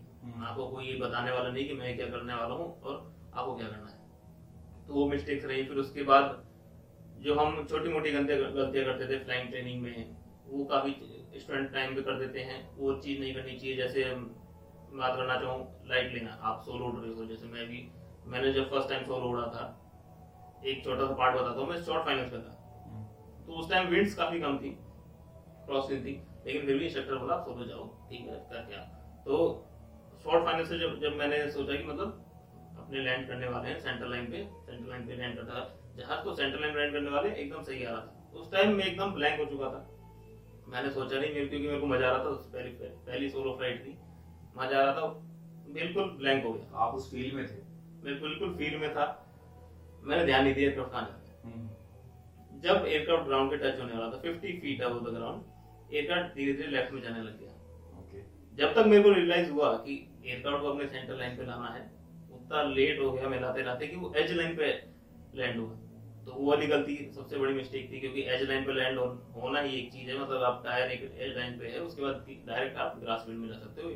आपको 0.43 0.67
कोई 0.67 0.85
ये 0.85 0.95
बताने 0.99 1.31
वाला 1.31 1.49
नहीं 1.49 1.67
कि 1.67 1.73
मैं 1.75 1.95
क्या 1.97 2.07
करने 2.07 2.33
वाला 2.33 2.55
हूँ 2.55 2.65
और 2.81 2.95
आपको 3.33 3.55
क्या 3.55 3.67
करना 3.67 3.89
है। 3.89 4.85
तो 4.87 4.93
वो 4.93 5.05
मिस्टेक्स 5.09 5.45
रही 5.45 5.63
फिर 5.63 5.77
उसके 5.77 6.03
बाद 6.03 6.43
जो 7.19 7.35
हम 7.35 7.65
छोटी 7.69 7.89
मोटी 7.89 8.11
गलतियाँ 8.11 8.85
करते 8.85 9.07
थे 9.09 9.19
फ्लाइंग 9.23 9.49
ट्रेनिंग 9.49 9.81
में 9.83 10.15
वो 10.47 10.63
काफ़ी 10.65 10.91
स्टूडेंट 11.35 11.71
टाइम 11.73 11.95
पे 11.95 12.01
कर 12.01 12.19
देते 12.19 12.39
हैं। 12.41 12.59
वो 12.77 12.93
चीज़ 12.97 13.19
नहीं 13.19 13.33
करनी 13.35 13.57
चाहिए 13.57 13.75
जैसे 13.77 14.03
बात 14.13 15.15
करना 15.15 15.35
चाहूँ 15.35 15.87
लाइट 15.89 16.13
लेना। 16.13 16.39
आप 16.43 16.61
सोलो 16.65 16.85
उड़ 16.85 16.99
रहे 16.99 17.13
हो 17.13 17.25
जैसे 17.25 17.47
मैं 17.47 17.67
भी 17.67 17.87
मैंने 18.27 18.53
जब 18.53 18.69
फ़र्स्ट 18.71 18.89
टाइम 18.89 19.03
सोलो 19.05 19.29
उड़ा 19.29 19.45
था 19.55 19.65
एक 20.65 20.83
छोटा 20.83 21.07
सा 21.07 21.13
पार्ट 21.13 21.35
बताता 21.35 21.59
हूँ 21.59 21.69
मैं 21.69 21.81
शॉर्ट 21.83 22.05
फाइनेंस 22.05 22.33
में 22.33 22.41
था। 22.41 22.53
तो 23.47 23.53
उस 23.53 23.69
टाइम 23.69 23.87
विंड्स 23.87 24.13
काफ़ी 24.15 24.39
कम 24.41 24.57
थी। 24.57 24.77
क्रॉस 25.67 25.89
थी 25.91 26.19
लेकिन 26.45 26.65
फिर 26.65 26.77
भी 26.77 26.85
इंस्ट्रक्टर 26.85 27.17
बोला 27.17 27.33
आप 27.35 27.45
जाओ 27.65 27.87
ठीक 28.09 28.27
है 28.27 28.35
करके 28.51 28.75
आओ 28.75 28.85
तो 29.25 29.39
शॉर्ट 30.23 30.45
फाइनेंस 30.45 30.69
से 30.69 30.79
जब 30.79 30.99
जब 31.01 31.15
मैंने 31.15 31.49
सोचा 31.51 31.73
कि 31.73 31.83
मतलब 31.83 32.23
अपने 32.79 32.99
लैंड 32.99 33.27
करने 33.27 33.47
वाले 33.47 33.69
हैं 33.69 33.79
सेंटर 33.79 34.07
लाइन 34.07 34.25
पे 34.25 34.43
सेंटर 34.65 34.89
लाइन 34.89 35.05
पे 35.07 35.15
लैंड 35.15 35.35
करता 35.35 35.53
जहाज़ 35.97 36.23
को 36.23 36.35
सेंटर 36.35 36.59
लाइन 36.59 36.75
लैंड 36.77 36.93
करने 36.93 37.09
वाले 37.09 37.29
एकदम 37.31 37.61
सही 37.63 37.83
आ 37.83 37.91
रहा 37.91 37.99
था। 37.99 38.39
उस 38.39 38.51
टाइम 38.51 38.75
मैं 38.75 38.85
एकदम 38.85 39.13
ब्लैंक 39.13 39.39
हो 39.39 39.45
चुका 39.45 39.69
था। 39.69 39.87
मैंने 40.67 40.89
सोचा 40.89 41.19
नहीं 41.19 41.33
मेरे 41.33 41.45
क्योंकि 41.47 41.67
मेरे 41.67 41.79
को 41.79 41.87
मज़ा 41.87 42.07
आ 42.07 42.11
रहा 42.11 42.23
था 42.23 42.31
पहली 42.53 42.69
पहली 43.07 43.29
सोलो 43.29 43.53
फ़्लाइट 43.55 43.85
थी। 43.85 43.97
मज़ा 44.57 44.79
आ 44.79 44.83
रहा 44.83 44.93
था 44.93 45.07
बिल्कुल 45.73 46.09
ब्लैंक 46.19 46.43
हो 46.45 46.51
गया। 46.53 46.77
आप 46.77 46.93
उस 46.93 47.09
फ़ील्ड 47.11 47.33
में 47.35 47.45
थे? 47.47 47.61
मैं 48.03 48.19
बिल्कुल 48.21 48.53
फ़ील्ड 48.57 48.81
में 48.81 48.89
था। 48.95 49.05
मैंने 50.03 50.25
ध्यान 50.25 50.43
नहीं 50.43 50.53
दिया 50.53 50.69
एयरक्राफ्ट 50.69 50.91
कहाँ 50.91 51.03
जाता 51.03 51.17
है। 51.17 52.61
जब 52.61 52.85
एयरक्राफ्ट 52.87 53.25
ग्राउंड 53.27 53.51
के 53.51 53.57
टच 53.57 53.79
होने 53.79 53.93
वाला 53.93 54.11
था 54.11 54.21
50 54.21 54.59
feet 54.61 54.81
above 54.81 55.09
the 55.09 55.13
ground 55.15 55.41
aircraft 55.93 56.35
धीरे 56.35 56.53
धीरे 56.53 56.69
लेफ़्ट 56.69 56.93
में 56.93 57.01
जाने 57.01 57.21
लग 57.21 57.39
गया। 57.39 57.53
जब 58.57 58.73
तक 58.75 58.87
मेरे 58.87 59.03
को 59.03 59.09
रियलाइज़ 59.11 59.49
हुआ 59.51 59.71
कि 59.79 59.93
एयरक्राफ्ट 60.25 60.61
को 60.61 60.69
अपने 60.69 60.87
सेंटर 60.87 61.17
लाइन 61.17 61.35
पे 61.37 61.45
लाना 61.45 61.67
है 61.73 61.81
उतना 62.33 62.61
लेट 62.69 62.99
हो 63.01 63.11
गया 63.11 63.29
मैं 63.29 63.39
लाते 63.41 63.63
लाते 63.63 63.87
कि 63.87 63.95
वो 63.95 64.13
एज 64.17 64.31
लाइन 64.33 64.55
पे 64.55 64.71
लैंड 65.35 65.59
हुआ। 65.59 65.75
तो 66.25 66.33
वो 66.33 66.49
वाली 66.49 66.67
गलती 66.67 66.95
सबसे 67.15 67.37
बड़ी 67.37 67.53
मिस्टेक 67.53 67.91
थी 67.91 67.99
क्योंकि 67.99 68.21
एज 68.33 68.41
लाइन 68.49 68.65
पे 68.65 68.73
लैंड 68.73 68.97
होना 69.35 69.59
ही 69.59 69.77
एक 69.77 69.91
चीज़ 69.93 70.09
है। 70.09 70.19
मतलब 70.19 70.43
आप 70.43 70.61
टायर 70.65 70.91
एक 70.91 71.03
एज 71.17 71.35
लाइन 71.37 71.57
पे 71.59 71.67
है 71.67 71.79
उसके 71.81 72.01
बाद 72.01 72.25
डायरेक्ट 72.47 72.77
आप 72.77 72.99
ग्रास 73.01 73.25
फ़ील्ड 73.25 73.39
में 73.39 73.47
जा 73.47 73.59
सकते 73.59 73.81
हो। 73.81 73.89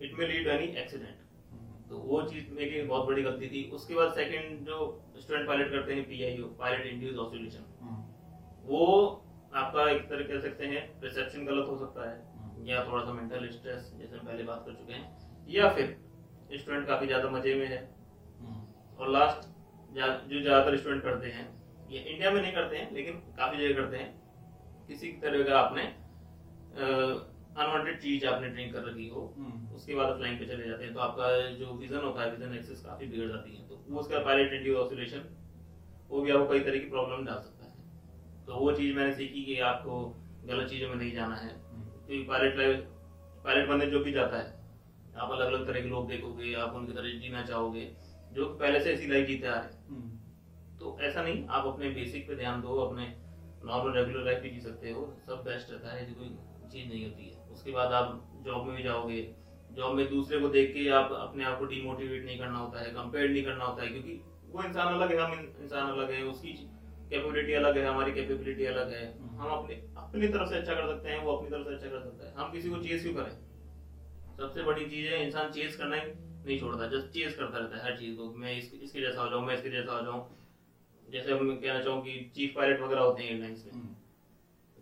इट 0.00 0.18
में 0.18 0.26
लीड 0.28 0.46
एनी 0.48 0.66
एक्सीडेंट 0.76 1.88
तो 1.90 1.98
वो 1.98 2.22
चीज़ 2.24 2.50
मेरी 2.54 2.82
बहुत 2.82 3.06
बड़ी 3.06 3.22
गलती 3.22 3.48
थी। 3.48 3.62
उसके 3.74 3.94
बाद 3.94 4.12
सेकंड 4.14 4.66
जो 4.66 4.76
स्टूडेंट 5.18 5.46
पायलट 5.48 5.70
करते 5.70 5.94
हैं 5.94 6.04
पीआईओ 6.08 6.46
पायलट 6.58 6.86
इंड्यूस 6.86 7.16
ऑसिलेशन 7.18 7.62
वो 8.66 8.84
आपका 9.52 9.88
एक 9.90 10.08
तरह 10.08 10.24
कह 10.24 10.40
सकते 10.40 10.66
हैं 10.66 10.80
रिसेप्शन 11.02 11.44
गलत 11.44 11.68
हो 11.68 11.76
सकता 11.78 12.08
है। 12.10 12.66
या 12.66 12.82
थोड़ा 12.86 13.04
सा 13.04 13.12
मेंटल 13.12 13.48
स्ट्रेस 13.50 13.90
जैसे 13.98 14.16
हम 14.16 14.24
पहले 14.26 14.42
बात 14.44 14.62
कर 14.66 14.72
चुके 14.74 14.92
हैं। 14.92 15.46
या 15.48 15.68
फिर 15.70 15.96
स्टूडेंट 16.52 16.86
काफ़ी 16.86 17.06
ज़्यादा 17.06 17.28
मज़े 17.30 17.54
में 17.54 17.66
है। 17.66 17.78
और 18.98 19.10
लास्ट 19.10 19.48
जा, 19.90 20.06
जो 20.06 20.40
ज़्यादातर 20.40 20.76
स्टूडेंट 20.76 21.02
करते 21.02 21.26
हैं 21.28 21.46
ये 21.90 21.98
इंडिया 22.00 22.30
में 22.30 22.40
नहीं 22.40 22.52
करते 22.52 22.76
हैं 22.76 22.92
लेकिन 22.94 23.14
काफ़ी 23.36 23.58
जगह 23.58 23.74
करते 23.74 23.96
हैं। 23.96 24.10
किसी 24.88 25.08
तरह 25.22 25.44
का 25.44 25.58
आपने 25.58 25.82
अनवांटेड 26.72 28.00
चीज़ 28.00 28.26
आपने 28.26 28.48
ड्रिंक 28.48 28.72
कर 28.72 28.82
रखी 28.82 29.08
हो 29.08 29.20
उसके 29.74 29.94
बाद 29.94 30.16
फ्लाइंग 30.16 30.38
पे 30.38 30.46
चले 30.46 30.66
जाते 30.66 30.84
हैं 30.84 30.92
तो 30.94 31.00
आपका 31.00 31.28
जो 31.58 31.72
विजन 31.74 32.02
होता 32.02 32.22
है 32.22 32.30
विजन 32.30 32.54
एक्सेस 32.54 32.80
काफ़ी 32.80 33.06
बिगड़ 33.06 33.28
जाती 33.28 33.56
है। 33.56 33.66
तो 33.68 33.80
वो 33.88 34.00
उसका 34.00 34.18
पायलट 34.20 34.76
ऑसिलेशन 34.76 35.24
वो 36.10 36.20
भी 36.22 36.30
आपको 36.30 36.46
कई 36.48 36.60
तरह 36.60 36.78
की 36.78 36.88
प्रॉब्लम 36.88 37.24
डाल 37.24 37.34
सकता 37.36 37.52
है। 37.52 37.57
तो 38.48 38.56
वो 38.56 38.70
चीज़ 38.72 38.94
मैंने 38.96 39.14
सीखी 39.14 39.44
कि 39.44 39.58
आपको 39.62 39.94
गलत 40.44 40.68
चीज़ों 40.68 40.88
में 40.88 40.96
नहीं 40.96 41.12
जाना 41.14 41.34
है। 41.36 41.48
क्योंकि 41.48 42.22
पायलट 42.24 42.56
लाइफ 42.58 42.84
पायलट 43.44 43.68
बनने 43.68 43.86
जो 43.86 43.98
भी 44.04 44.12
जाता 44.12 44.36
है 44.36 44.56
आप 45.16 45.30
अलग 45.30 45.46
अलग 45.46 45.66
तरह 45.66 45.80
के 45.80 45.88
लोग 45.88 46.08
देखोगे 46.08 46.54
आप 46.56 46.74
उनकी 46.74 46.92
तरह 46.92 47.18
जीना 47.20 47.42
चाहोगे 47.44 47.84
जो 48.32 48.44
पहले 48.54 48.80
से 48.80 48.92
ऐसी 48.92 49.06
लाइफ 49.06 49.26
जीते 49.26 49.46
आ 49.46 49.54
रहे 49.54 50.06
तो 50.78 50.96
ऐसा 51.00 51.22
नहीं 51.22 51.46
आप 51.48 51.66
अपने 51.66 51.90
बेसिक 51.90 52.26
पे 52.28 52.36
ध्यान 52.36 52.60
दो 52.62 52.78
अपने 52.80 53.06
नॉर्मल 53.64 53.96
रेगुलर 53.96 54.24
लाइफ 54.24 54.42
भी 54.42 54.50
जी 54.50 54.60
सकते 54.60 54.90
हो 54.90 55.04
सब 55.26 55.42
बेस्ट 55.44 55.70
रहता 55.72 55.92
है 55.92 56.04
कोई 56.12 56.28
चीज़ 56.72 56.88
नहीं 56.88 57.04
होती 57.04 57.24
है। 57.24 57.46
उसके 57.52 57.70
बाद 57.70 57.92
आप 57.92 58.42
जॉब 58.46 58.66
में 58.66 58.76
भी 58.76 58.82
जाओगे 58.82 59.20
जॉब 59.72 59.94
में 59.94 60.08
दूसरे 60.10 60.40
को 60.40 60.48
देख 60.48 60.72
के 60.74 60.88
आप 60.98 61.12
अपने 61.12 61.44
आप 61.44 61.58
को 61.58 61.64
डिमोटिवेट 61.66 62.24
नहीं 62.24 62.38
करना 62.38 62.58
होता 62.58 62.80
है 62.80 62.90
कंपेयर 62.92 63.30
नहीं 63.30 63.44
करना 63.44 63.64
होता 63.64 63.82
है 63.82 63.88
क्योंकि 63.88 64.20
वो 64.50 64.62
इंसान 64.62 64.94
अलग 64.94 65.12
है 65.12 65.20
हम 65.20 65.32
इंसान 65.62 65.90
अलग 65.90 66.10
है 66.10 66.22
उसकी 66.24 66.52
कैपेबिलिटी 67.10 67.52
अलग 67.52 67.76
है 67.76 67.84
हमारी 67.84 68.12
कैपेबिलिटी 68.12 68.64
अलग 68.66 68.90
है। 68.92 69.02
हम 69.38 69.50
अपने 69.50 69.74
अपनी 69.98 70.28
तरफ़ 70.28 70.48
से 70.48 70.56
अच्छा 70.56 70.74
कर 70.74 70.86
सकते 70.86 71.08
हैं 71.08 71.18
वो 71.18 71.30
अपनी 71.32 71.50
तरफ़ 71.50 71.64
से 71.64 71.74
अच्छा 71.74 71.88
कर 71.88 72.02
सकता 72.02 72.26
है। 72.26 72.32
हम 72.34 72.52
किसी 72.52 72.68
को 72.68 72.78
चेस 72.78 73.02
क्यों 73.02 73.14
करें? 73.14 73.30
सबसे 74.36 74.62
बड़ी 74.62 74.84
चीज़ 74.84 75.06
है 75.08 75.24
इंसान 75.26 75.50
चेस 75.50 75.76
करना 75.76 75.96
ही 75.96 76.02
नहीं 76.44 76.58
छोड़ता 76.58 76.86
जस्ट 76.86 77.06
चेस 77.12 77.34
करता 77.34 77.58
रहता 77.58 77.76
है 77.76 77.82
हर 77.84 77.96
चीज़ 77.96 78.14
को 78.16 78.28
मैं 78.34 78.52
इस, 78.56 78.72
इसके 78.74 79.00
जैसा 79.00 79.20
हो 79.20 79.28
जाऊँ 79.28 79.44
मैं 79.44 79.54
इसके 79.54 79.68
जैसा 79.68 79.92
हो 79.92 80.00
जाऊँ। 80.00 80.26
जैसे 81.12 81.30
हम 81.32 81.50
कहना 81.56 81.80
चाहूँ 81.80 82.00
कि 82.02 82.30
चीफ 82.34 82.52
पायलट 82.54 82.80
वगैरह 82.80 83.00
होते 83.00 83.22
हैं 83.22 83.28
एयरलाइंस 83.30 83.62
में। 83.64 83.72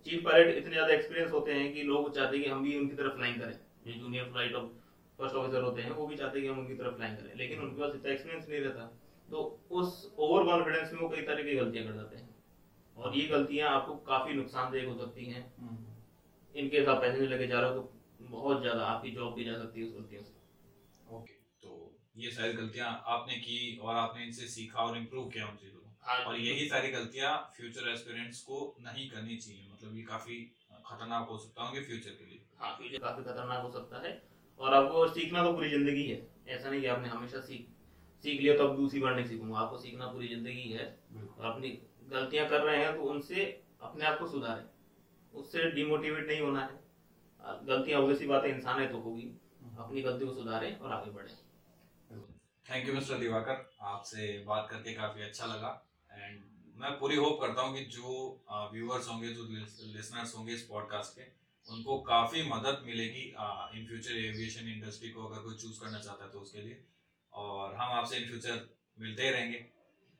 चीफ 0.06 0.22
पायलट 0.24 0.56
इतने 0.56 0.70
ज़्यादा 0.70 0.92
एक्सपीरियंस 0.92 1.30
होते 1.30 1.52
हैं 1.52 1.70
कि 1.72 1.82
लोग 1.82 2.14
चाहते 2.14 2.36
हैं 2.36 2.44
कि 2.44 2.50
हम 2.50 2.62
भी 2.62 2.76
उनकी 2.76 2.94
तरफ़ 2.94 3.14
फ्लाइंग 3.14 3.38
करें। 3.38 3.54
जो 3.86 3.94
junior 3.94 4.24
flight 4.24 4.54
of 4.54 4.64
first 5.18 5.34
officer 5.34 5.60
होते 5.60 5.80
हैं 5.80 5.90
वो 5.90 6.06
भी 6.06 6.14
चाहते 6.14 6.38
हैं 6.38 6.44
कि 6.46 6.50
हम 6.50 6.58
उनकी 6.58 6.74
तरफ़ 6.74 6.94
फ्लाइंग 6.94 7.16
करें 7.16 7.34
लेकिन 7.34 7.60
उनके 7.60 7.80
पास 7.80 7.94
इतना 7.94 8.10
एक्सपीरियंस 8.10 8.48
नहीं 8.48 8.60
रहता। 8.60 8.90
तो 9.28 9.42
उस 9.72 10.14
ओवर 10.18 10.44
कॉन्फिडेंस 10.44 10.92
में 10.92 11.00
वो 11.00 11.08
कई 11.08 11.22
तरह 11.22 11.42
की 11.42 11.54
गलतियाँ 11.56 11.86
कर 11.86 11.94
जाते 11.94 12.16
हैं। 12.16 12.34
और 12.96 13.16
ये 13.16 13.26
गलतियाँ 13.28 13.70
आपको 13.70 13.94
काफ़ी 14.06 14.34
नुकसानदेह 14.34 14.86
हो 14.88 14.94
सकती 14.98 15.24
हैं। 15.24 15.44
इनके 16.54 16.84
आप 16.84 17.00
पैसेंजर 17.00 17.28
लेके 17.28 17.46
जा 17.46 17.60
रहे 17.60 17.70
हो 17.70 17.74
तो 17.76 18.26
बहुत 18.30 18.60
ज़्यादा 18.60 18.84
आपकी 18.84 19.10
जॉब 19.10 19.34
भी 19.34 19.44
जा 19.44 19.56
सकती 19.58 19.80
है 19.80 19.86
उस 19.86 19.94
गलतियों 19.94 20.22
से। 20.22 21.14
ओके 21.16 21.34
तो 21.62 21.72
ये 22.16 22.30
सारी 22.30 22.52
गलतियाँ 22.52 22.88
आपने 23.06 23.36
की 23.38 23.58
और 23.82 23.96
आपने 23.96 24.24
इनसे 24.24 24.46
सीखा 24.48 24.82
और 24.82 24.96
इम्प्रूव 24.96 25.28
किया 25.30 25.46
उन 25.46 25.56
चीज़ों 25.56 25.80
को। 25.80 25.94
हाँ, 26.02 26.24
और 26.24 26.38
यही 26.40 26.68
सारी 26.68 26.90
गलतियाँ 26.90 27.34
फ्यूचर 27.56 27.88
एस्पिरेंट्स 27.88 28.40
को 28.42 28.76
नहीं 28.80 29.08
करनी 29.10 29.36
चाहिए। 29.36 29.68
मतलब 29.72 29.96
ये 29.96 30.02
काफ़ी 30.04 30.42
खतरनाक 30.86 31.28
हो 31.28 31.38
सकता 31.38 31.62
होंगे 31.62 31.80
फ्यूचर 31.80 32.10
के 32.10 32.30
लिए। 32.30 32.40
हाँ 32.58 32.74
फ्यूचर 32.78 32.98
काफ़ी 32.98 33.22
खतरनाक 33.24 33.62
हो 33.62 33.70
सकता 33.70 34.06
है। 34.06 34.20
और 34.60 34.74
आपको 34.74 35.06
सीखना 35.08 35.42
तो 35.44 35.52
पूरी 35.52 35.70
ज़िंदगी 35.70 36.04
है। 36.04 36.26
ऐसा 36.48 36.70
नहीं 36.70 36.80
कि 36.80 36.86
आपने 36.86 37.08
हमेशा 37.08 37.40
सीख 37.40 37.66
सीख 38.24 38.40
लिया 38.40 38.56
तो 38.56 38.66
अब 38.68 38.76
दूसरी 38.76 39.00
बार 39.00 39.14
नहीं 39.14 39.26
सीखूँगा। 39.26 39.58
आपको 39.58 39.78
सीखना 39.78 40.06
पूरी 40.08 40.28
ज़िंदगी 40.28 40.70
है। 40.70 40.86
और 41.38 41.44
अपनी 41.46 41.68
गलतियाँ 42.10 42.48
कर 42.48 42.60
रहे 42.60 42.84
हैं 42.84 42.94
तो 42.96 43.02
उनसे 43.04 43.44
अपने 43.82 44.04
आप 44.06 44.18
को 44.18 44.26
सुधारें। 44.28 44.64
उससे 45.32 45.70
डिमोटिवेट 45.72 46.26
नहीं 46.26 46.40
होना 46.40 46.60
है। 46.62 47.64
गलतियाँ 47.66 48.00
ऑब्वियसली 48.00 48.26
बात 48.26 48.44
है 48.44 48.50
इंसान 48.50 48.80
है 48.80 48.88
तो 48.88 48.98
होगी। 49.00 49.28
अपनी 49.78 50.02
गलती 50.02 50.26
को 50.26 50.34
सुधारें 50.34 50.78
और 50.78 50.92
आगे 50.92 51.10
बढ़ें। 51.10 51.34
थैंक 52.66 52.88
यू 52.88 52.94
मिस्टर 52.94 53.18
दिवाकर 53.18 53.70
आपसे 53.86 54.26
बात 54.46 54.68
करके 54.70 54.92
काफ़ी 54.94 55.22
अच्छा 55.22 55.46
लगा। 55.46 55.70
एंड 56.10 56.42
मैं 56.76 56.90
पूरी 56.98 57.16
होप 57.16 57.38
करता 57.40 57.62
हूँ 57.62 57.76
कि 57.76 57.84
जो 57.92 58.08
व्यूअर्स 58.72 59.08
होंगे 59.08 59.28
जो 59.34 59.44
लिसनर्स 59.92 60.34
होंगे 60.36 60.52
इस 60.54 60.62
पॉडकास्ट 60.70 61.18
के 61.18 61.24
उनको 61.66 61.98
काफ़ी 62.08 62.42
मदद 62.48 62.82
मिलेगी 62.86 63.22
इन 63.74 63.86
फ्यूचर 63.86 64.16
एविएशन 64.18 64.68
इंडस्ट्री 64.70 65.10
को 65.10 65.26
अगर 65.26 65.42
कोई 65.42 65.54
चूज़ 65.56 65.80
करना 65.80 65.98
चाहता 65.98 66.24
है 66.24 66.30
तो 66.30 66.40
उसके 66.40 66.62
लिए। 66.62 66.82
और 67.36 67.74
हम 67.74 67.92
आपसे 67.92 68.16
इन 68.16 68.28
फ्यूचर 68.28 68.76
मिलते 68.98 69.22
ही 69.22 69.30
रहेंगे। 69.30 69.66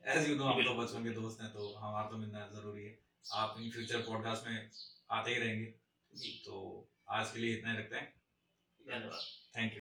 एज 0.03 0.29
यू 0.29 0.35
नो 0.35 0.43
हम 0.43 0.59
लोग 0.59 0.77
बचपन 0.77 1.03
के 1.03 1.09
दोस्त 1.09 1.41
हैं 1.41 1.53
तो 1.53 1.73
हमारा 1.73 2.09
तो 2.09 2.17
मिलना 2.17 2.47
ज़रूरी 2.47 2.83
है। 2.83 2.99
आप 3.33 3.55
इन 3.59 3.71
फ्यूचर 3.71 4.01
पॉडकास्ट 4.01 4.47
में 4.47 4.69
आते 5.11 5.31
ही 5.31 5.37
रहेंगे। 5.37 5.73
जी। 6.15 6.43
तो 6.45 6.87
आज 7.09 7.31
के 7.31 7.39
लिए 7.39 7.57
इतना 7.57 7.71
ही 7.71 7.77
रखते 7.77 7.95
हैं। 7.95 8.13
धन्यवाद। 8.87 9.21
Thank 9.57 9.71
you 9.71 9.75